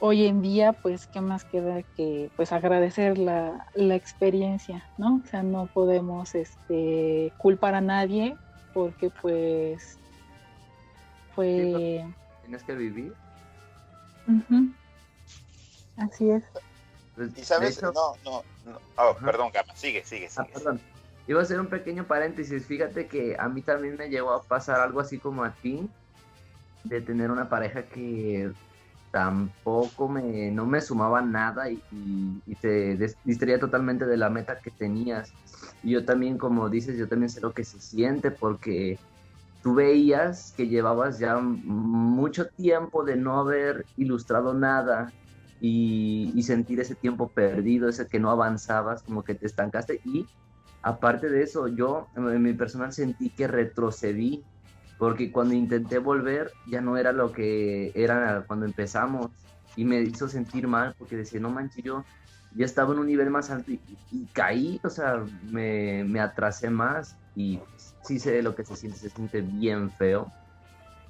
hoy 0.00 0.26
en 0.26 0.42
día, 0.42 0.72
pues, 0.72 1.06
¿qué 1.06 1.20
más 1.20 1.44
queda 1.44 1.82
que 1.96 2.30
pues 2.36 2.52
agradecer 2.52 3.18
la, 3.18 3.66
la 3.74 3.94
experiencia, 3.94 4.84
¿no? 4.98 5.20
O 5.24 5.28
sea, 5.28 5.42
no 5.42 5.66
podemos 5.66 6.34
este 6.34 7.32
culpar 7.38 7.74
a 7.74 7.80
nadie 7.80 8.36
porque 8.72 9.10
pues 9.22 9.98
fue 11.34 12.04
tienes 12.44 12.62
que 12.62 12.74
vivir. 12.74 13.12
Así 15.96 16.30
es. 16.30 16.44
Pues, 17.16 17.36
y 17.36 17.44
sabes, 17.44 17.82
no, 17.82 17.92
no, 17.92 18.42
no. 18.64 18.78
Oh, 18.96 19.16
perdón, 19.24 19.50
Gama, 19.52 19.74
sigue, 19.76 20.04
sigue, 20.04 20.28
ah, 20.36 20.46
sigue. 20.52 20.78
Iba 21.26 21.40
a 21.40 21.42
hacer 21.42 21.60
un 21.60 21.68
pequeño 21.68 22.06
paréntesis. 22.06 22.66
Fíjate 22.66 23.06
que 23.06 23.36
a 23.38 23.48
mí 23.48 23.62
también 23.62 23.96
me 23.96 24.08
llegó 24.08 24.32
a 24.32 24.42
pasar 24.42 24.80
algo 24.80 25.00
así 25.00 25.18
como 25.18 25.44
a 25.44 25.52
ti, 25.52 25.88
de 26.84 27.00
tener 27.00 27.30
una 27.30 27.48
pareja 27.48 27.84
que 27.84 28.52
tampoco 29.10 30.08
me, 30.08 30.50
no 30.50 30.66
me 30.66 30.80
sumaba 30.80 31.22
nada 31.22 31.70
y, 31.70 31.80
y, 32.46 32.54
te 32.56 32.96
distraía 33.24 33.60
totalmente 33.60 34.06
de 34.06 34.16
la 34.16 34.28
meta 34.28 34.58
que 34.58 34.70
tenías. 34.70 35.32
Y 35.82 35.92
yo 35.92 36.04
también, 36.04 36.36
como 36.36 36.68
dices, 36.68 36.98
yo 36.98 37.08
también 37.08 37.30
sé 37.30 37.40
lo 37.40 37.52
que 37.52 37.64
se 37.64 37.80
siente 37.80 38.32
porque 38.32 38.98
tú 39.64 39.74
veías 39.74 40.52
que 40.58 40.68
llevabas 40.68 41.18
ya 41.18 41.38
mucho 41.38 42.48
tiempo 42.48 43.02
de 43.02 43.16
no 43.16 43.40
haber 43.40 43.86
ilustrado 43.96 44.52
nada 44.52 45.10
y, 45.58 46.38
sentir 46.42 46.80
ese 46.80 46.94
tiempo 46.94 47.28
perdido, 47.28 47.88
ese 47.88 48.06
que 48.06 48.20
no 48.20 48.30
avanzabas, 48.30 49.02
como 49.02 49.24
que 49.24 49.34
te 49.34 49.46
estancaste. 49.46 50.02
Y 50.04 50.26
aparte 50.82 51.30
de 51.30 51.42
eso, 51.42 51.66
yo 51.68 52.08
en 52.14 52.42
mi 52.42 52.52
personal 52.52 52.92
sentí 52.92 53.30
que 53.30 53.48
retrocedí, 53.48 54.44
porque 54.98 55.32
cuando 55.32 55.54
intenté 55.54 55.98
volver 55.98 56.52
ya 56.68 56.82
no 56.82 56.98
era 56.98 57.12
lo 57.12 57.32
que 57.32 57.90
era 57.94 58.44
cuando 58.46 58.66
empezamos 58.66 59.30
y 59.76 59.86
me 59.86 60.02
hizo 60.02 60.28
sentir 60.28 60.68
mal 60.68 60.94
porque 60.98 61.16
decía, 61.16 61.40
no 61.40 61.48
manches, 61.48 61.82
yo 61.82 62.04
ya 62.54 62.66
estaba 62.66 62.92
en 62.92 62.98
un 62.98 63.06
nivel 63.06 63.30
más 63.30 63.50
alto 63.50 63.72
y, 63.72 63.80
caí, 64.34 64.78
o 64.84 64.90
sea, 64.90 65.24
me, 65.50 66.04
me 66.04 66.20
atrasé 66.20 66.68
más 66.68 67.16
y 67.34 67.58
sí 68.04 68.18
sé 68.18 68.42
lo 68.42 68.54
que 68.54 68.64
se 68.64 68.76
siente, 68.76 68.98
se 68.98 69.10
siente 69.10 69.40
bien 69.40 69.90
feo. 69.90 70.30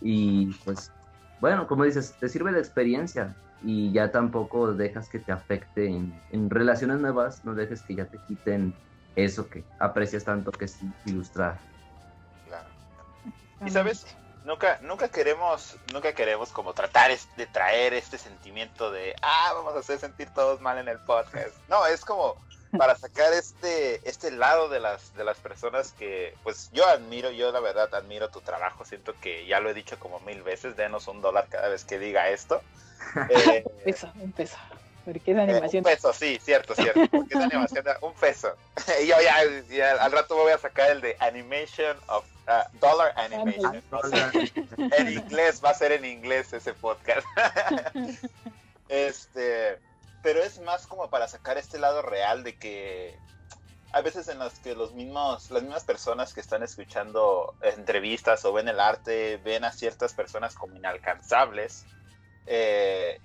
Y 0.01 0.47
pues, 0.65 0.93
bueno, 1.41 1.67
como 1.67 1.85
dices, 1.85 2.15
te 2.19 2.29
sirve 2.29 2.53
de 2.53 2.61
experiencia 2.61 3.35
y 3.63 3.93
ya 3.93 4.11
tampoco 4.11 4.73
dejas 4.73 5.09
que 5.09 5.19
te 5.19 5.33
afecte 5.33 5.87
en, 5.87 6.51
relaciones 6.51 6.99
nuevas, 6.99 7.45
no 7.45 7.55
dejes 7.55 7.83
que 7.83 7.95
ya 7.95 8.05
te 8.05 8.19
quiten 8.29 8.75
eso 9.17 9.49
que 9.49 9.65
aprecias 9.79 10.25
tanto 10.25 10.53
que 10.53 10.67
es 10.67 10.79
ilustrar. 11.07 11.59
Claro. 12.47 12.69
Y 13.65 13.71
sabes, 13.71 14.07
nunca, 14.45 14.79
nunca 14.83 15.09
queremos, 15.09 15.79
nunca 15.93 16.13
queremos 16.13 16.51
como 16.51 16.75
tratar 16.75 17.11
de 17.37 17.47
traer 17.47 17.95
este 17.95 18.19
sentimiento 18.19 18.93
de 18.93 19.15
ah, 19.23 19.53
vamos 19.55 19.75
a 19.75 19.79
hacer 19.79 19.99
sentir 19.99 20.29
todos 20.31 20.61
mal 20.61 20.79
en 20.79 20.89
el 20.89 20.99
podcast. 21.01 21.57
No, 21.69 21.87
es 21.87 22.05
como 22.05 22.37
para 22.77 22.97
sacar 22.97 23.33
este, 23.33 24.01
este 24.09 24.31
lado 24.31 24.69
de 24.69 24.81
las, 24.81 25.15
de 25.17 25.25
las 25.25 25.39
personas 25.39 25.93
que, 25.93 26.35
pues 26.43 26.71
yo 26.73 26.87
admiro, 26.87 27.31
yo 27.31 27.53
la 27.53 27.61
verdad 27.61 27.95
admiro 27.95 28.29
tu 28.31 28.41
trabajo, 28.41 28.85
siento 28.85 29.15
que 29.21 29.47
ya 29.47 29.61
lo 29.61 29.71
he 29.71 29.75
dicho 29.75 29.99
como 29.99 30.21
mil 30.21 30.43
veces, 30.43 30.77
denos 30.77 31.09
un 31.09 31.21
dólar 31.21 31.47
cada 31.49 31.69
vez 31.69 31.85
que 31.85 31.99
diga 31.99 32.29
esto. 32.29 32.63
Eh, 33.29 33.63
un 33.67 33.83
peso, 33.85 34.13
un 34.17 34.33
peso. 34.33 34.57
Porque 35.05 35.33
es 35.33 35.39
animación. 35.39 35.85
un 35.85 35.93
peso, 35.93 36.13
sí, 36.15 36.39
cierto, 36.43 36.75
cierto. 36.75 37.01
Porque 37.11 37.35
es 37.35 37.41
animación, 37.41 37.85
un 38.01 38.15
peso. 38.15 38.57
y 39.03 39.07
yo 39.07 39.17
ya, 39.69 39.91
al 40.03 40.11
rato 40.11 40.35
voy 40.37 40.53
a 40.53 40.59
sacar 40.59 40.91
el 40.91 41.01
de 41.03 41.17
Animation 41.21 41.97
of 42.09 42.25
uh, 42.49 42.79
Dollar 42.79 43.13
Animation. 43.17 43.83
en 44.99 45.13
inglés, 45.13 45.61
va 45.63 45.71
a 45.71 45.75
ser 45.75 45.93
en 45.93 46.07
inglés 46.07 46.53
ese 46.55 46.73
podcast. 46.73 47.27
este 48.89 49.79
pero 50.25 50.43
es 50.43 50.59
más 50.59 50.87
como 50.87 51.11
para 51.11 51.29
sacar 51.29 51.59
este 51.59 51.79
lado 51.79 52.01
real 52.01 52.43
de 52.45 52.57
que 52.57 53.15
hay 53.93 54.03
veces 54.03 54.27
en 54.29 54.39
las 54.39 54.59
que 54.59 54.75
los 54.75 54.95
mismos, 54.95 55.51
las 55.51 55.63
mismas 55.63 55.85
personas 55.85 56.33
que 56.33 56.41
están 56.41 56.63
escuchando 56.63 57.55
entrevistas 57.61 58.43
o 58.47 58.53
ven 58.55 58.67
el 58.67 58.81
arte 58.81 59.37
ven 59.45 59.65
a 59.65 59.71
ciertas 59.71 60.15
personas 60.15 60.55
como 60.55 60.75
inalcanzables 60.77 61.85
eh, 62.47 63.21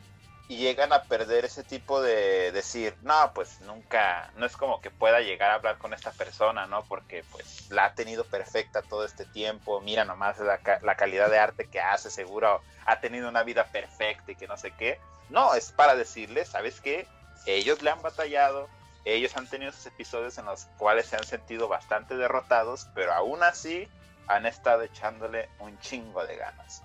y 0.50 0.58
llegan 0.58 0.92
a 0.92 1.04
perder 1.04 1.46
ese 1.46 1.64
tipo 1.64 2.02
de 2.02 2.52
decir, 2.52 2.94
no, 3.04 3.32
pues 3.34 3.62
nunca, 3.62 4.30
no 4.36 4.46
es 4.46 4.58
como 4.58 4.82
que 4.82 4.92
pueda 4.92 5.22
llegar 5.22 5.52
a 5.52 5.54
hablar 5.54 5.78
con 5.78 5.94
esta 5.94 6.12
persona, 6.12 6.66
¿no? 6.66 6.84
Porque 6.84 7.24
pues 7.32 7.72
la 7.72 7.86
ha 7.86 7.94
tenido 7.96 8.26
perfecta 8.26 8.82
todo 8.82 9.06
este 9.06 9.24
tiempo, 9.24 9.80
mira 9.80 10.04
nomás 10.04 10.38
la, 10.40 10.60
la 10.82 10.96
calidad 10.96 11.30
de 11.30 11.40
arte 11.40 11.70
que 11.70 11.80
hace, 11.80 12.10
seguro 12.10 12.62
ha 12.86 13.00
tenido 13.00 13.30
una 13.30 13.44
vida 13.44 13.64
perfecta 13.66 14.34
y 14.34 14.36
que 14.36 14.48
no 14.48 14.58
sé 14.58 14.72
qué 14.72 15.00
no, 15.30 15.54
es 15.54 15.72
para 15.72 15.96
decirles, 15.96 16.50
¿sabes 16.50 16.82
qué? 16.82 17.08
Ellos 17.46 17.82
le 17.82 17.92
han 17.92 18.02
batallado, 18.02 18.68
ellos 19.06 19.36
han 19.38 19.48
tenido 19.48 19.72
esos 19.72 19.86
episodios 19.86 20.38
en 20.38 20.46
los 20.46 20.66
cuales 20.78 21.06
se 21.06 21.16
han 21.16 21.24
sentido 21.24 21.68
bastante 21.68 22.18
derrotados, 22.18 22.88
pero 22.96 23.14
aún 23.14 23.44
así 23.44 23.88
han 24.28 24.46
estado 24.46 24.82
echándole 24.82 25.50
un 25.60 25.80
chingo 25.80 26.26
de 26.26 26.36
ganas. 26.36 26.84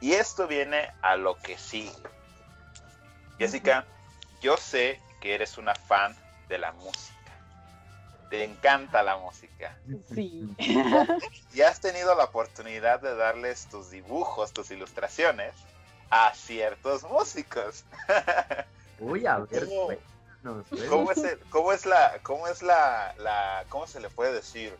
Y 0.00 0.12
esto 0.12 0.46
viene 0.46 0.92
a 1.02 1.16
lo 1.16 1.36
que 1.38 1.58
sigue. 1.58 1.92
Jessica, 3.38 3.84
yo 4.40 4.56
sé 4.56 5.00
que 5.20 5.34
eres 5.34 5.58
una 5.58 5.74
fan 5.74 6.14
de 6.48 6.58
la 6.58 6.72
música. 6.72 7.14
Te 8.30 8.44
encanta 8.44 9.02
la 9.02 9.16
música. 9.16 9.78
Sí. 10.12 10.48
Y 11.52 11.60
has 11.60 11.80
tenido 11.80 12.14
la 12.14 12.24
oportunidad 12.24 13.00
de 13.00 13.14
darles 13.14 13.66
tus 13.66 13.90
dibujos, 13.90 14.52
tus 14.52 14.70
ilustraciones 14.70 15.54
a 16.10 16.32
ciertos 16.34 17.04
músicos. 17.04 17.84
Uy, 19.00 19.26
a 19.26 19.38
ver. 19.38 19.68
¿Cómo 20.88 21.10
es, 21.10 21.22
cómo 21.48 21.72
es 21.72 21.86
la, 21.86 22.18
cómo 22.22 22.48
es 22.48 22.62
la, 22.62 23.14
la, 23.18 23.64
cómo 23.68 23.86
se 23.86 24.00
le 24.00 24.10
puede 24.10 24.32
decir? 24.32 24.76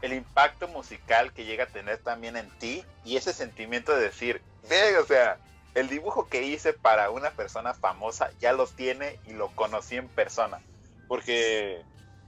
El 0.00 0.12
impacto 0.12 0.66
musical 0.68 1.32
que 1.32 1.44
llega 1.44 1.64
a 1.64 1.68
tener 1.68 1.98
también 1.98 2.36
en 2.36 2.50
ti 2.58 2.84
y 3.04 3.16
ese 3.16 3.32
sentimiento 3.32 3.94
de 3.94 4.02
decir, 4.02 4.42
ve, 4.68 4.98
o 4.98 5.06
sea, 5.06 5.38
el 5.74 5.88
dibujo 5.88 6.28
que 6.28 6.42
hice 6.42 6.72
para 6.72 7.10
una 7.10 7.30
persona 7.30 7.74
famosa 7.74 8.30
ya 8.40 8.52
lo 8.52 8.66
tiene 8.66 9.18
y 9.26 9.32
lo 9.32 9.48
conocí 9.54 9.96
en 9.96 10.08
persona. 10.08 10.60
Porque 11.08 11.82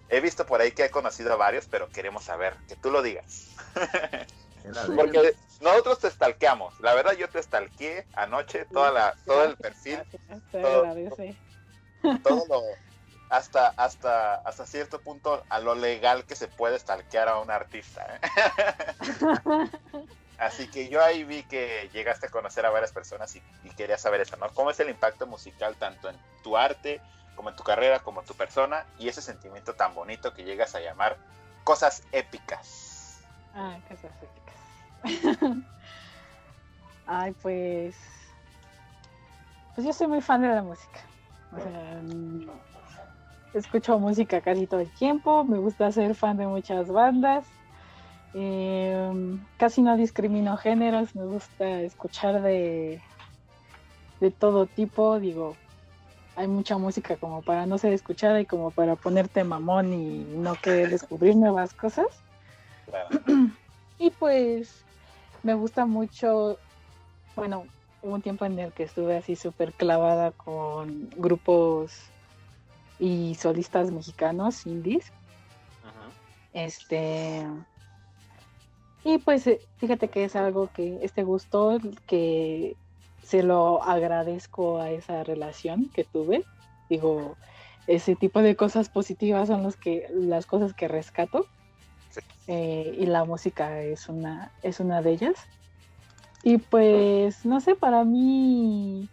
he 0.08 0.20
visto 0.20 0.46
por 0.46 0.60
ahí 0.60 0.72
que 0.72 0.84
he 0.84 0.90
conocido 0.90 1.32
a 1.32 1.36
varios, 1.36 1.66
pero 1.66 1.88
queremos 1.88 2.24
saber, 2.24 2.54
que 2.68 2.76
tú 2.76 2.90
lo 2.90 3.02
digas. 3.02 3.48
Porque 4.96 5.34
nosotros 5.60 6.00
te 6.00 6.10
stalkeamos. 6.10 6.78
La 6.80 6.94
verdad, 6.94 7.12
yo 7.12 7.28
te 7.28 7.42
stalkeé 7.42 8.04
anoche 8.14 8.64
toda 8.66 8.90
la, 8.90 9.14
todo 9.24 9.44
el 9.44 9.56
perfil. 9.56 10.02
Todo, 10.50 10.84
todo 12.22 12.44
lo, 12.48 12.62
hasta, 13.30 13.68
hasta, 13.76 14.34
hasta 14.36 14.66
cierto 14.66 15.00
punto 15.00 15.44
a 15.48 15.60
lo 15.60 15.74
legal 15.74 16.24
que 16.24 16.34
se 16.34 16.48
puede 16.48 16.78
stalkear 16.78 17.28
a 17.28 17.38
un 17.38 17.50
artista. 17.50 18.06
¿eh? 18.16 18.20
Así 20.38 20.68
que 20.68 20.88
yo 20.88 21.02
ahí 21.02 21.24
vi 21.24 21.42
que 21.44 21.88
llegaste 21.92 22.26
a 22.26 22.30
conocer 22.30 22.66
a 22.66 22.70
varias 22.70 22.92
personas 22.92 23.34
y, 23.36 23.42
quería 23.76 23.96
saber 23.96 24.20
eso, 24.20 24.36
¿no? 24.36 24.48
¿Cómo 24.50 24.70
es 24.70 24.80
el 24.80 24.90
impacto 24.90 25.26
musical 25.26 25.76
tanto 25.76 26.10
en 26.10 26.16
tu 26.42 26.56
arte, 26.56 27.00
como 27.34 27.50
en 27.50 27.56
tu 27.56 27.62
carrera, 27.62 28.00
como 28.00 28.20
en 28.20 28.26
tu 28.26 28.34
persona 28.34 28.84
y 28.98 29.08
ese 29.08 29.22
sentimiento 29.22 29.74
tan 29.74 29.94
bonito 29.94 30.32
que 30.34 30.44
llegas 30.44 30.74
a 30.74 30.80
llamar 30.80 31.16
cosas 31.64 32.02
épicas? 32.12 33.20
Ah, 33.54 33.78
cosas 33.88 34.12
épicas. 34.22 35.56
Ay, 37.06 37.34
pues... 37.42 37.96
Pues 39.74 39.86
yo 39.86 39.92
soy 39.92 40.06
muy 40.06 40.20
fan 40.20 40.42
de 40.42 40.48
la 40.48 40.62
música. 40.62 41.00
O 41.52 41.56
sea, 41.56 42.00
mm, 42.02 42.48
escucho 43.54 43.98
música 43.98 44.40
casi 44.40 44.66
todo 44.66 44.80
el 44.80 44.90
tiempo, 44.90 45.44
me 45.44 45.58
gusta 45.58 45.92
ser 45.92 46.14
fan 46.14 46.36
de 46.36 46.46
muchas 46.46 46.88
bandas 46.88 47.46
eh, 48.34 49.12
casi 49.58 49.82
no 49.82 49.96
discrimino 49.96 50.56
géneros, 50.56 51.14
me 51.14 51.24
gusta 51.24 51.82
escuchar 51.82 52.42
de, 52.42 53.00
de 54.20 54.30
todo 54.30 54.66
tipo, 54.66 55.18
digo, 55.20 55.56
hay 56.36 56.48
mucha 56.48 56.76
música 56.76 57.16
como 57.16 57.42
para 57.42 57.66
no 57.66 57.78
ser 57.78 57.92
escuchada 57.92 58.40
y 58.40 58.46
como 58.46 58.70
para 58.70 58.94
ponerte 58.94 59.42
mamón 59.42 59.92
y 59.92 60.24
no 60.36 60.54
querer 60.54 60.90
descubrir 60.90 61.34
nuevas 61.34 61.72
cosas. 61.72 62.06
y 63.98 64.10
pues 64.10 64.84
me 65.42 65.54
gusta 65.54 65.86
mucho, 65.86 66.58
bueno, 67.34 67.64
hubo 68.02 68.14
un 68.14 68.22
tiempo 68.22 68.44
en 68.44 68.58
el 68.58 68.72
que 68.72 68.82
estuve 68.82 69.16
así 69.16 69.34
súper 69.34 69.72
clavada 69.72 70.32
con 70.32 71.08
grupos 71.16 71.92
y 72.98 73.34
solistas 73.36 73.90
mexicanos, 73.90 74.66
indies. 74.66 75.10
Este 76.52 77.46
y 79.06 79.18
pues 79.18 79.46
eh, 79.46 79.60
fíjate 79.76 80.08
que 80.08 80.24
es 80.24 80.34
algo 80.34 80.68
que 80.74 80.98
este 81.00 81.22
gusto, 81.22 81.78
que 82.08 82.74
se 83.22 83.44
lo 83.44 83.80
agradezco 83.84 84.80
a 84.80 84.90
esa 84.90 85.22
relación 85.22 85.88
que 85.94 86.02
tuve. 86.02 86.44
Digo, 86.90 87.36
ese 87.86 88.16
tipo 88.16 88.42
de 88.42 88.56
cosas 88.56 88.88
positivas 88.88 89.46
son 89.46 89.62
los 89.62 89.76
que, 89.76 90.08
las 90.12 90.44
cosas 90.44 90.74
que 90.74 90.88
rescato. 90.88 91.46
Eh, 92.48 92.96
y 92.98 93.06
la 93.06 93.24
música 93.24 93.80
es 93.80 94.08
una, 94.08 94.50
es 94.62 94.80
una 94.80 95.02
de 95.02 95.12
ellas. 95.12 95.36
Y 96.42 96.58
pues, 96.58 97.46
no 97.46 97.60
sé, 97.60 97.76
para 97.76 98.02
mí 98.02 99.08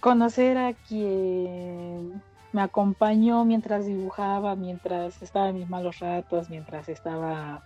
conocer 0.00 0.58
a 0.58 0.72
quien 0.72 2.20
me 2.50 2.60
acompañó 2.60 3.44
mientras 3.44 3.86
dibujaba, 3.86 4.56
mientras 4.56 5.22
estaba 5.22 5.50
en 5.50 5.58
mis 5.58 5.70
malos 5.70 6.00
ratos, 6.00 6.50
mientras 6.50 6.88
estaba 6.88 7.62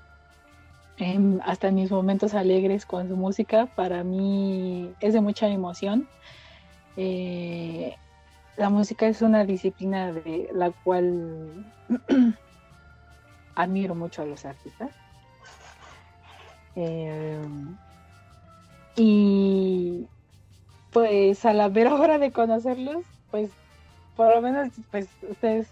hasta 1.44 1.68
en 1.68 1.74
mis 1.74 1.90
momentos 1.90 2.34
alegres 2.34 2.86
con 2.86 3.08
su 3.08 3.16
música, 3.16 3.66
para 3.66 4.02
mí 4.02 4.94
es 5.00 5.12
de 5.12 5.20
mucha 5.20 5.48
emoción. 5.48 6.08
Eh, 6.96 7.94
la 8.56 8.70
música 8.70 9.06
es 9.06 9.20
una 9.20 9.44
disciplina 9.44 10.12
de 10.12 10.48
la 10.54 10.70
cual 10.70 11.66
admiro 13.54 13.94
mucho 13.94 14.22
a 14.22 14.26
los 14.26 14.44
artistas. 14.46 14.90
Eh, 16.76 17.42
y 18.96 20.06
pues 20.92 21.44
a 21.44 21.52
la 21.52 21.68
vera 21.68 21.94
hora 21.94 22.18
de 22.18 22.32
conocerlos, 22.32 23.04
pues 23.30 23.50
por 24.16 24.34
lo 24.34 24.40
menos 24.40 24.72
pues 24.90 25.08
ustedes, 25.28 25.68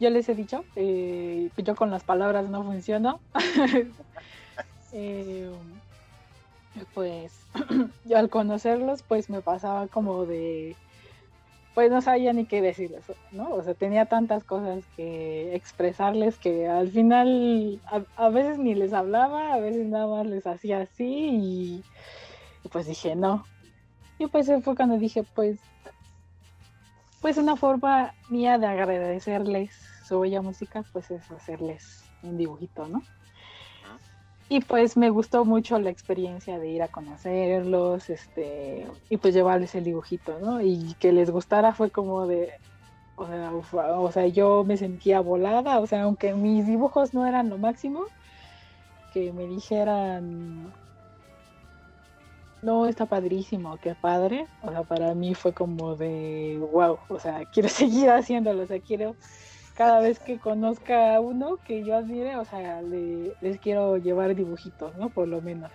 yo 0.00 0.10
les 0.10 0.28
he 0.28 0.34
dicho, 0.34 0.64
eh, 0.74 1.48
yo 1.56 1.76
con 1.76 1.92
las 1.92 2.02
palabras 2.02 2.48
no 2.50 2.64
funciono. 2.64 3.20
Eh, 4.92 5.50
pues 6.94 7.32
yo 8.04 8.18
al 8.18 8.30
conocerlos, 8.30 9.02
pues 9.02 9.30
me 9.30 9.40
pasaba 9.40 9.86
como 9.88 10.26
de, 10.26 10.76
pues 11.74 11.90
no 11.90 12.00
sabía 12.00 12.32
ni 12.32 12.44
qué 12.44 12.60
decirles, 12.60 13.04
¿no? 13.30 13.50
O 13.50 13.62
sea, 13.62 13.74
tenía 13.74 14.06
tantas 14.06 14.44
cosas 14.44 14.84
que 14.96 15.54
expresarles 15.54 16.36
que 16.36 16.66
al 16.66 16.90
final 16.90 17.80
a, 18.16 18.28
veces 18.30 18.58
ni 18.58 18.74
les 18.74 18.92
hablaba, 18.92 19.54
a 19.54 19.60
veces 19.60 19.86
nada 19.86 20.06
más 20.06 20.26
les 20.26 20.46
hacía 20.46 20.80
así 20.80 21.04
y, 21.04 22.68
pues 22.72 22.86
dije, 22.86 23.14
no. 23.14 23.44
Y 24.18 24.26
pues 24.26 24.50
fue 24.64 24.74
cuando 24.74 24.98
dije, 24.98 25.22
pues, 25.34 25.60
pues 27.20 27.36
una 27.36 27.56
forma 27.56 28.12
mía 28.28 28.58
de 28.58 28.66
agradecerles 28.66 29.70
su 30.06 30.20
bella 30.20 30.42
música, 30.42 30.84
pues 30.92 31.10
es 31.10 31.30
hacerles 31.30 32.04
un 32.22 32.36
dibujito, 32.36 32.88
¿no? 32.88 33.02
Y 34.50 34.60
pues 34.60 34.96
me 34.96 35.10
gustó 35.10 35.44
mucho 35.44 35.78
la 35.78 35.90
experiencia 35.90 36.58
de 36.58 36.68
ir 36.68 36.82
a 36.82 36.88
conocerlos, 36.88 38.08
este, 38.08 38.86
y 39.10 39.18
pues 39.18 39.34
llevarles 39.34 39.74
el 39.74 39.84
dibujito, 39.84 40.38
¿no? 40.40 40.62
Y 40.62 40.94
que 40.98 41.12
les 41.12 41.30
gustara 41.30 41.74
fue 41.74 41.90
como 41.90 42.26
de, 42.26 42.52
o 43.16 43.26
sea, 43.26 43.52
o 43.98 44.10
sea, 44.10 44.26
yo 44.26 44.64
me 44.64 44.78
sentía 44.78 45.20
volada, 45.20 45.80
o 45.80 45.86
sea, 45.86 46.04
aunque 46.04 46.32
mis 46.32 46.66
dibujos 46.66 47.12
no 47.12 47.26
eran 47.26 47.50
lo 47.50 47.58
máximo, 47.58 48.06
que 49.12 49.32
me 49.34 49.46
dijeran, 49.46 50.72
no, 52.62 52.86
está 52.86 53.04
padrísimo, 53.06 53.76
qué 53.76 53.94
padre, 53.94 54.46
o 54.62 54.70
sea, 54.70 54.82
para 54.82 55.14
mí 55.14 55.34
fue 55.34 55.52
como 55.52 55.94
de, 55.94 56.58
wow, 56.72 56.98
o 57.08 57.18
sea, 57.18 57.44
quiero 57.52 57.68
seguir 57.68 58.10
haciéndolo, 58.10 58.62
o 58.62 58.66
sea, 58.66 58.80
quiero 58.80 59.14
cada 59.78 60.00
vez 60.00 60.18
que 60.18 60.40
conozca 60.40 61.14
a 61.14 61.20
uno 61.20 61.56
que 61.64 61.84
yo 61.84 61.96
admire, 61.96 62.34
o 62.34 62.44
sea, 62.44 62.82
les 62.82 63.60
quiero 63.60 63.96
llevar 63.96 64.34
dibujitos, 64.34 64.96
¿no? 64.96 65.08
Por 65.08 65.28
lo 65.28 65.40
menos. 65.40 65.70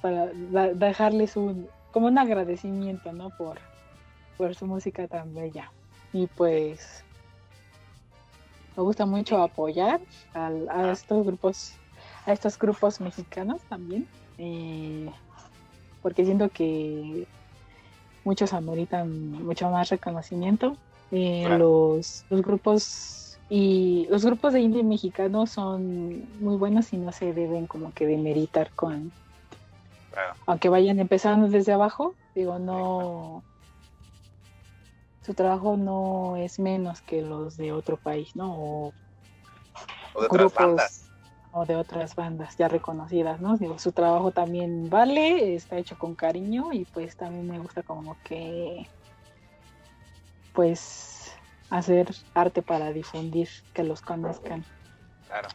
Para 0.00 0.28
dejarles 0.72 1.36
un, 1.36 1.68
como 1.92 2.06
un 2.06 2.16
agradecimiento, 2.16 3.12
¿no? 3.12 3.28
Por, 3.36 3.58
por 4.38 4.54
su 4.54 4.64
música 4.64 5.06
tan 5.06 5.34
bella. 5.34 5.70
Y 6.14 6.28
pues 6.28 7.04
me 8.74 8.82
gusta 8.82 9.04
mucho 9.04 9.42
apoyar 9.42 10.00
a, 10.32 10.90
estos 10.90 11.26
grupos, 11.26 11.74
a 12.24 12.32
estos 12.32 12.58
grupos 12.58 13.02
mexicanos 13.02 13.60
también. 13.68 14.08
Eh, 14.38 15.10
porque 16.00 16.24
siento 16.24 16.48
que 16.48 17.26
muchos 18.24 18.54
ameritan 18.54 19.44
mucho 19.44 19.68
más 19.68 19.90
reconocimiento 19.90 20.78
eh, 21.10 21.46
los, 21.58 22.24
los 22.28 22.42
grupos 22.42 23.38
y 23.50 24.06
los 24.10 24.24
grupos 24.24 24.52
de 24.52 24.60
indie 24.60 24.84
mexicanos 24.84 25.50
son 25.50 26.22
muy 26.40 26.56
buenos 26.56 26.92
y 26.92 26.98
no 26.98 27.12
se 27.12 27.32
deben 27.32 27.66
como 27.66 27.92
que 27.92 28.06
demeritar 28.06 28.70
con 28.72 29.10
aunque 30.46 30.68
vayan 30.68 30.98
empezando 30.98 31.48
desde 31.48 31.72
abajo 31.72 32.14
digo 32.34 32.58
no 32.58 33.42
su 35.22 35.32
trabajo 35.32 35.76
no 35.76 36.36
es 36.36 36.58
menos 36.58 37.00
que 37.00 37.22
los 37.22 37.56
de 37.56 37.72
otro 37.72 37.96
país 37.96 38.36
no 38.36 38.54
o, 38.58 38.92
de 40.20 40.26
otras 40.26 40.54
bandas. 40.54 41.10
o 41.52 41.64
de 41.64 41.76
otras 41.76 42.14
bandas 42.14 42.56
ya 42.58 42.68
reconocidas 42.68 43.40
no 43.40 43.56
digo 43.56 43.78
su 43.78 43.92
trabajo 43.92 44.30
también 44.30 44.90
vale 44.90 45.54
está 45.54 45.78
hecho 45.78 45.96
con 45.96 46.14
cariño 46.14 46.72
y 46.72 46.84
pues 46.84 47.16
también 47.16 47.46
me 47.48 47.58
gusta 47.58 47.82
como 47.82 48.14
que 48.24 48.86
pues 50.58 51.30
hacer 51.70 52.08
arte 52.34 52.62
para 52.62 52.90
difundir, 52.90 53.48
que 53.74 53.84
los 53.84 54.00
conozcan. 54.00 54.64
Claro. 55.28 55.46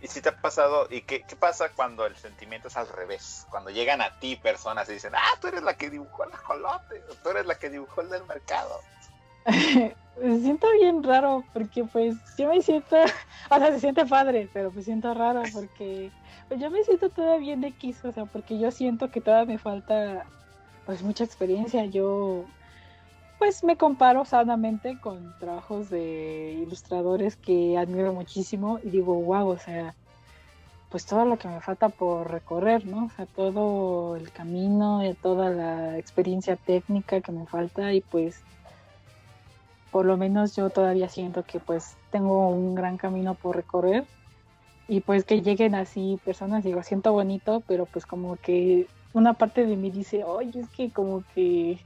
¿Y 0.00 0.08
si 0.08 0.20
te 0.20 0.30
ha 0.30 0.36
pasado, 0.36 0.88
y 0.90 1.02
qué, 1.02 1.22
qué, 1.22 1.36
pasa 1.36 1.68
cuando 1.68 2.06
el 2.06 2.16
sentimiento 2.16 2.66
es 2.66 2.76
al 2.76 2.88
revés? 2.88 3.46
Cuando 3.50 3.70
llegan 3.70 4.00
a 4.00 4.18
ti 4.18 4.34
personas 4.34 4.88
y 4.88 4.94
dicen, 4.94 5.12
ah, 5.14 5.38
tú 5.40 5.46
eres 5.46 5.62
la 5.62 5.76
que 5.76 5.90
dibujó 5.90 6.24
el 6.24 6.32
ajolote, 6.32 7.04
tú 7.22 7.28
eres 7.28 7.46
la 7.46 7.54
que 7.54 7.70
dibujó 7.70 8.00
el 8.00 8.08
del 8.08 8.24
mercado. 8.24 8.80
me 9.46 10.40
siento 10.40 10.66
bien 10.72 11.04
raro 11.04 11.44
porque 11.52 11.84
pues 11.84 12.16
yo 12.36 12.48
me 12.48 12.60
siento, 12.62 12.96
o 13.48 13.58
sea, 13.58 13.70
se 13.70 13.78
siente 13.78 14.04
padre, 14.06 14.50
pero 14.52 14.72
me 14.72 14.82
siento 14.82 15.14
raro 15.14 15.44
porque 15.52 16.10
pues 16.48 16.58
yo 16.58 16.68
me 16.68 16.82
siento 16.82 17.10
todavía 17.10 17.52
en 17.52 17.62
X, 17.62 18.04
o 18.04 18.10
sea, 18.10 18.24
porque 18.24 18.58
yo 18.58 18.72
siento 18.72 19.08
que 19.08 19.20
todavía 19.20 19.54
me 19.54 19.58
falta 19.58 20.26
pues 20.84 21.00
mucha 21.04 21.22
experiencia, 21.22 21.84
yo 21.84 22.44
pues 23.42 23.64
me 23.64 23.76
comparo 23.76 24.24
sanamente 24.24 25.00
con 25.00 25.34
trabajos 25.40 25.90
de 25.90 26.60
ilustradores 26.62 27.34
que 27.34 27.76
admiro 27.76 28.12
muchísimo 28.12 28.78
y 28.84 28.90
digo, 28.90 29.16
wow, 29.16 29.48
o 29.48 29.58
sea, 29.58 29.96
pues 30.90 31.06
todo 31.06 31.24
lo 31.24 31.36
que 31.36 31.48
me 31.48 31.60
falta 31.60 31.88
por 31.88 32.30
recorrer, 32.30 32.86
¿no? 32.86 33.06
O 33.06 33.10
sea, 33.10 33.26
todo 33.26 34.14
el 34.14 34.30
camino 34.30 35.04
y 35.04 35.12
toda 35.14 35.50
la 35.50 35.98
experiencia 35.98 36.54
técnica 36.54 37.20
que 37.20 37.32
me 37.32 37.44
falta 37.46 37.92
y 37.92 38.00
pues 38.00 38.40
por 39.90 40.06
lo 40.06 40.16
menos 40.16 40.54
yo 40.54 40.70
todavía 40.70 41.08
siento 41.08 41.42
que 41.42 41.58
pues 41.58 41.96
tengo 42.12 42.48
un 42.48 42.76
gran 42.76 42.96
camino 42.96 43.34
por 43.34 43.56
recorrer 43.56 44.04
y 44.86 45.00
pues 45.00 45.24
que 45.24 45.42
lleguen 45.42 45.74
así 45.74 46.16
personas, 46.24 46.62
digo, 46.62 46.84
siento 46.84 47.10
bonito, 47.12 47.60
pero 47.66 47.86
pues 47.86 48.06
como 48.06 48.36
que 48.36 48.86
una 49.14 49.34
parte 49.34 49.66
de 49.66 49.74
mí 49.74 49.90
dice, 49.90 50.22
oye, 50.22 50.60
es 50.60 50.68
que 50.68 50.92
como 50.92 51.24
que 51.34 51.80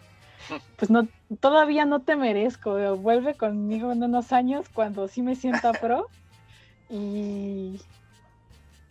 pues 0.77 0.91
no, 0.91 1.09
todavía 1.41 1.85
no 1.85 2.03
te 2.03 2.17
merezco, 2.17 2.97
vuelve 2.97 3.37
conmigo 3.37 3.93
en 3.93 4.03
unos 4.03 4.33
años 4.33 4.69
cuando 4.73 5.09
sí 5.09 5.23
me 5.23 5.35
sienta 5.35 5.73
pro 5.73 6.09
y, 6.91 7.81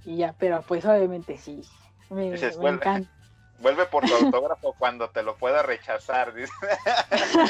y 0.04 0.18
ya, 0.18 0.34
pero 0.38 0.62
pues 0.64 0.86
obviamente 0.86 1.38
sí, 1.38 1.62
me, 2.10 2.36
encanta. 2.36 3.10
Vuelve 3.60 3.86
por 3.86 4.06
tu 4.06 4.14
autógrafo 4.26 4.74
cuando 4.78 5.10
te 5.10 5.24
lo 5.24 5.36
pueda 5.38 5.62
rechazar. 5.62 6.34
Dice. 6.34 6.52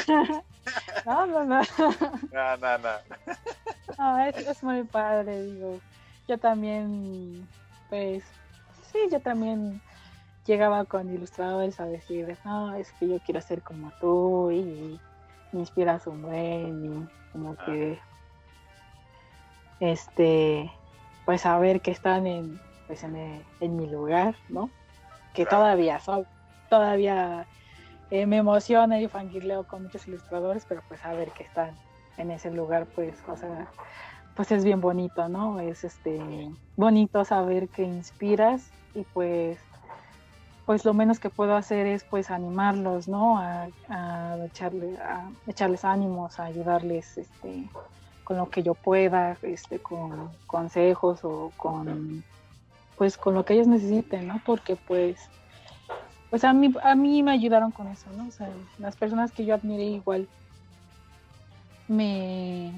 no, 1.06 1.26
no, 1.26 1.44
no. 1.44 1.60
No, 2.32 2.56
no, 2.56 2.78
no. 2.78 2.90
no 3.98 4.18
es, 4.24 4.36
es, 4.36 4.62
muy 4.62 4.84
padre, 4.84 5.42
digo. 5.42 5.80
Yo 6.28 6.38
también, 6.38 7.46
pues, 7.88 8.24
sí, 8.92 8.98
yo 9.10 9.20
también 9.20 9.80
llegaba 10.46 10.84
con 10.84 11.12
ilustradores 11.12 11.80
a 11.80 11.86
decirles, 11.86 12.38
no, 12.44 12.74
es 12.74 12.92
que 12.92 13.08
yo 13.08 13.18
quiero 13.20 13.40
ser 13.40 13.62
como 13.62 13.92
tú 14.00 14.50
y 14.50 15.00
me 15.52 15.60
inspiras 15.60 16.06
un 16.06 16.22
buen 16.22 16.84
y 16.84 17.32
como 17.32 17.56
que, 17.56 17.98
este, 19.80 20.70
pues 21.24 21.42
saber 21.42 21.80
que 21.80 21.90
están 21.90 22.26
en, 22.26 22.60
pues 22.86 23.02
en, 23.02 23.44
en 23.60 23.76
mi 23.76 23.86
lugar, 23.86 24.36
¿no? 24.48 24.70
que 25.36 25.44
todavía 25.44 26.00
son, 26.00 26.26
todavía 26.70 27.46
eh, 28.10 28.26
me 28.26 28.38
emociona 28.38 28.98
y 28.98 29.06
fangirleo 29.06 29.64
con 29.64 29.84
muchos 29.84 30.08
ilustradores, 30.08 30.64
pero 30.66 30.82
pues 30.88 31.04
a 31.04 31.12
ver 31.12 31.30
que 31.32 31.44
están 31.44 31.76
en 32.16 32.30
ese 32.30 32.50
lugar, 32.50 32.86
pues, 32.94 33.14
o 33.28 33.36
sea, 33.36 33.68
pues 34.34 34.50
es 34.50 34.64
bien 34.64 34.80
bonito, 34.80 35.28
¿no? 35.28 35.60
Es 35.60 35.84
este 35.84 36.50
bonito 36.74 37.24
saber 37.26 37.68
que 37.68 37.82
inspiras 37.82 38.70
y 38.94 39.04
pues 39.04 39.58
pues 40.66 40.84
lo 40.84 40.92
menos 40.92 41.20
que 41.20 41.30
puedo 41.30 41.54
hacer 41.54 41.86
es 41.86 42.02
pues 42.02 42.30
animarlos, 42.30 43.06
¿no? 43.06 43.38
A, 43.38 43.68
echarle, 44.44 44.98
a 44.98 45.30
echarles 45.46 45.84
ánimos, 45.84 46.40
a 46.40 46.44
ayudarles 46.44 47.16
este, 47.16 47.70
con 48.24 48.36
lo 48.36 48.50
que 48.50 48.64
yo 48.64 48.74
pueda, 48.74 49.36
este, 49.42 49.78
con 49.78 50.28
consejos 50.46 51.20
o 51.22 51.52
con 51.56 52.24
pues 52.98 53.16
con 53.16 53.34
lo 53.34 53.44
que 53.44 53.54
ellos 53.54 53.68
necesiten, 53.68 54.26
¿no? 54.26 54.40
Porque 54.44 54.74
pues, 54.74 55.20
pues 56.30 56.42
a 56.44 56.52
mí, 56.52 56.74
a 56.82 56.94
mí 56.94 57.22
me 57.22 57.30
ayudaron 57.30 57.70
con 57.70 57.86
eso, 57.88 58.10
¿no? 58.16 58.26
O 58.26 58.30
sea, 58.30 58.48
las 58.78 58.96
personas 58.96 59.32
que 59.32 59.44
yo 59.44 59.54
admiré 59.54 59.84
igual 59.84 60.26
me, 61.86 62.72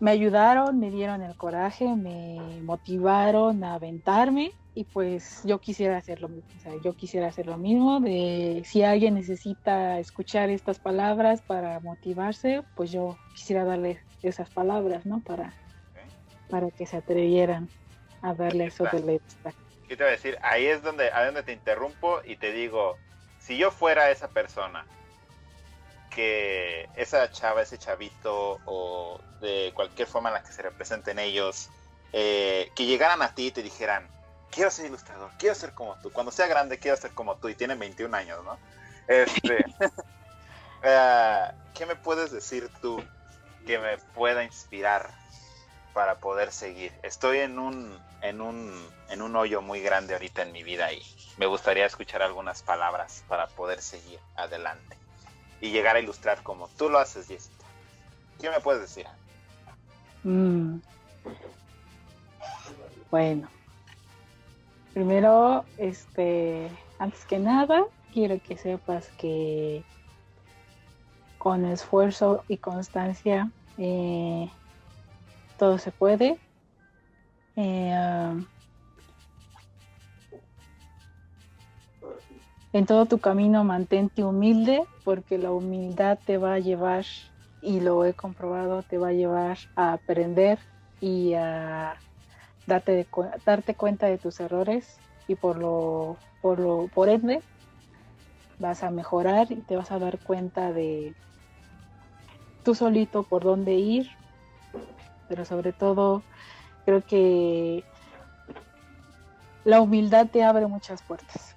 me 0.00 0.10
ayudaron, 0.10 0.78
me 0.78 0.90
dieron 0.90 1.22
el 1.22 1.36
coraje, 1.36 1.94
me 1.94 2.60
motivaron 2.64 3.62
a 3.64 3.74
aventarme 3.74 4.52
y 4.74 4.84
pues 4.84 5.42
yo 5.44 5.60
quisiera 5.60 5.98
hacer 5.98 6.20
lo 6.20 6.28
mismo, 6.28 6.50
o 6.56 6.60
sea, 6.60 6.72
yo 6.82 6.94
quisiera 6.94 7.28
hacer 7.28 7.46
lo 7.46 7.58
mismo, 7.58 8.00
de 8.00 8.62
si 8.64 8.82
alguien 8.82 9.14
necesita 9.14 9.98
escuchar 9.98 10.48
estas 10.48 10.78
palabras 10.78 11.42
para 11.42 11.78
motivarse, 11.80 12.62
pues 12.74 12.90
yo 12.90 13.18
quisiera 13.34 13.64
darle 13.64 14.02
esas 14.22 14.48
palabras, 14.50 15.04
¿no? 15.04 15.20
Para, 15.20 15.52
para 16.48 16.70
que 16.70 16.86
se 16.86 16.96
atrevieran 16.96 17.68
a 18.22 18.34
darle 18.34 18.66
eso 18.66 18.84
de 18.84 19.00
letra. 19.00 19.52
¿Qué 19.88 19.96
te 19.96 20.04
voy 20.04 20.08
a 20.08 20.16
decir? 20.16 20.38
Ahí 20.42 20.66
es 20.66 20.82
donde, 20.82 21.10
a 21.10 21.26
donde 21.26 21.42
te 21.42 21.52
interrumpo 21.52 22.20
y 22.24 22.36
te 22.36 22.52
digo, 22.52 22.96
si 23.40 23.58
yo 23.58 23.70
fuera 23.70 24.10
esa 24.10 24.28
persona, 24.28 24.86
que 26.08 26.88
esa 26.96 27.30
chava, 27.30 27.62
ese 27.62 27.78
chavito 27.78 28.58
o 28.64 29.20
de 29.40 29.72
cualquier 29.74 30.08
forma 30.08 30.28
en 30.28 30.34
la 30.34 30.42
que 30.42 30.52
se 30.52 30.62
representen 30.62 31.18
ellos, 31.18 31.68
eh, 32.12 32.70
que 32.74 32.86
llegaran 32.86 33.22
a 33.22 33.34
ti 33.34 33.46
y 33.46 33.50
te 33.50 33.62
dijeran, 33.62 34.08
quiero 34.52 34.70
ser 34.70 34.86
ilustrador, 34.86 35.30
quiero 35.38 35.54
ser 35.56 35.72
como 35.72 35.96
tú, 35.96 36.12
cuando 36.12 36.30
sea 36.30 36.46
grande 36.46 36.78
quiero 36.78 36.96
ser 36.96 37.10
como 37.12 37.36
tú 37.36 37.48
y 37.48 37.56
tiene 37.56 37.74
21 37.74 38.16
años, 38.16 38.44
¿no? 38.44 38.56
Este, 39.08 39.64
eh, 40.84 41.50
¿Qué 41.74 41.86
me 41.86 41.96
puedes 41.96 42.30
decir 42.30 42.70
tú 42.80 43.02
que 43.66 43.78
me 43.78 43.98
pueda 44.14 44.44
inspirar 44.44 45.10
para 45.94 46.16
poder 46.16 46.52
seguir? 46.52 46.92
Estoy 47.02 47.38
en 47.38 47.58
un 47.58 47.98
en 48.20 48.40
un, 48.40 48.88
en 49.08 49.20
un 49.20 49.34
hoyo 49.34 49.60
muy 49.62 49.80
grande 49.80 50.14
ahorita 50.14 50.42
en 50.42 50.52
mi 50.52 50.62
vida 50.62 50.92
y 50.92 51.02
me 51.38 51.46
gustaría 51.46 51.84
escuchar 51.86 52.22
algunas 52.22 52.62
palabras 52.62 53.24
para 53.28 53.48
poder 53.48 53.82
seguir 53.82 54.20
adelante 54.36 54.96
y 55.60 55.70
llegar 55.70 55.96
a 55.96 56.00
ilustrar 56.00 56.42
como 56.42 56.68
tú 56.68 56.88
lo 56.88 56.98
haces, 56.98 57.26
Jessica. 57.26 57.64
¿Qué 58.40 58.48
me 58.48 58.60
puedes 58.60 58.82
decir? 58.82 59.06
Mm. 60.22 60.78
Bueno, 63.10 63.48
primero, 64.94 65.64
este, 65.78 66.68
antes 66.98 67.24
que 67.24 67.38
nada, 67.38 67.84
quiero 68.12 68.40
que 68.40 68.56
sepas 68.56 69.08
que 69.18 69.84
con 71.38 71.64
esfuerzo 71.64 72.44
y 72.48 72.58
constancia 72.58 73.50
eh, 73.78 74.48
todo 75.58 75.78
se 75.78 75.90
puede. 75.90 76.38
Eh, 77.56 78.44
en 82.72 82.86
todo 82.86 83.06
tu 83.06 83.18
camino 83.18 83.64
mantente 83.64 84.24
humilde 84.24 84.84
porque 85.04 85.36
la 85.36 85.52
humildad 85.52 86.18
te 86.24 86.38
va 86.38 86.54
a 86.54 86.58
llevar, 86.58 87.04
y 87.60 87.80
lo 87.80 88.04
he 88.04 88.14
comprobado, 88.14 88.82
te 88.82 88.98
va 88.98 89.08
a 89.08 89.12
llevar 89.12 89.58
a 89.76 89.92
aprender 89.92 90.58
y 91.00 91.34
a 91.34 91.96
darte, 92.66 93.06
darte 93.44 93.74
cuenta 93.74 94.06
de 94.06 94.18
tus 94.18 94.40
errores 94.40 94.98
y 95.28 95.34
por 95.34 95.58
lo, 95.58 96.16
por 96.40 96.58
lo, 96.58 96.88
por 96.88 97.08
ende 97.08 97.42
vas 98.58 98.82
a 98.82 98.90
mejorar 98.90 99.50
y 99.50 99.56
te 99.56 99.76
vas 99.76 99.90
a 99.90 99.98
dar 99.98 100.18
cuenta 100.18 100.72
de 100.72 101.14
tú 102.62 102.74
solito 102.74 103.24
por 103.24 103.42
dónde 103.42 103.74
ir, 103.74 104.08
pero 105.28 105.44
sobre 105.44 105.72
todo 105.72 106.22
Creo 106.84 107.02
que 107.02 107.84
la 109.64 109.80
humildad 109.80 110.28
te 110.28 110.42
abre 110.42 110.66
muchas 110.66 111.02
puertas. 111.02 111.56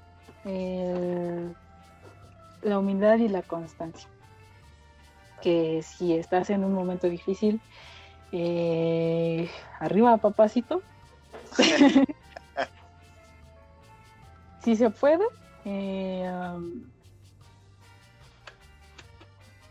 la 2.61 2.79
humildad 2.79 3.17
y 3.17 3.27
la 3.27 3.41
constancia. 3.41 4.07
Que 5.41 5.81
si 5.83 6.13
estás 6.13 6.49
en 6.49 6.63
un 6.63 6.73
momento 6.73 7.07
difícil, 7.09 7.61
eh, 8.31 9.49
arriba 9.79 10.17
papacito. 10.17 10.81
si 14.63 14.75
se 14.75 14.89
puede. 14.89 15.25
Eh, 15.65 16.29
um, 16.31 16.83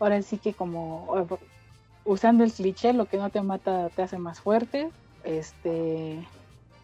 ahora 0.00 0.20
sí 0.22 0.38
que 0.38 0.52
como 0.54 1.28
usando 2.04 2.44
el 2.44 2.52
cliché, 2.52 2.92
lo 2.92 3.06
que 3.06 3.16
no 3.16 3.30
te 3.30 3.40
mata 3.42 3.88
te 3.90 4.02
hace 4.02 4.18
más 4.18 4.40
fuerte 4.40 4.90
este, 5.24 6.26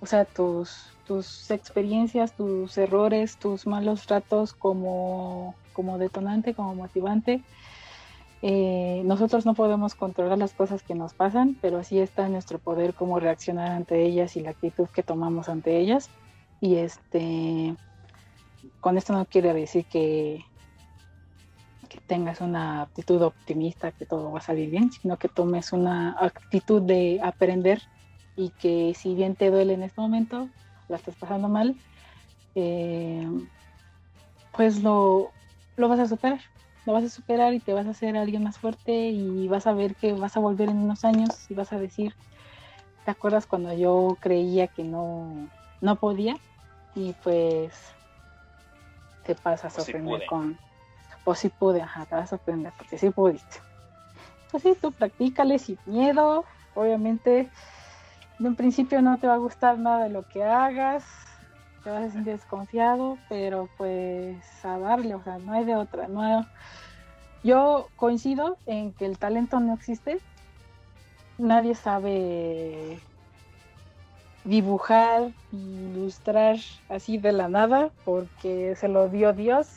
o 0.00 0.06
sea, 0.06 0.24
tus, 0.24 0.88
tus 1.06 1.50
experiencias, 1.50 2.34
tus 2.34 2.76
errores, 2.78 3.36
tus 3.36 3.66
malos 3.66 4.06
tratos 4.06 4.54
como, 4.54 5.54
como 5.72 5.98
detonante, 5.98 6.54
como 6.54 6.74
motivante. 6.74 7.42
Eh, 8.42 9.02
nosotros 9.04 9.44
no 9.44 9.54
podemos 9.54 9.94
controlar 9.94 10.38
las 10.38 10.54
cosas 10.54 10.82
que 10.82 10.94
nos 10.94 11.12
pasan, 11.12 11.56
pero 11.60 11.82
sí 11.84 11.98
está 11.98 12.26
en 12.26 12.32
nuestro 12.32 12.58
poder 12.58 12.94
cómo 12.94 13.20
reaccionar 13.20 13.72
ante 13.72 14.02
ellas 14.02 14.36
y 14.36 14.40
la 14.40 14.50
actitud 14.50 14.88
que 14.88 15.02
tomamos 15.02 15.48
ante 15.48 15.78
ellas. 15.78 16.08
Y 16.60 16.76
este, 16.76 17.76
con 18.80 18.96
esto 18.96 19.12
no 19.12 19.24
quiere 19.26 19.52
decir 19.52 19.84
que, 19.86 20.44
tengas 22.06 22.40
una 22.40 22.82
actitud 22.82 23.20
optimista, 23.22 23.90
que 23.92 24.06
todo 24.06 24.30
va 24.30 24.38
a 24.38 24.42
salir 24.42 24.70
bien, 24.70 24.92
sino 24.92 25.16
que 25.16 25.28
tomes 25.28 25.72
una 25.72 26.16
actitud 26.20 26.82
de 26.82 27.20
aprender 27.22 27.82
y 28.36 28.50
que 28.50 28.94
si 28.96 29.14
bien 29.14 29.34
te 29.34 29.50
duele 29.50 29.74
en 29.74 29.82
este 29.82 30.00
momento, 30.00 30.48
la 30.88 30.96
estás 30.96 31.16
pasando 31.16 31.48
mal, 31.48 31.76
eh, 32.54 33.28
pues 34.56 34.82
lo, 34.82 35.30
lo 35.76 35.88
vas 35.88 36.00
a 36.00 36.08
superar. 36.08 36.40
Lo 36.86 36.92
vas 36.92 37.04
a 37.04 37.08
superar 37.10 37.52
y 37.54 37.60
te 37.60 37.74
vas 37.74 37.86
a 37.86 37.90
hacer 37.90 38.16
alguien 38.16 38.42
más 38.42 38.58
fuerte 38.58 38.92
y 39.10 39.48
vas 39.48 39.66
a 39.66 39.72
ver 39.72 39.94
que 39.96 40.12
vas 40.14 40.36
a 40.36 40.40
volver 40.40 40.68
en 40.68 40.78
unos 40.78 41.04
años 41.04 41.50
y 41.50 41.54
vas 41.54 41.72
a 41.72 41.78
decir, 41.78 42.14
¿te 43.04 43.10
acuerdas 43.10 43.46
cuando 43.46 43.72
yo 43.74 44.16
creía 44.20 44.66
que 44.66 44.84
no, 44.84 45.48
no 45.80 45.96
podía? 45.96 46.36
Y 46.94 47.12
pues 47.22 47.74
te 49.24 49.34
pasas 49.34 49.78
a 49.78 49.82
sorprender 49.82 50.24
con, 50.26 50.58
pues 51.24 51.38
sí 51.38 51.48
pude, 51.50 51.82
ajá, 51.82 52.06
te 52.06 52.14
vas 52.14 52.24
a 52.24 52.36
sorprender 52.36 52.72
porque 52.76 52.98
sí 52.98 53.10
pudiste. 53.10 53.58
Pues 54.50 54.62
sí, 54.62 54.76
tú 54.80 54.90
practícale 54.92 55.58
sin 55.58 55.78
miedo, 55.84 56.44
obviamente 56.74 57.50
en 58.40 58.46
un 58.46 58.56
principio 58.56 59.02
no 59.02 59.18
te 59.18 59.26
va 59.26 59.34
a 59.34 59.38
gustar 59.38 59.78
nada 59.78 60.04
de 60.04 60.10
lo 60.10 60.22
que 60.22 60.42
hagas, 60.42 61.04
te 61.82 61.90
vas 61.90 62.04
a 62.04 62.10
sentir 62.10 62.34
desconfiado, 62.34 63.18
pero 63.28 63.68
pues 63.76 64.36
a 64.64 64.78
darle, 64.78 65.14
o 65.14 65.22
sea, 65.22 65.38
no 65.38 65.52
hay 65.52 65.64
de 65.64 65.76
otra, 65.76 66.08
no 66.08 66.46
yo 67.42 67.88
coincido 67.96 68.58
en 68.66 68.92
que 68.92 69.06
el 69.06 69.18
talento 69.18 69.60
no 69.60 69.74
existe, 69.74 70.18
nadie 71.38 71.74
sabe 71.74 72.98
dibujar, 74.44 75.30
ilustrar 75.52 76.56
así 76.88 77.18
de 77.18 77.32
la 77.32 77.48
nada, 77.48 77.90
porque 78.04 78.74
se 78.76 78.88
lo 78.88 79.08
dio 79.08 79.32
Dios 79.32 79.68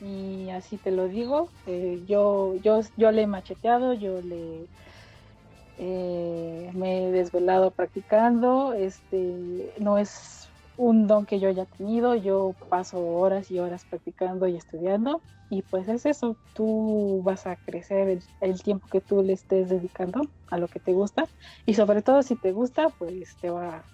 y 0.00 0.50
así 0.50 0.76
te 0.76 0.90
lo 0.90 1.08
digo. 1.08 1.48
Eh, 1.66 2.02
yo, 2.06 2.54
yo, 2.62 2.80
yo 2.96 3.10
le 3.10 3.22
he 3.22 3.26
macheteado, 3.26 3.94
yo 3.94 4.20
le 4.22 4.66
eh, 5.78 6.70
me 6.74 7.06
he 7.06 7.10
desvelado 7.12 7.70
practicando. 7.70 8.72
Este 8.72 9.72
no 9.78 9.98
es 9.98 10.47
un 10.78 11.06
don 11.08 11.26
que 11.26 11.40
yo 11.40 11.48
haya 11.48 11.66
tenido, 11.66 12.14
yo 12.14 12.54
paso 12.70 13.04
horas 13.04 13.50
y 13.50 13.58
horas 13.58 13.84
practicando 13.84 14.46
y 14.46 14.56
estudiando. 14.56 15.20
Y 15.50 15.62
pues 15.62 15.88
es 15.88 16.06
eso, 16.06 16.36
tú 16.54 17.20
vas 17.24 17.46
a 17.46 17.56
crecer 17.56 18.20
el, 18.40 18.62
tiempo 18.62 18.86
que 18.86 19.00
tú 19.00 19.22
le 19.22 19.32
estés 19.32 19.68
dedicando 19.68 20.22
a 20.50 20.56
lo 20.56 20.68
que 20.68 20.78
te 20.78 20.92
gusta. 20.92 21.26
Y 21.66 21.74
sobre 21.74 22.00
todo 22.02 22.22
si 22.22 22.36
te 22.36 22.52
gusta, 22.52 22.88
pues 22.90 23.36
te 23.40 23.50
va... 23.50 23.84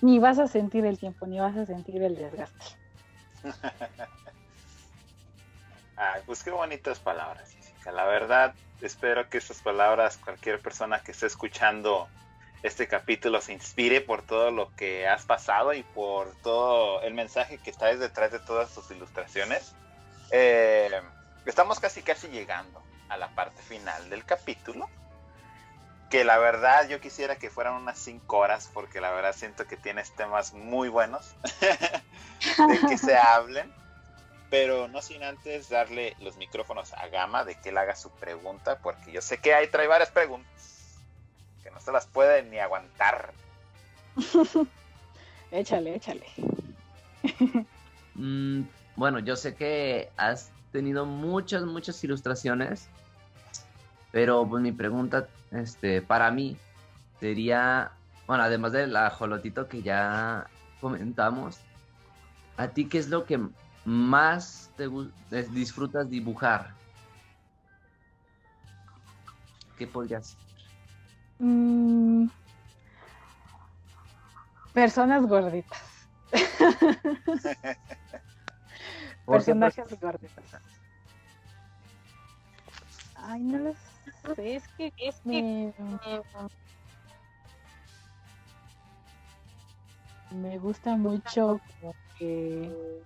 Ni 0.00 0.18
vas 0.18 0.38
a 0.38 0.46
sentir 0.46 0.86
el 0.86 0.98
tiempo, 0.98 1.26
ni 1.26 1.40
vas 1.40 1.56
a 1.56 1.66
sentir 1.66 2.02
el 2.02 2.14
desgaste. 2.16 2.64
Ay, 5.96 6.22
pues 6.24 6.42
qué 6.42 6.50
bonitas 6.52 7.00
palabras, 7.00 7.52
Jessica. 7.52 7.92
La 7.92 8.06
verdad, 8.06 8.54
espero 8.80 9.28
que 9.28 9.38
esas 9.38 9.60
palabras 9.60 10.16
cualquier 10.16 10.60
persona 10.60 11.00
que 11.00 11.10
esté 11.10 11.26
escuchando 11.26 12.08
este 12.62 12.88
capítulo 12.88 13.40
se 13.40 13.52
inspire 13.52 14.00
por 14.00 14.22
todo 14.22 14.50
lo 14.50 14.74
que 14.74 15.06
has 15.06 15.24
pasado 15.24 15.72
y 15.74 15.82
por 15.82 16.34
todo 16.42 17.02
el 17.02 17.14
mensaje 17.14 17.58
que 17.58 17.70
está 17.70 17.94
detrás 17.94 18.32
de 18.32 18.40
todas 18.40 18.74
tus 18.74 18.90
ilustraciones. 18.90 19.74
Eh, 20.30 20.90
estamos 21.46 21.78
casi 21.78 22.02
casi 22.02 22.28
llegando 22.28 22.82
a 23.08 23.16
la 23.16 23.28
parte 23.34 23.62
final 23.62 24.10
del 24.10 24.24
capítulo. 24.24 24.88
Que 26.10 26.24
la 26.24 26.38
verdad 26.38 26.88
yo 26.88 27.00
quisiera 27.00 27.36
que 27.36 27.50
fueran 27.50 27.74
unas 27.74 27.98
5 27.98 28.36
horas 28.36 28.70
porque 28.72 28.98
la 29.00 29.10
verdad 29.10 29.34
siento 29.36 29.66
que 29.66 29.76
tienes 29.76 30.10
temas 30.12 30.54
muy 30.54 30.88
buenos 30.88 31.34
de 31.60 32.88
que 32.88 32.96
se 32.98 33.16
hablen. 33.16 33.72
Pero 34.48 34.88
no 34.88 35.02
sin 35.02 35.22
antes 35.22 35.68
darle 35.68 36.16
los 36.20 36.38
micrófonos 36.38 36.94
a 36.94 37.06
Gama 37.08 37.44
de 37.44 37.60
que 37.60 37.68
él 37.68 37.76
haga 37.76 37.94
su 37.94 38.10
pregunta 38.12 38.78
porque 38.78 39.12
yo 39.12 39.20
sé 39.20 39.38
que 39.38 39.52
ahí 39.52 39.68
trae 39.68 39.86
varias 39.86 40.10
preguntas 40.10 40.77
que 41.68 41.74
no 41.74 41.80
se 41.80 41.92
las 41.92 42.06
puede 42.06 42.42
ni 42.44 42.58
aguantar. 42.58 43.32
échale, 45.50 45.96
échale. 45.96 46.26
Mm, 48.14 48.62
bueno, 48.96 49.18
yo 49.18 49.36
sé 49.36 49.54
que 49.54 50.10
has 50.16 50.50
tenido 50.72 51.04
muchas, 51.04 51.64
muchas 51.64 52.02
ilustraciones, 52.02 52.88
pero 54.12 54.48
pues 54.48 54.62
mi 54.62 54.72
pregunta, 54.72 55.28
este, 55.50 56.02
para 56.02 56.30
mí 56.30 56.56
sería, 57.20 57.92
bueno, 58.26 58.44
además 58.44 58.72
del 58.72 58.96
ajolotito 58.96 59.68
que 59.68 59.82
ya 59.82 60.48
comentamos, 60.80 61.60
¿a 62.56 62.68
ti 62.68 62.86
qué 62.86 62.98
es 62.98 63.08
lo 63.08 63.24
que 63.24 63.40
más 63.84 64.70
te 64.76 64.88
disfrutas 65.50 66.08
dibujar? 66.08 66.74
¿Qué 69.76 69.86
podrías 69.86 70.28
ser? 70.28 70.47
Mm, 71.38 72.26
personas 74.72 75.26
gorditas. 75.26 75.80
Personajes 79.26 80.00
gorditos. 80.00 80.44
Ay, 83.14 83.42
no 83.42 83.58
lo 83.58 83.74
sé, 83.74 84.56
es 84.56 84.68
que 84.76 84.92
es 84.96 85.24
me, 85.24 85.74
me 90.30 90.58
gusta 90.58 90.96
mucho 90.96 91.60
como 91.80 91.94
que 92.16 93.04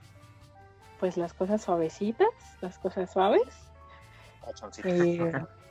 pues 0.98 1.16
las 1.16 1.34
cosas 1.34 1.60
suavecitas, 1.62 2.28
las 2.60 2.78
cosas 2.78 3.10
suaves. 3.10 3.72
Eh, 4.84 5.32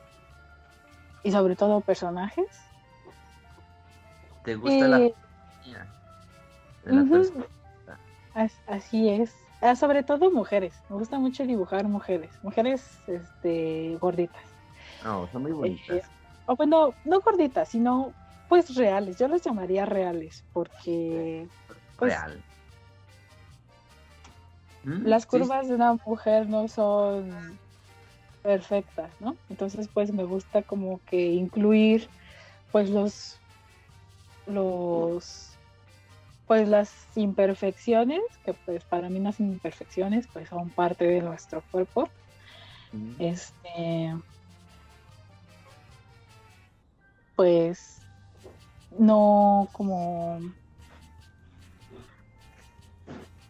y 1.24 1.32
sobre 1.32 1.55
todo 1.55 1.82
personajes. 1.82 2.47
¿Te 4.43 4.55
gusta 4.55 4.88
la, 4.88 4.99
eh, 5.01 5.13
Así 8.67 9.09
es. 9.09 9.36
Ah, 9.61 9.76
sobre 9.76 10.03
todo 10.03 10.32
mujeres. 10.32 10.74
Me 10.89 10.95
gusta 10.95 11.19
mucho 11.19 11.45
dibujar 11.45 11.88
mujeres. 11.88 12.32
Mujeres 12.41 12.97
este, 13.07 13.97
gorditas. 13.99 14.41
No, 15.03 15.28
son 15.32 15.43
muy 15.43 15.51
bonitas. 15.51 15.97
Eh, 15.97 16.03
o 16.47 16.55
bueno, 16.55 16.93
no 17.05 17.19
gorditas, 17.22 17.69
sino 17.69 18.13
pues 18.49 18.76
reales. 18.76 19.17
Yo 19.17 19.28
las 19.28 19.43
llamaría 19.43 19.86
reales 19.86 20.43
porque... 20.53 21.47
Pues, 21.97 22.13
Real. 22.13 22.43
Mm, 24.84 25.05
las 25.05 25.28
curvas 25.28 25.67
de 25.67 25.76
una 25.76 25.93
mujer 25.93 26.49
no 26.49 26.67
son 26.67 27.59
perfectas, 28.41 29.11
¿no? 29.19 29.35
Entonces 29.49 29.87
pues 29.93 30.11
me 30.11 30.23
gusta 30.23 30.61
como 30.61 30.99
que 31.05 31.31
incluir 31.31 32.09
pues 32.71 32.89
los 32.89 33.39
los 34.47 35.47
pues 36.47 36.67
las 36.67 36.91
imperfecciones, 37.15 38.21
que 38.43 38.53
pues 38.53 38.83
para 38.83 39.09
mí 39.09 39.19
las 39.19 39.39
imperfecciones 39.39 40.27
pues 40.33 40.49
son 40.49 40.69
parte 40.69 41.05
de 41.05 41.21
nuestro 41.21 41.63
cuerpo. 41.71 42.09
Este 43.19 44.15
pues 47.35 48.01
no 48.99 49.69
como 49.71 50.39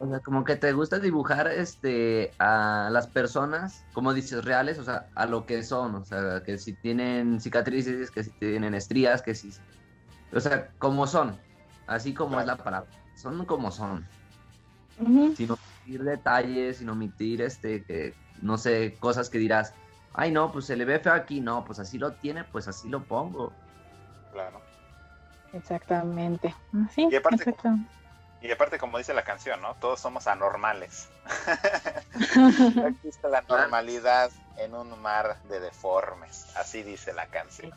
o 0.02 0.08
sea, 0.08 0.20
como 0.20 0.44
que 0.44 0.56
te 0.56 0.74
gusta 0.74 0.98
dibujar 0.98 1.48
este 1.48 2.32
a 2.40 2.90
las 2.92 3.08
personas, 3.08 3.86
como 3.94 4.16
dices, 4.16 4.44
reales, 4.44 4.80
o 4.80 4.84
sea, 4.84 5.10
a 5.14 5.28
lo 5.28 5.46
que 5.46 5.62
son, 5.62 5.94
o 5.94 6.04
sea, 6.04 6.42
que 6.44 6.58
si 6.58 6.74
tienen 6.74 7.40
cicatrices, 7.40 8.10
que 8.10 8.24
si 8.24 8.32
tienen 8.32 8.74
estrías, 8.74 9.22
que 9.22 9.36
si 9.36 9.52
o 10.34 10.40
sea, 10.40 10.72
como 10.80 11.06
son, 11.06 11.38
así 11.86 12.16
como 12.16 12.40
es 12.40 12.48
la 12.48 12.58
palabra, 12.58 12.90
son 13.16 13.46
como 13.46 13.70
son. 13.70 14.08
Sin 15.36 15.52
omitir 15.52 16.04
detalles, 16.04 16.78
sin 16.78 16.90
omitir, 16.90 17.44
este, 17.44 17.84
que, 17.84 18.16
no 18.42 18.58
sé, 18.58 18.98
cosas 19.00 19.30
que 19.30 19.38
dirás, 19.38 19.76
ay 20.14 20.32
no, 20.32 20.52
pues 20.52 20.66
se 20.66 20.76
le 20.76 20.86
ve 20.86 21.00
feo 21.00 21.14
aquí, 21.14 21.42
no, 21.42 21.64
pues 21.64 21.78
así 21.78 22.00
lo 22.00 22.14
tiene, 22.14 22.44
pues 22.46 22.68
así 22.68 22.90
lo 22.90 23.04
pongo. 23.04 23.54
Claro. 24.32 24.62
Exactamente. 25.54 26.56
Sí, 26.92 27.08
y 27.12 27.16
aparte, 27.16 27.56
y 28.42 28.52
aparte, 28.52 28.80
como 28.80 28.98
dice 28.98 29.14
la 29.14 29.24
canción, 29.24 29.62
¿no? 29.62 29.76
Todos 29.76 30.00
somos 30.00 30.26
anormales. 30.26 31.08
Existe 32.88 33.30
la 33.30 33.42
normalidad 33.42 34.32
en 34.58 34.74
un 34.74 35.00
mar 35.00 35.38
de 35.44 35.60
deformes. 35.60 36.48
Así 36.56 36.82
dice 36.82 37.14
la 37.14 37.28
canción. 37.28 37.72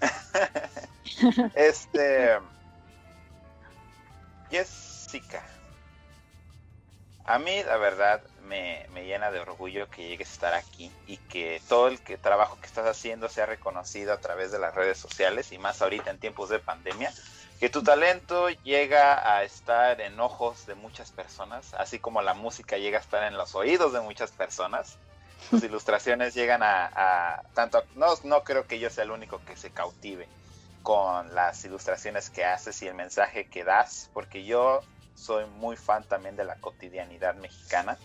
este. 1.54 2.38
Jessica. 4.50 5.44
A 7.26 7.38
mí, 7.38 7.62
la 7.62 7.76
verdad, 7.76 8.22
me, 8.42 8.86
me, 8.92 9.04
llena 9.04 9.30
de 9.30 9.40
orgullo 9.40 9.88
que 9.90 10.08
llegues 10.08 10.30
a 10.30 10.32
estar 10.32 10.54
aquí 10.54 10.90
y 11.06 11.18
que 11.18 11.60
todo 11.68 11.88
el 11.88 12.00
que, 12.00 12.16
trabajo 12.16 12.58
que 12.58 12.66
estás 12.66 12.86
haciendo 12.86 13.28
sea 13.28 13.44
reconocido 13.44 14.14
a 14.14 14.18
través 14.18 14.50
de 14.50 14.58
las 14.58 14.74
redes 14.74 14.96
sociales 14.96 15.52
y 15.52 15.58
más 15.58 15.82
ahorita 15.82 16.10
en 16.10 16.18
tiempos 16.18 16.48
de 16.48 16.58
pandemia. 16.58 17.12
Que 17.60 17.68
tu 17.68 17.82
talento 17.82 18.48
llega 18.48 19.36
a 19.36 19.44
estar 19.44 20.00
en 20.00 20.18
ojos 20.18 20.66
de 20.66 20.74
muchas 20.74 21.12
personas, 21.12 21.74
así 21.74 21.98
como 21.98 22.22
la 22.22 22.34
música 22.34 22.78
llega 22.78 22.98
a 22.98 23.02
estar 23.02 23.22
en 23.24 23.36
los 23.36 23.54
oídos 23.54 23.92
de 23.92 24.00
muchas 24.00 24.32
personas. 24.32 24.98
Tus 25.50 25.62
ilustraciones 25.64 26.34
llegan 26.34 26.62
a, 26.62 27.42
tanto, 27.54 27.84
no, 27.94 28.06
no 28.24 28.42
creo 28.44 28.66
que 28.66 28.78
yo 28.78 28.88
sea 28.88 29.04
el 29.04 29.10
único 29.10 29.44
que 29.44 29.56
se 29.56 29.70
cautive 29.70 30.26
con 30.82 31.34
las 31.34 31.62
ilustraciones 31.64 32.30
que 32.30 32.44
haces 32.44 32.80
y 32.80 32.88
el 32.88 32.94
mensaje 32.94 33.46
que 33.46 33.62
das, 33.62 34.10
porque 34.14 34.44
yo 34.44 34.80
soy 35.14 35.44
muy 35.44 35.76
fan 35.76 36.02
también 36.04 36.36
de 36.36 36.44
la 36.44 36.56
cotidianidad 36.56 37.34
mexicana 37.34 37.98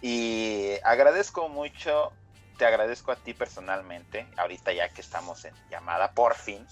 y 0.00 0.74
agradezco 0.84 1.48
mucho, 1.48 2.12
te 2.58 2.66
agradezco 2.66 3.10
a 3.10 3.16
ti 3.16 3.34
personalmente, 3.34 4.28
ahorita 4.36 4.72
ya 4.72 4.88
que 4.90 5.00
estamos 5.00 5.44
en 5.46 5.54
llamada 5.70 6.12
por 6.12 6.34
fin, 6.34 6.66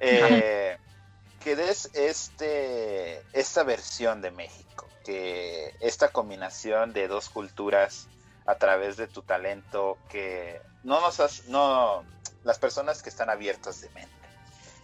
eh, 0.00 0.76
que 1.42 1.56
des 1.56 1.90
este, 1.94 3.22
esta 3.32 3.62
versión 3.62 4.20
de 4.20 4.30
México, 4.30 4.88
que 5.04 5.74
esta 5.80 6.08
combinación 6.08 6.92
de 6.92 7.08
dos 7.08 7.28
culturas 7.28 8.08
a 8.46 8.56
través 8.56 8.96
de 8.96 9.06
tu 9.06 9.22
talento 9.22 9.98
que 10.08 10.60
no 10.82 11.00
nos 11.00 11.20
has, 11.20 11.46
no, 11.48 12.04
las 12.44 12.58
personas 12.58 13.02
que 13.02 13.08
están 13.08 13.30
abiertas 13.30 13.80
de 13.80 13.90
mente 13.90 14.12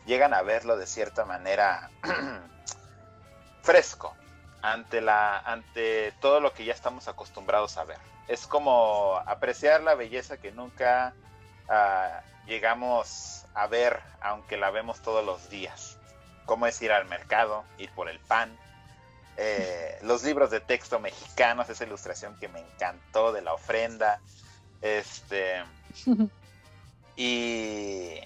llegan 0.07 0.35
a 0.35 0.43
verlo 0.43 0.77
de 0.77 0.87
cierta 0.87 1.25
manera 1.25 1.91
fresco 3.63 4.15
ante 4.63 5.01
la 5.01 5.39
ante 5.39 6.13
todo 6.21 6.41
lo 6.41 6.53
que 6.53 6.65
ya 6.65 6.73
estamos 6.73 7.09
acostumbrados 7.09 7.77
a 7.77 7.85
ver. 7.85 7.99
Es 8.29 8.47
como 8.47 9.21
apreciar 9.27 9.83
la 9.83 9.95
belleza 9.95 10.39
que 10.39 10.53
nunca 10.53 11.15
ah, 11.69 12.23
llegamos 12.47 13.45
a 13.55 13.67
ver, 13.67 14.01
aunque 14.21 14.57
la 14.57 14.71
vemos 14.71 15.01
todos 15.03 15.25
los 15.25 15.51
días. 15.51 15.99
Como 16.45 16.67
es 16.67 16.81
ir 16.83 16.93
al 16.93 17.07
mercado, 17.07 17.65
ir 17.79 17.91
por 17.91 18.09
el 18.09 18.19
pan, 18.21 18.57
eh, 19.37 19.99
los 20.03 20.23
libros 20.23 20.51
de 20.51 20.61
texto 20.61 21.01
mexicanos, 21.01 21.69
esa 21.69 21.85
ilustración 21.85 22.37
que 22.39 22.49
me 22.49 22.61
encantó 22.61 23.33
de 23.33 23.43
la 23.43 23.53
ofrenda, 23.53 24.21
este, 24.81 25.65
y, 27.17 28.21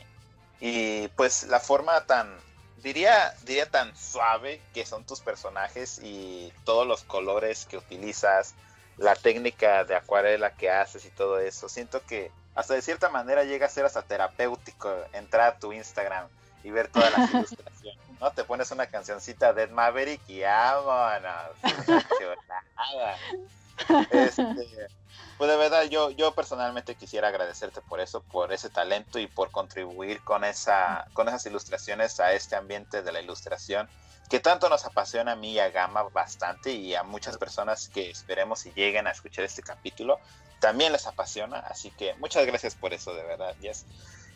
y 0.61 1.09
pues 1.09 1.45
la 1.45 1.61
forma 1.61 2.05
tan, 2.05 2.37
diría, 2.83 3.35
diría 3.45 3.71
tan 3.71 3.97
suave 3.97 4.61
que 4.75 4.85
son 4.85 5.05
tus 5.05 5.21
personajes 5.21 6.01
y 6.03 6.53
todos 6.65 6.87
los 6.87 7.05
colores 7.05 7.67
que 7.67 7.79
utilizas, 7.79 8.55
la 8.99 9.15
técnica 9.15 9.85
de 9.85 9.95
acuarela 9.95 10.55
que 10.55 10.71
haces 10.71 11.05
y 11.05 11.11
todo 11.11 11.39
eso, 11.39 11.69
siento 11.69 12.03
que 12.05 12.33
hasta 12.55 12.75
de 12.75 12.83
cierta 12.83 13.09
manera 13.09 13.45
llega 13.45 13.67
a 13.67 13.71
ser 13.71 13.85
hasta 13.85 14.03
terapéutico 14.03 14.93
entrar 15.13 15.55
a 15.55 15.59
tu 15.59 15.73
Instagram 15.73 16.27
y 16.65 16.71
ver 16.71 16.89
todas 16.89 17.17
las 17.17 17.31
ilustraciones, 17.35 18.08
¿no? 18.21 18.31
Te 18.33 18.45
pones 18.45 18.71
una 18.71 18.87
cancioncita 18.87 19.53
de 19.53 19.65
Ed 19.65 19.71
Maverick 19.71 20.21
y 20.29 20.43
vámonos. 20.43 21.57
este, 24.11 24.89
pues 25.37 25.51
de 25.51 25.57
verdad, 25.57 25.85
yo, 25.85 26.11
yo 26.11 26.35
personalmente 26.35 26.97
quisiera 26.97 27.29
agradecerte 27.29 27.81
por 27.81 28.01
eso, 28.01 28.23
por 28.23 28.53
ese 28.53 28.71
talento 28.71 29.19
y 29.19 29.27
por 29.27 29.51
contribuir 29.51 30.23
con, 30.25 30.45
esa, 30.45 31.07
con 31.13 31.29
esas 31.29 31.47
ilustraciones 31.47 32.19
a 32.21 32.33
este 32.33 32.57
ambiente 32.57 33.03
de 33.03 33.13
la 33.13 33.21
ilustración 33.21 33.89
que 34.29 34.41
tanto 34.41 34.69
nos 34.69 34.85
apasiona 34.85 35.33
a 35.33 35.37
mí 35.37 35.53
y 35.53 35.59
a 35.59 35.71
Gama 35.71 36.03
bastante 36.13 36.73
y 36.73 36.95
a 36.95 37.03
muchas 37.03 37.39
personas 37.39 37.89
que 37.89 38.11
esperemos 38.11 38.67
y 38.67 38.73
lleguen 38.73 39.07
a 39.07 39.11
escuchar 39.11 39.45
este 39.45 39.63
capítulo 39.63 40.21
también 40.59 40.93
les 40.93 41.07
apasiona, 41.07 41.61
así 41.61 41.91
que 41.93 42.15
muchas 42.15 42.45
gracias 42.47 42.75
por 42.75 42.93
eso, 42.93 43.15
de 43.15 43.23
verdad, 43.23 43.55
Yes. 43.61 43.87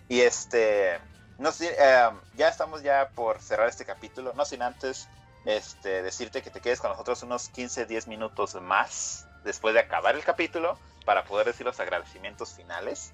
Y 0.08 0.20
este, 0.20 0.98
no 1.38 1.52
sé, 1.52 1.74
eh, 1.78 2.10
ya 2.34 2.48
estamos 2.48 2.82
ya 2.82 3.08
por 3.14 3.40
cerrar 3.40 3.68
este 3.68 3.84
capítulo, 3.84 4.32
no 4.34 4.44
sin 4.44 4.62
antes 4.62 5.08
este, 5.44 6.02
decirte 6.02 6.42
que 6.42 6.50
te 6.50 6.60
quedes 6.60 6.80
con 6.80 6.90
nosotros 6.90 7.22
unos 7.22 7.48
15, 7.48 7.86
10 7.86 8.06
minutos 8.06 8.54
más 8.60 9.26
después 9.44 9.74
de 9.74 9.80
acabar 9.80 10.14
el 10.14 10.24
capítulo 10.24 10.78
para 11.04 11.24
poder 11.24 11.46
decir 11.46 11.66
los 11.66 11.80
agradecimientos 11.80 12.52
finales. 12.52 13.12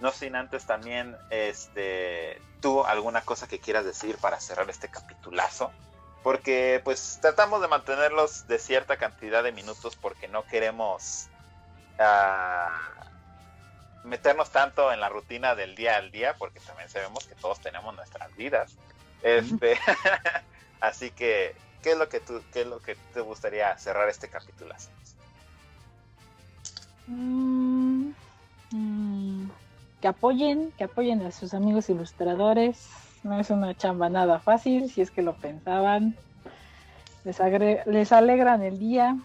No 0.00 0.12
sin 0.12 0.36
antes 0.36 0.64
también, 0.64 1.16
este, 1.30 2.40
tú 2.60 2.84
alguna 2.84 3.20
cosa 3.22 3.48
que 3.48 3.58
quieras 3.58 3.84
decir 3.84 4.16
para 4.18 4.40
cerrar 4.40 4.70
este 4.70 4.88
capitulazo. 4.88 5.70
Porque 6.22 6.80
pues 6.84 7.18
tratamos 7.20 7.60
de 7.60 7.68
mantenerlos 7.68 8.46
de 8.48 8.58
cierta 8.58 8.96
cantidad 8.96 9.42
de 9.42 9.52
minutos 9.52 9.96
porque 9.96 10.28
no 10.28 10.44
queremos 10.46 11.28
meternos 14.04 14.50
tanto 14.50 14.92
en 14.92 15.00
la 15.00 15.08
rutina 15.08 15.54
del 15.54 15.74
día 15.74 15.96
al 15.96 16.10
día, 16.10 16.34
porque 16.38 16.60
también 16.60 16.88
sabemos 16.88 17.26
que 17.26 17.34
todos 17.34 17.60
tenemos 17.60 17.94
nuestras 17.94 18.34
vidas. 18.36 18.74
Este, 19.22 19.78
así 20.80 21.10
que, 21.10 21.54
¿qué 21.82 21.92
es 21.92 21.98
lo 21.98 22.08
que 22.08 22.20
tú, 22.20 22.42
qué 22.52 22.62
es 22.62 22.66
lo 22.66 22.80
que 22.80 22.96
te 23.12 23.20
gustaría 23.20 23.76
cerrar 23.78 24.08
este 24.08 24.28
capítulo? 24.28 24.74
Mm, 27.06 28.10
mm, 28.70 29.50
que 30.00 30.08
apoyen, 30.08 30.72
que 30.72 30.84
apoyen 30.84 31.24
a 31.26 31.32
sus 31.32 31.54
amigos 31.54 31.88
ilustradores. 31.90 32.88
No 33.24 33.40
es 33.40 33.50
una 33.50 33.76
chamba 33.76 34.08
nada 34.08 34.38
fácil, 34.38 34.90
si 34.90 35.00
es 35.00 35.10
que 35.10 35.22
lo 35.22 35.34
pensaban. 35.34 36.16
Les, 37.24 37.38
les 37.86 38.12
alegran 38.12 38.62
el 38.62 38.78
día. 38.78 39.16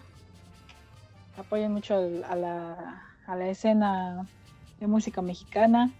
Apoyen 1.38 1.72
mucho 1.72 1.96
a 2.28 2.36
la, 2.36 3.02
a 3.26 3.36
la 3.36 3.48
escena 3.48 4.26
de 4.84 4.88
música 4.88 5.22
mexicana. 5.22 5.90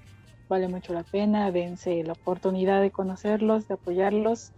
Vale 0.46 0.68
mucho 0.68 0.92
la 0.92 1.04
pena, 1.04 1.50
dense 1.50 2.04
la 2.04 2.12
oportunidad 2.12 2.82
de 2.82 2.90
conocerlos, 2.90 3.66
de 3.66 3.74
apoyarlos, 3.74 4.52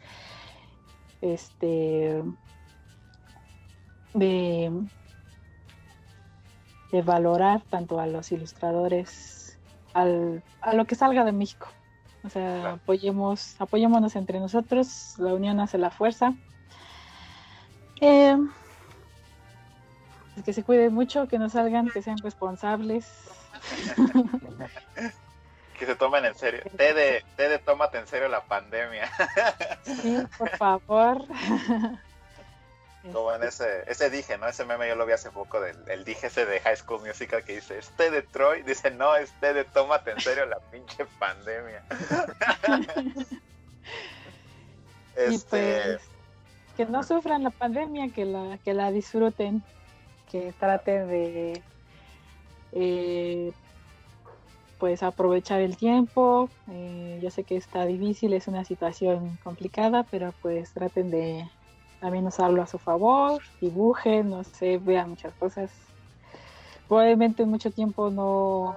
este, 1.20 2.24
de, 4.12 4.72
de 6.90 7.02
valorar 7.02 7.62
tanto 7.70 8.00
a 8.00 8.08
los 8.08 8.32
ilustradores, 8.32 9.58
al, 9.94 10.42
a 10.60 10.74
lo 10.74 10.86
que 10.86 10.96
salga 10.96 11.24
de 11.24 11.30
México. 11.30 11.68
O 12.24 12.28
sea, 12.28 12.72
apoyemos, 12.72 13.54
apoyémonos 13.60 14.16
entre 14.16 14.40
nosotros, 14.40 15.14
la 15.18 15.34
unión 15.34 15.60
hace 15.60 15.78
la 15.78 15.90
fuerza. 15.90 16.34
Eh, 18.00 18.36
que 20.44 20.52
se 20.52 20.64
cuiden 20.64 20.92
mucho, 20.92 21.28
que 21.28 21.38
no 21.38 21.48
salgan, 21.48 21.88
que 21.88 22.02
sean 22.02 22.18
responsables, 22.18 23.06
que 25.78 25.86
se 25.86 25.94
tomen 25.94 26.24
en 26.24 26.34
serio. 26.34 26.62
Tede, 26.76 27.24
Tede, 27.36 27.58
tómate 27.58 27.98
en 27.98 28.06
serio 28.06 28.28
la 28.28 28.44
pandemia. 28.44 29.10
sí, 29.84 30.18
por 30.38 30.50
favor. 30.56 31.24
Como 33.12 33.32
en 33.32 33.42
ese, 33.44 33.84
ese 33.86 34.10
dije, 34.10 34.36
¿no? 34.38 34.48
Ese 34.48 34.64
meme 34.64 34.88
yo 34.88 34.96
lo 34.96 35.06
vi 35.06 35.12
hace 35.12 35.30
poco 35.30 35.60
del 35.60 35.76
el 35.88 36.04
dije 36.04 36.26
ese 36.26 36.44
de 36.44 36.58
High 36.60 36.76
School 36.76 37.06
Musical 37.06 37.44
que 37.44 37.56
dice, 37.56 37.78
¿es 37.78 37.96
de 37.96 38.22
Troy? 38.22 38.62
Dice, 38.62 38.90
no, 38.90 39.14
es 39.14 39.32
de 39.40 39.64
tómate 39.64 40.10
en 40.10 40.20
serio 40.20 40.46
la 40.46 40.58
pinche 40.58 41.06
pandemia. 41.18 41.84
este... 45.16 45.82
pues, 45.82 46.00
que 46.76 46.84
no 46.86 47.02
sufran 47.02 47.44
la 47.44 47.50
pandemia, 47.50 48.10
que 48.12 48.24
la, 48.24 48.58
que 48.58 48.74
la 48.74 48.90
disfruten, 48.90 49.62
que 50.30 50.52
traten 50.58 51.08
de 51.08 51.62
eh, 52.78 53.52
pues 54.78 55.02
aprovechar 55.02 55.60
el 55.60 55.76
tiempo. 55.76 56.48
Eh, 56.70 57.18
yo 57.22 57.30
sé 57.30 57.44
que 57.44 57.56
está 57.56 57.86
difícil, 57.86 58.34
es 58.34 58.48
una 58.48 58.64
situación 58.64 59.36
complicada, 59.42 60.04
pero 60.10 60.32
pues 60.42 60.72
traten 60.72 61.10
de 61.10 61.48
también 62.00 62.26
usarlo 62.26 62.62
a 62.62 62.66
su 62.66 62.78
favor, 62.78 63.40
dibujen, 63.60 64.28
no 64.28 64.44
sé, 64.44 64.78
vean 64.78 65.10
muchas 65.10 65.34
cosas. 65.36 65.72
Probablemente 66.86 67.42
en 67.42 67.50
mucho 67.50 67.70
tiempo 67.70 68.10
no 68.10 68.76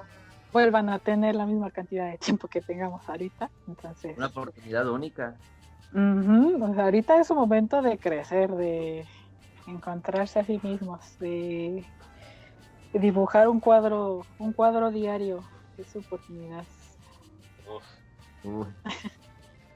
vuelvan 0.54 0.90
a 0.90 1.00
tener 1.00 1.36
la 1.36 1.46
misma 1.46 1.70
cantidad 1.70 2.10
de 2.10 2.18
tiempo 2.18 2.48
que 2.48 2.62
tengamos 2.62 3.02
ahorita. 3.08 3.52
Entonces, 3.68 4.18
una 4.18 4.28
oportunidad 4.28 4.90
única. 4.90 5.38
ahorita 5.94 7.20
es 7.20 7.30
un 7.30 7.38
momento 7.38 7.82
de 7.82 8.00
crecer, 8.00 8.50
de 8.52 9.06
encontrarse 9.68 10.40
a 10.40 10.46
sí 10.46 10.60
mismos, 10.64 11.02
de 11.20 11.86
dibujar 12.94 13.48
un 13.48 13.60
cuadro, 13.60 14.26
un 14.38 14.54
cuadro 14.54 14.92
diario, 14.92 15.44
es 15.78 15.88
su 15.88 16.00
oportunidad. 16.00 16.64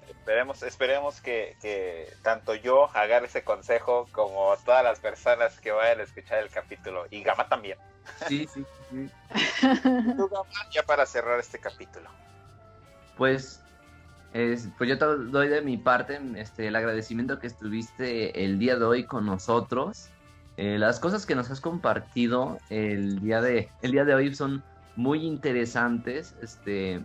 esperemos, 0.07 0.63
esperemos 0.63 1.21
que, 1.21 2.07
tanto 2.21 2.55
yo 2.55 2.89
agarre 2.95 3.27
ese 3.27 3.43
consejo 3.43 4.07
como 4.11 4.55
todas 4.65 4.83
las 4.83 4.99
personas 4.99 5.59
que 5.59 5.71
vayan 5.71 5.99
a 5.99 6.03
escuchar 6.03 6.39
el 6.39 6.49
capítulo 6.49 7.05
y 7.11 7.21
Gama 7.23 7.47
también. 7.47 7.77
Sí, 8.27 8.47
sí, 8.53 8.65
sí. 8.89 9.09
ya 10.73 10.83
para 10.83 11.05
cerrar 11.05 11.39
este 11.39 11.59
capítulo. 11.59 12.09
Pues, 13.17 13.61
pues 14.31 14.89
yo 14.89 14.97
te 14.97 15.05
doy 15.05 15.47
de 15.47 15.61
mi 15.61 15.77
parte 15.77 16.19
este, 16.37 16.67
el 16.67 16.75
agradecimiento 16.75 17.39
que 17.39 17.47
estuviste 17.47 18.43
el 18.43 18.59
día 18.59 18.77
de 18.77 18.85
hoy 18.85 19.05
con 19.05 19.25
nosotros. 19.25 20.09
Eh, 20.57 20.77
las 20.77 20.99
cosas 20.99 21.25
que 21.25 21.35
nos 21.35 21.49
has 21.49 21.61
compartido 21.61 22.59
el 22.69 23.19
día 23.21 23.41
de, 23.41 23.69
el 23.81 23.91
día 23.91 24.05
de 24.05 24.13
hoy 24.13 24.35
son 24.35 24.63
muy 24.95 25.25
interesantes. 25.25 26.35
Este, 26.41 27.03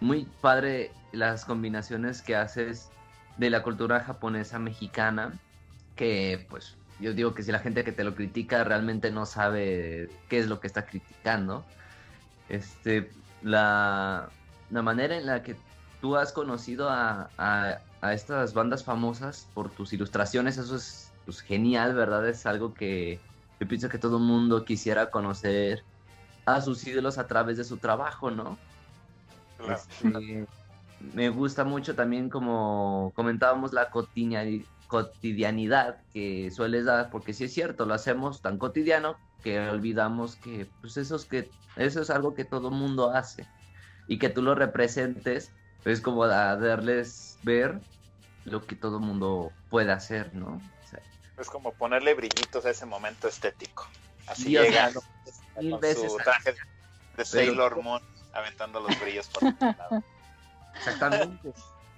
muy 0.00 0.26
padre 0.40 0.90
las 1.12 1.44
combinaciones 1.44 2.22
que 2.22 2.36
haces 2.36 2.90
de 3.36 3.50
la 3.50 3.62
cultura 3.62 4.00
japonesa 4.00 4.58
mexicana. 4.58 5.32
Que 5.94 6.46
pues 6.50 6.76
yo 7.00 7.14
digo 7.14 7.34
que 7.34 7.42
si 7.42 7.52
la 7.52 7.60
gente 7.60 7.84
que 7.84 7.92
te 7.92 8.04
lo 8.04 8.14
critica 8.14 8.64
realmente 8.64 9.10
no 9.10 9.26
sabe 9.26 10.10
qué 10.28 10.38
es 10.38 10.48
lo 10.48 10.60
que 10.60 10.66
está 10.66 10.86
criticando. 10.86 11.64
Este, 12.48 13.10
la, 13.42 14.28
la 14.70 14.82
manera 14.82 15.16
en 15.16 15.26
la 15.26 15.42
que 15.42 15.56
tú 16.00 16.16
has 16.16 16.32
conocido 16.32 16.88
a, 16.88 17.30
a, 17.38 17.78
a 18.00 18.12
estas 18.12 18.54
bandas 18.54 18.84
famosas 18.84 19.48
por 19.54 19.70
tus 19.70 19.92
ilustraciones, 19.92 20.58
eso 20.58 20.76
es 20.76 21.07
pues 21.28 21.42
genial, 21.42 21.94
¿verdad? 21.94 22.26
Es 22.26 22.46
algo 22.46 22.72
que 22.72 23.20
yo 23.60 23.68
pienso 23.68 23.90
que 23.90 23.98
todo 23.98 24.16
el 24.16 24.22
mundo 24.22 24.64
quisiera 24.64 25.10
conocer 25.10 25.84
a 26.46 26.62
sus 26.62 26.86
ídolos 26.86 27.18
a 27.18 27.26
través 27.26 27.58
de 27.58 27.64
su 27.64 27.76
trabajo, 27.76 28.30
¿no? 28.30 28.56
Este, 29.68 30.46
me 31.12 31.28
gusta 31.28 31.64
mucho 31.64 31.94
también 31.94 32.30
como 32.30 33.12
comentábamos 33.14 33.74
la 33.74 33.90
cotidianidad 33.90 35.98
que 36.14 36.50
sueles 36.50 36.86
dar, 36.86 37.10
porque 37.10 37.34
sí 37.34 37.44
es 37.44 37.52
cierto, 37.52 37.84
lo 37.84 37.92
hacemos 37.92 38.40
tan 38.40 38.56
cotidiano 38.56 39.18
que 39.44 39.60
olvidamos 39.68 40.36
que 40.36 40.70
pues 40.80 40.96
eso 40.96 41.16
es 41.16 41.26
que 41.26 41.50
eso 41.76 42.00
es 42.00 42.08
algo 42.08 42.32
que 42.32 42.46
todo 42.46 42.70
mundo 42.70 43.10
hace 43.10 43.46
y 44.06 44.18
que 44.18 44.30
tú 44.30 44.40
lo 44.40 44.54
representes 44.54 45.52
es 45.84 46.00
como 46.00 46.26
darles 46.26 47.38
ver 47.42 47.82
lo 48.46 48.66
que 48.66 48.76
todo 48.76 48.98
mundo 48.98 49.52
puede 49.68 49.92
hacer, 49.92 50.34
¿no? 50.34 50.58
Es 51.42 51.50
como 51.50 51.72
ponerle 51.72 52.14
brillitos 52.14 52.64
a 52.64 52.70
ese 52.70 52.86
momento 52.86 53.28
estético. 53.28 53.86
Así 54.26 54.50
llega 54.50 54.92
con 54.92 55.02
su 55.80 56.16
traje 56.18 56.54
de 57.16 57.24
Sailor 57.24 57.82
Moon 57.82 58.02
aventando 58.32 58.80
los 58.80 58.98
brillos 59.00 59.28
por 59.28 59.42
lado. 59.60 60.02
Exactamente. 60.76 61.52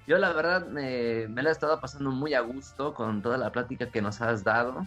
Yo 0.07 0.19
la 0.19 0.33
verdad 0.33 0.67
me, 0.67 1.29
me 1.29 1.43
la 1.43 1.51
he 1.51 1.53
estado 1.53 1.81
pasando 1.81 2.11
muy 2.11 2.35
a 2.35 2.41
gusto 2.41 2.95
con 2.95 3.23
toda 3.23 3.37
la 3.37 3.53
plática 3.53 3.91
que 3.91 4.01
nos 4.03 4.21
has 4.21 4.45
dado. 4.45 4.87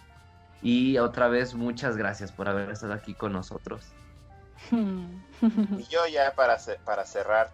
Y 0.61 0.97
otra 0.97 1.27
vez 1.27 1.53
muchas 1.53 1.97
gracias 1.97 2.31
por 2.31 2.47
haber 2.47 2.69
estado 2.69 2.93
aquí 2.93 3.13
con 3.13 3.33
nosotros. 3.33 3.85
y 4.71 5.83
yo 5.89 6.07
ya 6.07 6.33
para, 6.35 6.57
para 6.85 7.05
cerrar 7.05 7.51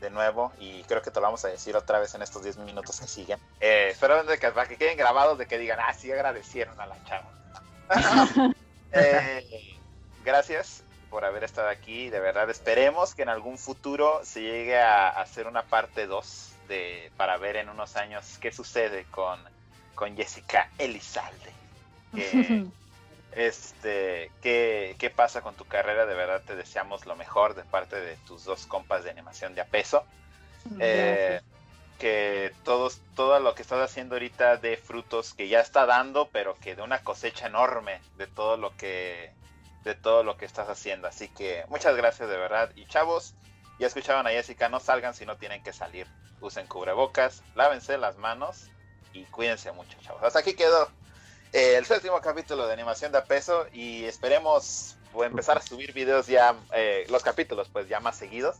de 0.00 0.10
nuevo, 0.10 0.52
y 0.58 0.82
creo 0.84 1.02
que 1.02 1.10
te 1.10 1.20
lo 1.20 1.26
vamos 1.26 1.44
a 1.44 1.48
decir 1.48 1.76
otra 1.76 1.98
vez 1.98 2.14
en 2.14 2.22
estos 2.22 2.42
10 2.42 2.56
minutos 2.58 3.00
que 3.00 3.06
siguen, 3.06 3.38
eh, 3.60 3.88
espero 3.92 4.26
que, 4.26 4.50
para 4.50 4.66
que 4.66 4.76
queden 4.76 4.96
grabados 4.96 5.38
de 5.38 5.46
que 5.46 5.58
digan, 5.58 5.78
ah, 5.80 5.92
sí 5.92 6.10
agradecieron 6.10 6.80
a 6.80 6.86
la 6.86 7.04
chava. 7.04 7.30
Eh, 8.92 9.78
gracias 10.24 10.82
por 11.10 11.24
haber 11.24 11.44
estado 11.44 11.68
aquí, 11.68 12.10
de 12.10 12.18
verdad 12.18 12.50
esperemos 12.50 13.14
que 13.14 13.22
en 13.22 13.28
algún 13.28 13.56
futuro 13.56 14.20
se 14.24 14.40
llegue 14.42 14.80
a 14.80 15.10
hacer 15.10 15.46
una 15.46 15.62
parte 15.62 16.08
2 16.08 16.52
de, 16.66 17.12
para 17.16 17.36
ver 17.36 17.54
en 17.54 17.68
unos 17.68 17.94
años 17.94 18.38
qué 18.40 18.50
sucede 18.50 19.06
con, 19.12 19.38
con 19.94 20.16
Jessica 20.16 20.70
Elizalde. 20.76 21.52
este, 23.32 24.30
¿qué, 24.42 24.96
¿qué, 24.98 25.10
pasa 25.10 25.42
con 25.42 25.54
tu 25.54 25.64
carrera? 25.64 26.06
De 26.06 26.14
verdad 26.14 26.42
te 26.46 26.56
deseamos 26.56 27.06
lo 27.06 27.16
mejor 27.16 27.54
de 27.54 27.62
parte 27.64 27.96
de 27.96 28.16
tus 28.18 28.44
dos 28.44 28.66
compas 28.66 29.04
de 29.04 29.10
animación 29.10 29.54
de 29.54 29.60
apeso. 29.60 30.04
Eh, 30.78 31.40
que 31.98 32.52
todos, 32.64 33.00
todo 33.14 33.38
lo 33.40 33.54
que 33.54 33.62
estás 33.62 33.80
haciendo 33.80 34.14
ahorita 34.14 34.56
de 34.56 34.76
frutos 34.76 35.34
que 35.34 35.48
ya 35.48 35.60
está 35.60 35.86
dando, 35.86 36.28
pero 36.32 36.54
que 36.54 36.74
de 36.74 36.82
una 36.82 37.04
cosecha 37.04 37.46
enorme 37.46 38.00
de 38.16 38.26
todo 38.26 38.56
lo 38.56 38.76
que 38.76 39.32
de 39.84 39.94
todo 39.94 40.22
lo 40.24 40.36
que 40.36 40.44
estás 40.44 40.68
haciendo. 40.68 41.08
Así 41.08 41.28
que 41.28 41.64
muchas 41.68 41.96
gracias 41.96 42.28
de 42.28 42.36
verdad. 42.36 42.70
Y 42.74 42.86
chavos, 42.86 43.34
ya 43.78 43.86
escuchaban 43.86 44.26
a 44.26 44.30
Jessica, 44.30 44.68
no 44.68 44.80
salgan 44.80 45.14
si 45.14 45.24
no 45.24 45.36
tienen 45.36 45.62
que 45.62 45.72
salir. 45.72 46.06
Usen 46.40 46.66
cubrebocas, 46.66 47.42
lávense 47.54 47.96
las 47.98 48.16
manos 48.16 48.70
y 49.12 49.24
cuídense 49.24 49.72
mucho, 49.72 49.98
chavos. 50.00 50.22
Hasta 50.22 50.40
aquí 50.40 50.54
quedó 50.54 50.90
eh, 51.52 51.76
el 51.76 51.84
séptimo 51.84 52.20
capítulo 52.20 52.66
de 52.66 52.72
animación 52.72 53.12
de 53.12 53.18
a 53.18 53.24
peso 53.24 53.66
y 53.72 54.04
esperemos 54.04 54.96
empezar 55.24 55.58
a 55.58 55.62
subir 55.62 55.92
videos 55.92 56.26
ya, 56.26 56.54
eh, 56.72 57.06
los 57.10 57.22
capítulos 57.22 57.68
pues 57.72 57.88
ya 57.88 58.00
más 58.00 58.16
seguidos. 58.16 58.56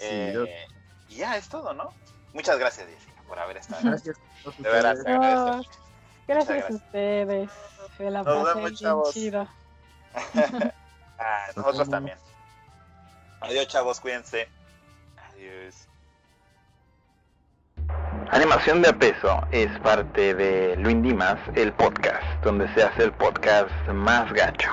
Eh, 0.00 0.66
y 1.08 1.16
ya 1.16 1.36
es 1.36 1.48
todo, 1.48 1.72
¿no? 1.72 1.92
Muchas 2.32 2.58
gracias, 2.58 2.88
Jessica, 2.88 3.22
por 3.28 3.38
haber 3.38 3.58
estado. 3.58 3.82
Gracias. 3.84 4.16
De 4.58 4.68
verdad, 4.68 4.96
gracias. 5.04 5.78
gracias, 6.26 6.70
a 6.70 6.74
ustedes. 6.74 7.50
Se 7.96 8.10
la 8.10 8.22
Nos 8.22 8.54
vemos, 8.54 8.80
chavos. 8.80 9.14
ah, 11.18 11.46
nosotros 11.54 11.88
también. 11.88 12.18
Adiós, 13.40 13.68
chavos, 13.68 14.00
cuídense. 14.00 14.48
Adiós. 15.30 15.86
Animación 18.30 18.82
de 18.82 18.92
peso 18.92 19.46
es 19.52 19.70
parte 19.80 20.34
de 20.34 20.76
Luis 20.76 21.00
Dimas, 21.02 21.36
el 21.54 21.72
podcast, 21.72 22.24
donde 22.42 22.66
se 22.74 22.82
hace 22.82 23.04
el 23.04 23.12
podcast 23.12 23.70
más 23.92 24.32
gacho. 24.32 24.70